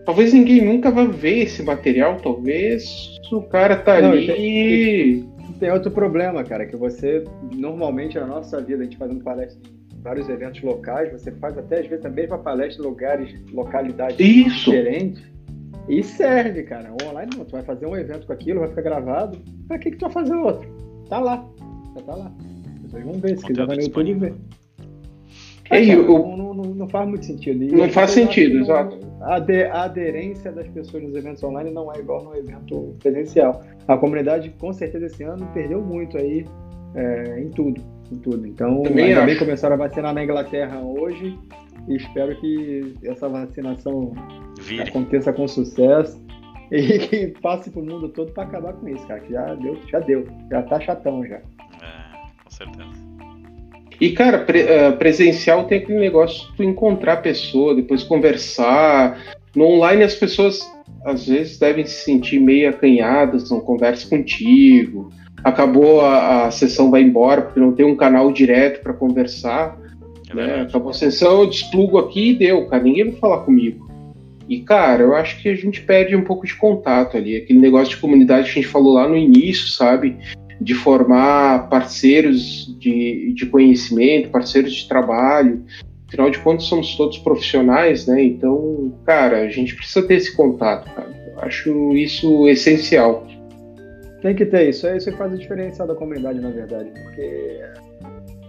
Talvez 0.05 0.32
ninguém 0.32 0.64
nunca 0.64 0.90
vá 0.90 1.05
ver 1.05 1.42
esse 1.42 1.62
material, 1.62 2.16
talvez 2.16 3.12
o 3.30 3.42
cara 3.42 3.76
tá 3.76 4.00
não, 4.00 4.12
ali. 4.12 4.26
Tem, 4.26 5.28
tem 5.61 5.70
outro 5.70 5.92
problema, 5.92 6.42
cara, 6.42 6.66
que 6.66 6.76
você, 6.76 7.22
normalmente 7.55 8.18
na 8.18 8.26
nossa 8.26 8.61
vida, 8.61 8.80
a 8.80 8.84
gente 8.84 8.96
fazendo 8.96 9.22
palestra 9.22 9.61
em 9.94 10.03
vários 10.03 10.28
eventos 10.28 10.61
locais, 10.62 11.12
você 11.12 11.30
faz 11.32 11.57
até 11.57 11.80
às 11.80 11.86
vezes 11.86 12.05
a 12.05 12.11
mesma 12.11 12.38
palestra 12.38 12.82
em 12.82 12.88
lugares, 12.88 13.32
localidades 13.53 14.18
Isso. 14.18 14.70
diferentes. 14.70 15.22
E 15.88 16.03
serve, 16.03 16.62
cara. 16.62 16.94
Online 17.03 17.30
não, 17.36 17.44
tu 17.44 17.53
vai 17.53 17.62
fazer 17.62 17.86
um 17.86 17.96
evento 17.96 18.26
com 18.26 18.32
aquilo, 18.32 18.61
vai 18.61 18.68
ficar 18.68 18.82
gravado. 18.82 19.38
Pra 19.66 19.78
que, 19.78 19.90
que 19.90 19.96
tu 19.96 20.03
vai 20.03 20.12
fazer 20.12 20.34
outro? 20.34 20.68
Tá 21.09 21.18
lá. 21.18 21.44
Já 21.96 22.03
tá 22.03 22.14
lá. 22.14 22.32
Vão 23.01 23.14
ver, 23.14 23.38
se 23.38 23.47
quiser 23.47 23.66
vai 23.66 23.76
no 23.76 23.82
YouTube 23.82 24.14
ver. 24.14 24.34
É, 25.70 25.86
cara, 25.86 26.03
não, 26.03 26.36
não, 26.36 26.64
não, 26.64 26.88
faz 26.88 27.09
muito 27.09 27.24
sentido. 27.24 27.64
E 27.64 27.72
não 27.72 27.88
faz 27.88 28.11
sentido, 28.11 28.59
exato. 28.59 28.99
A, 29.22 29.36
a 29.36 29.84
aderência 29.84 30.53
das 30.53 30.68
pessoas 30.68 31.03
nos 31.03 31.14
eventos 31.14 31.43
online 31.43 31.70
não 31.70 31.90
é 31.90 31.99
igual 31.99 32.22
no 32.22 32.36
evento 32.36 32.95
presencial. 33.03 33.62
A 33.88 33.97
comunidade, 33.97 34.51
com 34.59 34.72
certeza, 34.72 35.07
esse 35.07 35.22
ano 35.22 35.49
perdeu 35.55 35.80
muito 35.80 36.18
aí 36.18 36.45
é, 36.95 37.40
em 37.40 37.49
tudo. 37.49 37.80
Em 38.12 38.16
tudo. 38.16 38.47
Então, 38.47 38.82
Também 38.82 39.07
ainda 39.07 39.24
bem 39.24 39.38
começaram 39.38 39.74
a 39.74 39.78
vacinar 39.78 40.12
na 40.12 40.22
Inglaterra 40.22 40.78
hoje 40.80 41.38
e 41.88 41.97
espero 41.97 42.36
que 42.36 42.95
essa 43.05 43.26
vacinação 43.26 44.12
Vire. 44.61 44.82
aconteça 44.82 45.32
com 45.32 45.49
sucesso 45.49 46.20
e 46.70 46.99
que 47.09 47.28
passe 47.40 47.70
pro 47.70 47.82
mundo 47.82 48.11
todo 48.11 48.30
para 48.32 48.43
acabar 48.43 48.74
com 48.74 48.86
isso, 48.88 49.07
cara. 49.07 49.20
Que 49.20 49.32
já 49.32 49.55
deu, 49.55 49.78
já 49.90 50.01
deu, 50.01 50.26
já 50.51 50.62
tá 50.62 50.78
chatão 50.78 51.24
já 51.26 51.40
certeza. 52.65 53.03
E, 54.01 54.11
cara, 54.11 54.39
pre, 54.39 54.63
uh, 54.63 54.97
presencial 54.99 55.65
tem 55.65 55.79
aquele 55.79 56.01
negócio 56.01 56.51
de 56.51 56.57
tu 56.57 56.63
encontrar 56.65 57.15
a 57.15 57.19
pessoa, 57.19 57.75
depois 57.75 58.03
conversar. 58.03 59.17
No 59.55 59.65
online 59.65 60.03
as 60.03 60.15
pessoas 60.15 60.61
às 61.05 61.27
vezes 61.27 61.59
devem 61.59 61.85
se 61.85 62.05
sentir 62.05 62.41
meio 62.41 62.71
acanhadas, 62.71 63.51
não 63.51 63.61
conversam 63.61 64.11
contigo. 64.11 65.11
Acabou 65.45 66.01
a, 66.01 66.47
a 66.47 66.51
sessão, 66.51 66.91
vai 66.91 67.03
embora 67.03 67.43
porque 67.43 67.61
não 67.61 67.73
tem 67.73 67.85
um 67.85 67.97
canal 67.97 68.33
direto 68.33 68.83
para 68.83 68.93
conversar. 68.93 69.79
É 70.31 70.35
né? 70.35 70.61
Acabou 70.63 70.91
a 70.91 70.95
sessão, 70.95 71.43
eu 71.43 71.51
desplugo 71.51 71.99
aqui 71.99 72.31
e 72.31 72.35
deu, 72.35 72.67
cara. 72.67 72.83
Ninguém 72.83 73.11
vai 73.11 73.21
falar 73.21 73.39
comigo. 73.39 73.91
E, 74.49 74.61
cara, 74.61 75.03
eu 75.03 75.15
acho 75.15 75.41
que 75.41 75.49
a 75.49 75.55
gente 75.55 75.81
perde 75.81 76.17
um 76.17 76.25
pouco 76.25 76.47
de 76.47 76.55
contato 76.57 77.17
ali. 77.17 77.37
Aquele 77.37 77.59
negócio 77.59 77.95
de 77.95 78.01
comunidade 78.01 78.53
que 78.53 78.59
a 78.59 78.63
gente 78.63 78.73
falou 78.73 78.95
lá 78.95 79.09
no 79.09 79.17
início, 79.17 79.69
sabe? 79.69 80.17
De 80.61 80.74
formar 80.74 81.68
parceiros 81.68 82.76
de, 82.78 83.32
de 83.34 83.46
conhecimento, 83.46 84.30
parceiros 84.30 84.72
de 84.72 84.88
trabalho. 84.88 85.62
Afinal 86.09 86.30
de 86.30 86.38
contas, 86.40 86.66
somos 86.66 86.94
todos 86.96 87.18
profissionais, 87.18 88.07
né? 88.07 88.22
Então, 88.22 88.92
cara, 89.05 89.42
a 89.42 89.48
gente 89.48 89.74
precisa 89.74 90.07
ter 90.07 90.14
esse 90.14 90.36
contato, 90.36 90.92
cara. 90.94 91.11
Acho 91.38 91.96
isso 91.96 92.46
essencial. 92.48 93.26
Tem 94.20 94.34
que 94.34 94.46
ter 94.46 94.68
isso. 94.68 94.86
Isso 94.88 95.11
faz 95.12 95.32
a 95.32 95.36
diferença 95.36 95.86
da 95.86 95.94
comunidade, 95.94 96.38
na 96.40 96.50
verdade, 96.50 96.90
porque 97.03 97.61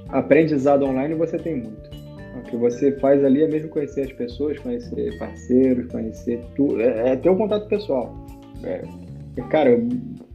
aprendizado 0.09 0.85
online 0.85 1.15
você 1.15 1.37
tem 1.37 1.55
muito. 1.55 1.91
O 2.37 2.41
que 2.43 2.55
você 2.55 2.91
faz 2.99 3.23
ali 3.23 3.43
é 3.43 3.47
mesmo 3.47 3.69
conhecer 3.69 4.01
as 4.01 4.11
pessoas, 4.11 4.59
conhecer 4.59 5.17
parceiros, 5.17 5.91
conhecer 5.91 6.39
tudo. 6.55 6.81
É, 6.81 7.13
é 7.13 7.15
ter 7.15 7.29
um 7.29 7.37
contato 7.37 7.67
pessoal. 7.67 8.13
É, 8.63 8.83
cara, 9.49 9.79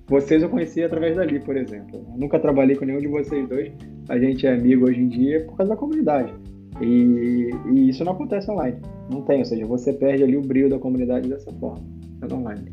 vocês 0.09 0.43
eu 0.43 0.49
conheci 0.49 0.83
através 0.83 1.17
dali, 1.17 1.39
por 1.39 1.57
exemplo. 1.57 2.05
Eu 2.11 2.19
nunca 2.19 2.39
trabalhei 2.39 2.75
com 2.75 2.87
nenhum 2.87 3.01
de 3.01 3.09
vocês 3.09 3.47
dois. 3.47 3.71
A 4.09 4.19
gente 4.19 4.47
é 4.47 4.55
amigo 4.55 4.87
hoje 4.87 5.01
em 5.01 5.09
dia 5.09 5.45
por 5.45 5.57
causa 5.57 5.75
da 5.75 5.77
comunidade. 5.77 6.33
E, 6.81 7.51
e, 7.71 7.89
isso 7.91 8.05
não 8.05 8.13
acontece 8.13 8.51
online. 8.51 8.81
Não 9.11 9.23
tem, 9.23 9.41
ou 9.41 9.45
seja, 9.45 9.67
você 9.67 9.93
perde 9.93 10.23
ali 10.23 10.37
o 10.37 10.43
brilho 10.43 10.71
da 10.71 10.79
comunidade 10.79 11.29
dessa 11.29 11.53
forma. 11.53 11.85
É 12.23 12.35
online. 12.35 12.73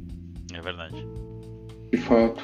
É 0.53 0.61
verdade. 0.61 1.05
De 1.91 1.97
fato. 1.97 2.41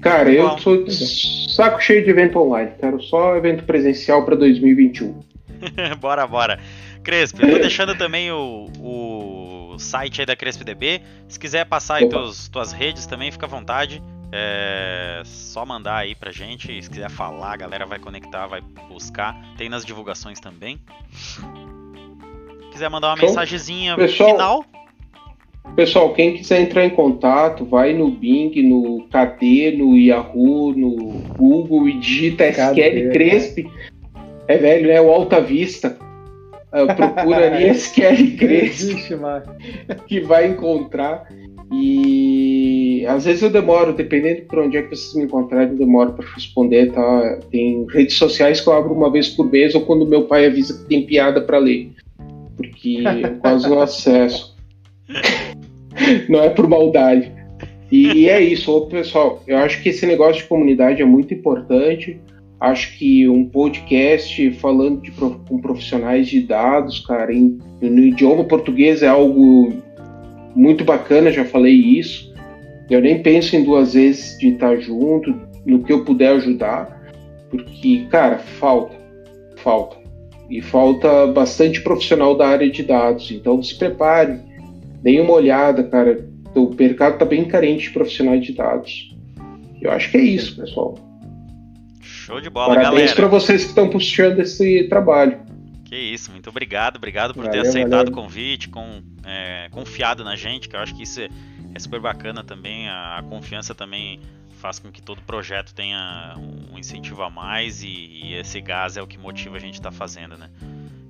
Cara, 0.00 0.30
eu 0.30 0.48
Bom, 0.48 0.58
sou 0.58 0.90
saco 0.90 1.82
cheio 1.82 2.04
de 2.04 2.10
evento 2.10 2.38
online. 2.38 2.72
Quero 2.78 3.02
só 3.02 3.36
evento 3.36 3.64
presencial 3.64 4.24
para 4.24 4.36
2021. 4.36 5.20
bora, 6.00 6.26
bora. 6.26 6.58
Crespo, 7.02 7.44
eu 7.44 7.52
tô 7.52 7.58
deixando 7.58 7.94
também 7.96 8.30
o, 8.30 8.66
o 8.80 9.78
site 9.78 10.20
aí 10.20 10.26
da 10.26 10.34
CrespoDB. 10.34 11.02
Se 11.28 11.38
quiser 11.38 11.66
passar 11.66 11.96
aí 11.96 12.08
tuas, 12.08 12.48
tuas 12.48 12.72
redes 12.72 13.06
também, 13.06 13.30
fica 13.30 13.46
à 13.46 13.48
vontade. 13.48 14.02
É 14.36 15.22
só 15.24 15.64
mandar 15.64 15.98
aí 15.98 16.12
pra 16.16 16.32
gente. 16.32 16.82
Se 16.82 16.90
quiser 16.90 17.08
falar, 17.08 17.52
a 17.52 17.56
galera 17.56 17.86
vai 17.86 18.00
conectar, 18.00 18.48
vai 18.48 18.60
buscar. 18.88 19.40
Tem 19.56 19.68
nas 19.68 19.84
divulgações 19.84 20.40
também. 20.40 20.80
Se 21.12 21.40
quiser 22.72 22.90
mandar 22.90 23.10
uma 23.10 23.16
Show. 23.16 23.28
mensagenzinha 23.28 23.94
Pessoal, 23.94 24.30
final. 24.30 24.64
Pessoal, 25.76 26.12
quem 26.14 26.36
quiser 26.36 26.62
entrar 26.62 26.84
em 26.84 26.90
contato, 26.90 27.64
vai 27.64 27.92
no 27.92 28.10
Bing, 28.10 28.60
no 28.68 29.06
KD, 29.08 29.76
no 29.78 29.96
Yahoo, 29.96 30.72
no 30.72 30.96
Google 31.36 31.88
e 31.88 32.00
digita 32.00 32.48
SQL 32.48 33.12
Cresp. 33.12 33.70
É 34.48 34.58
velho, 34.58 34.88
né? 34.88 35.00
O 35.00 35.12
Alta 35.12 35.40
Vista. 35.40 35.96
Uh, 36.72 36.92
procura 36.96 37.54
ali 37.54 37.70
SQL 37.70 38.36
Cresp. 38.36 38.96
que 40.08 40.20
vai 40.22 40.48
encontrar. 40.48 41.28
E 41.72 42.33
às 43.06 43.24
vezes 43.24 43.42
eu 43.42 43.50
demoro, 43.50 43.92
dependendo 43.92 44.42
por 44.42 44.58
onde 44.58 44.76
é 44.76 44.82
que 44.82 44.94
vocês 44.94 45.14
me 45.14 45.24
encontrarem, 45.24 45.70
eu 45.70 45.78
demoro 45.78 46.12
para 46.12 46.26
responder, 46.34 46.92
tá? 46.92 47.38
Tem 47.50 47.86
redes 47.90 48.16
sociais 48.16 48.60
que 48.60 48.68
eu 48.68 48.72
abro 48.72 48.92
uma 48.92 49.10
vez 49.10 49.28
por 49.28 49.50
mês 49.50 49.74
ou 49.74 49.82
quando 49.82 50.06
meu 50.06 50.24
pai 50.24 50.46
avisa 50.46 50.78
que 50.78 50.88
tem 50.88 51.06
piada 51.06 51.40
para 51.40 51.58
ler. 51.58 51.90
Porque 52.56 53.02
eu 53.22 53.36
quase 53.40 53.68
não 53.68 53.80
acesso. 53.80 54.54
não 56.28 56.40
é 56.40 56.50
por 56.50 56.68
maldade. 56.68 57.32
E, 57.90 58.12
e 58.12 58.28
é 58.28 58.40
isso, 58.40 58.76
Ô, 58.76 58.86
pessoal. 58.86 59.42
Eu 59.46 59.58
acho 59.58 59.82
que 59.82 59.88
esse 59.88 60.06
negócio 60.06 60.42
de 60.42 60.48
comunidade 60.48 61.00
é 61.00 61.04
muito 61.04 61.32
importante. 61.32 62.20
Acho 62.60 62.96
que 62.98 63.28
um 63.28 63.44
podcast 63.44 64.50
falando 64.52 65.02
de, 65.02 65.10
com 65.10 65.60
profissionais 65.60 66.28
de 66.28 66.40
dados, 66.40 67.00
cara, 67.00 67.32
em, 67.32 67.58
no 67.80 68.00
idioma 68.00 68.44
português 68.44 69.02
é 69.02 69.08
algo 69.08 69.72
muito 70.54 70.84
bacana, 70.84 71.30
já 71.30 71.44
falei 71.44 71.74
isso. 71.74 72.33
Eu 72.90 73.00
nem 73.00 73.22
penso 73.22 73.56
em 73.56 73.64
duas 73.64 73.94
vezes 73.94 74.38
de 74.38 74.48
estar 74.48 74.76
junto, 74.76 75.34
no 75.64 75.82
que 75.82 75.92
eu 75.92 76.04
puder 76.04 76.32
ajudar, 76.36 77.02
porque, 77.50 78.06
cara, 78.10 78.38
falta, 78.38 78.94
falta. 79.56 79.96
E 80.50 80.60
falta 80.60 81.26
bastante 81.28 81.80
profissional 81.80 82.36
da 82.36 82.48
área 82.48 82.70
de 82.70 82.82
dados. 82.82 83.30
Então 83.30 83.62
se 83.62 83.76
prepare, 83.78 84.40
dê 85.02 85.20
uma 85.20 85.32
olhada, 85.32 85.84
cara. 85.84 86.28
O 86.54 86.72
mercado 86.74 87.14
está 87.14 87.24
bem 87.24 87.44
carente 87.46 87.84
de 87.84 87.90
profissionais 87.90 88.44
de 88.44 88.52
dados. 88.52 89.14
Eu 89.80 89.90
acho 89.90 90.10
que 90.10 90.18
é 90.18 90.20
isso, 90.20 90.56
pessoal. 90.56 90.98
Show 92.00 92.40
de 92.40 92.48
bola, 92.48 92.74
Parabéns 92.74 93.12
para 93.12 93.26
vocês 93.26 93.62
que 93.62 93.70
estão 93.70 93.88
puxando 93.88 94.38
esse 94.40 94.84
trabalho. 94.84 95.40
Que 95.84 95.96
isso, 95.96 96.30
muito 96.30 96.48
obrigado, 96.48 96.96
obrigado 96.96 97.34
por 97.34 97.44
valeu, 97.44 97.62
ter 97.62 97.68
aceitado 97.68 98.10
valeu. 98.10 98.12
o 98.12 98.14
convite, 98.14 98.68
com, 98.68 99.02
é, 99.24 99.68
confiado 99.70 100.24
na 100.24 100.36
gente, 100.36 100.68
que 100.68 100.76
eu 100.76 100.80
acho 100.80 100.94
que 100.94 101.02
isso 101.02 101.20
é, 101.20 101.28
é 101.74 101.78
super 101.78 102.00
bacana 102.00 102.44
também. 102.44 102.88
A, 102.88 103.18
a, 103.18 103.22
confiança 103.22 103.74
também 103.74 104.20
faz 104.60 104.78
com 104.78 104.90
que 104.90 105.02
todo 105.02 105.20
projeto 105.22 105.74
tenha 105.74 106.34
um 106.72 106.78
incentivo 106.78 107.22
a 107.22 107.30
mais 107.30 107.82
e, 107.82 107.88
e 107.88 108.34
esse 108.34 108.60
gás 108.60 108.96
é 108.96 109.02
o 109.02 109.06
que 109.06 109.18
motiva 109.18 109.56
a 109.56 109.60
gente 109.60 109.74
estar 109.74 109.90
tá 109.90 109.96
fazendo, 109.96 110.38
né? 110.38 110.48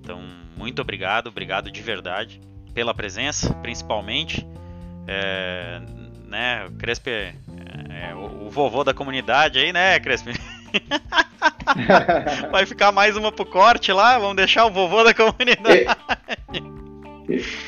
Então, 0.00 0.20
muito 0.56 0.82
obrigado, 0.82 1.28
obrigado 1.28 1.70
de 1.70 1.80
verdade 1.80 2.40
pela 2.74 2.92
presença, 2.92 3.54
principalmente. 3.54 4.46
É, 5.06 5.80
né, 6.26 6.68
Crespe 6.78 7.10
é, 7.10 7.34
é 8.10 8.14
o, 8.14 8.46
o, 8.46 8.50
vovô 8.50 8.82
da 8.82 8.92
comunidade 8.92 9.58
aí, 9.58 9.72
né, 9.72 10.00
Crespe? 10.00 10.32
Vai 12.50 12.66
ficar 12.66 12.90
mais 12.90 13.16
uma 13.16 13.30
pro 13.30 13.46
corte 13.46 13.92
lá, 13.92 14.18
vamos 14.18 14.36
deixar 14.36 14.66
o 14.66 14.70
vovô 14.70 15.04
da 15.04 15.14
comunidade. 15.14 15.86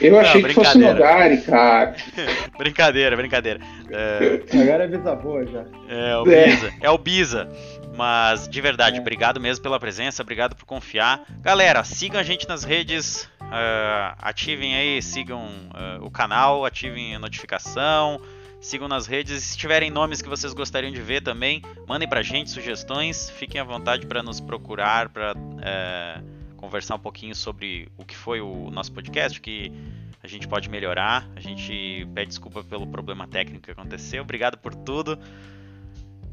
Eu 0.00 0.18
achei 0.18 0.42
Não, 0.42 0.48
que 0.48 0.54
fosse 0.54 0.78
Nogari, 0.78 1.40
cara. 1.42 1.94
brincadeira, 2.58 3.16
brincadeira. 3.16 3.60
É... 3.90 4.42
Agora 4.60 4.84
é 4.84 4.88
bisavô 4.88 5.44
já. 5.44 5.64
É, 5.88 6.16
o 6.16 6.24
Bisa. 6.24 6.66
É. 6.80 6.86
é 6.86 6.90
o 6.90 6.98
Bisa. 6.98 7.48
Mas, 7.96 8.46
de 8.46 8.60
verdade, 8.60 8.98
é. 8.98 9.00
obrigado 9.00 9.40
mesmo 9.40 9.62
pela 9.62 9.80
presença, 9.80 10.22
obrigado 10.22 10.54
por 10.54 10.66
confiar. 10.66 11.24
Galera, 11.40 11.82
sigam 11.82 12.20
a 12.20 12.22
gente 12.22 12.46
nas 12.46 12.62
redes, 12.62 13.22
uh, 13.40 14.14
ativem 14.18 14.76
aí, 14.76 15.00
sigam 15.00 15.46
uh, 15.46 16.04
o 16.04 16.10
canal, 16.10 16.66
ativem 16.66 17.14
a 17.14 17.18
notificação, 17.18 18.20
sigam 18.60 18.86
nas 18.86 19.06
redes. 19.06 19.42
Se 19.42 19.56
tiverem 19.56 19.90
nomes 19.90 20.20
que 20.20 20.28
vocês 20.28 20.52
gostariam 20.52 20.92
de 20.92 21.00
ver 21.00 21.22
também, 21.22 21.62
mandem 21.88 22.06
pra 22.06 22.20
gente 22.20 22.50
sugestões, 22.50 23.30
fiquem 23.30 23.58
à 23.58 23.64
vontade 23.64 24.06
para 24.06 24.22
nos 24.22 24.40
procurar, 24.40 25.08
para 25.08 25.32
uh, 25.32 26.36
conversar 26.66 26.96
um 26.96 26.98
pouquinho 26.98 27.34
sobre 27.34 27.88
o 27.96 28.04
que 28.04 28.16
foi 28.16 28.40
o 28.40 28.70
nosso 28.72 28.92
podcast, 28.92 29.40
que 29.40 29.70
a 30.22 30.26
gente 30.26 30.48
pode 30.48 30.68
melhorar. 30.68 31.28
A 31.36 31.40
gente 31.40 32.06
pede 32.12 32.28
desculpa 32.28 32.64
pelo 32.64 32.88
problema 32.88 33.28
técnico 33.28 33.62
que 33.62 33.70
aconteceu. 33.70 34.22
Obrigado 34.22 34.58
por 34.58 34.74
tudo. 34.74 35.16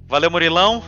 Valeu, 0.07 0.31
Murilão. 0.31 0.81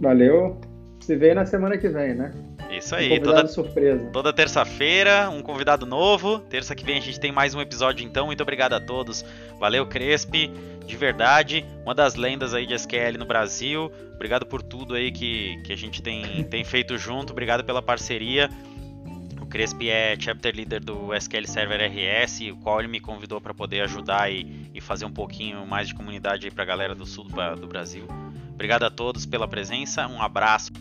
Valeu. 0.00 0.60
Se 1.00 1.16
vê 1.16 1.34
na 1.34 1.44
semana 1.44 1.76
que 1.76 1.88
vem, 1.88 2.14
né? 2.14 2.32
Isso 2.78 2.94
aí, 2.94 3.18
um 3.18 3.22
toda, 3.22 3.46
surpresa. 3.48 4.10
toda 4.12 4.32
terça-feira, 4.32 5.28
um 5.30 5.42
convidado 5.42 5.84
novo. 5.84 6.38
Terça 6.38 6.74
que 6.74 6.84
vem 6.84 6.98
a 6.98 7.00
gente 7.00 7.18
tem 7.18 7.32
mais 7.32 7.54
um 7.54 7.60
episódio, 7.60 8.06
então. 8.06 8.26
Muito 8.26 8.40
obrigado 8.40 8.72
a 8.72 8.80
todos. 8.80 9.24
Valeu, 9.58 9.84
Crespi, 9.86 10.48
de 10.86 10.96
verdade. 10.96 11.64
Uma 11.82 11.94
das 11.94 12.14
lendas 12.14 12.54
aí 12.54 12.66
de 12.66 12.74
SQL 12.74 13.18
no 13.18 13.26
Brasil. 13.26 13.90
Obrigado 14.14 14.46
por 14.46 14.62
tudo 14.62 14.94
aí 14.94 15.10
que, 15.10 15.60
que 15.64 15.72
a 15.72 15.76
gente 15.76 16.00
tem, 16.00 16.44
tem 16.50 16.64
feito 16.64 16.96
junto. 16.96 17.32
Obrigado 17.32 17.64
pela 17.64 17.82
parceria. 17.82 18.48
O 19.40 19.46
Crespi 19.46 19.90
é 19.90 20.16
chapter 20.18 20.54
leader 20.54 20.84
do 20.84 21.12
SQL 21.14 21.46
Server 21.46 21.80
RS, 21.80 22.42
o 22.52 22.56
qual 22.56 22.78
ele 22.78 22.88
me 22.88 23.00
convidou 23.00 23.40
para 23.40 23.52
poder 23.52 23.80
ajudar 23.80 24.30
e, 24.30 24.68
e, 24.72 24.80
fazer 24.80 25.04
um 25.04 25.12
pouquinho 25.12 25.66
mais 25.66 25.88
de 25.88 25.94
comunidade 25.94 26.46
aí 26.46 26.50
para 26.50 26.62
a 26.62 26.66
galera 26.66 26.94
do 26.94 27.06
sul 27.06 27.24
do, 27.24 27.56
do 27.56 27.66
Brasil. 27.66 28.06
Obrigado 28.52 28.82
a 28.84 28.90
todos 28.90 29.24
pela 29.24 29.48
presença, 29.48 30.06
um 30.06 30.20
abraço. 30.20 30.72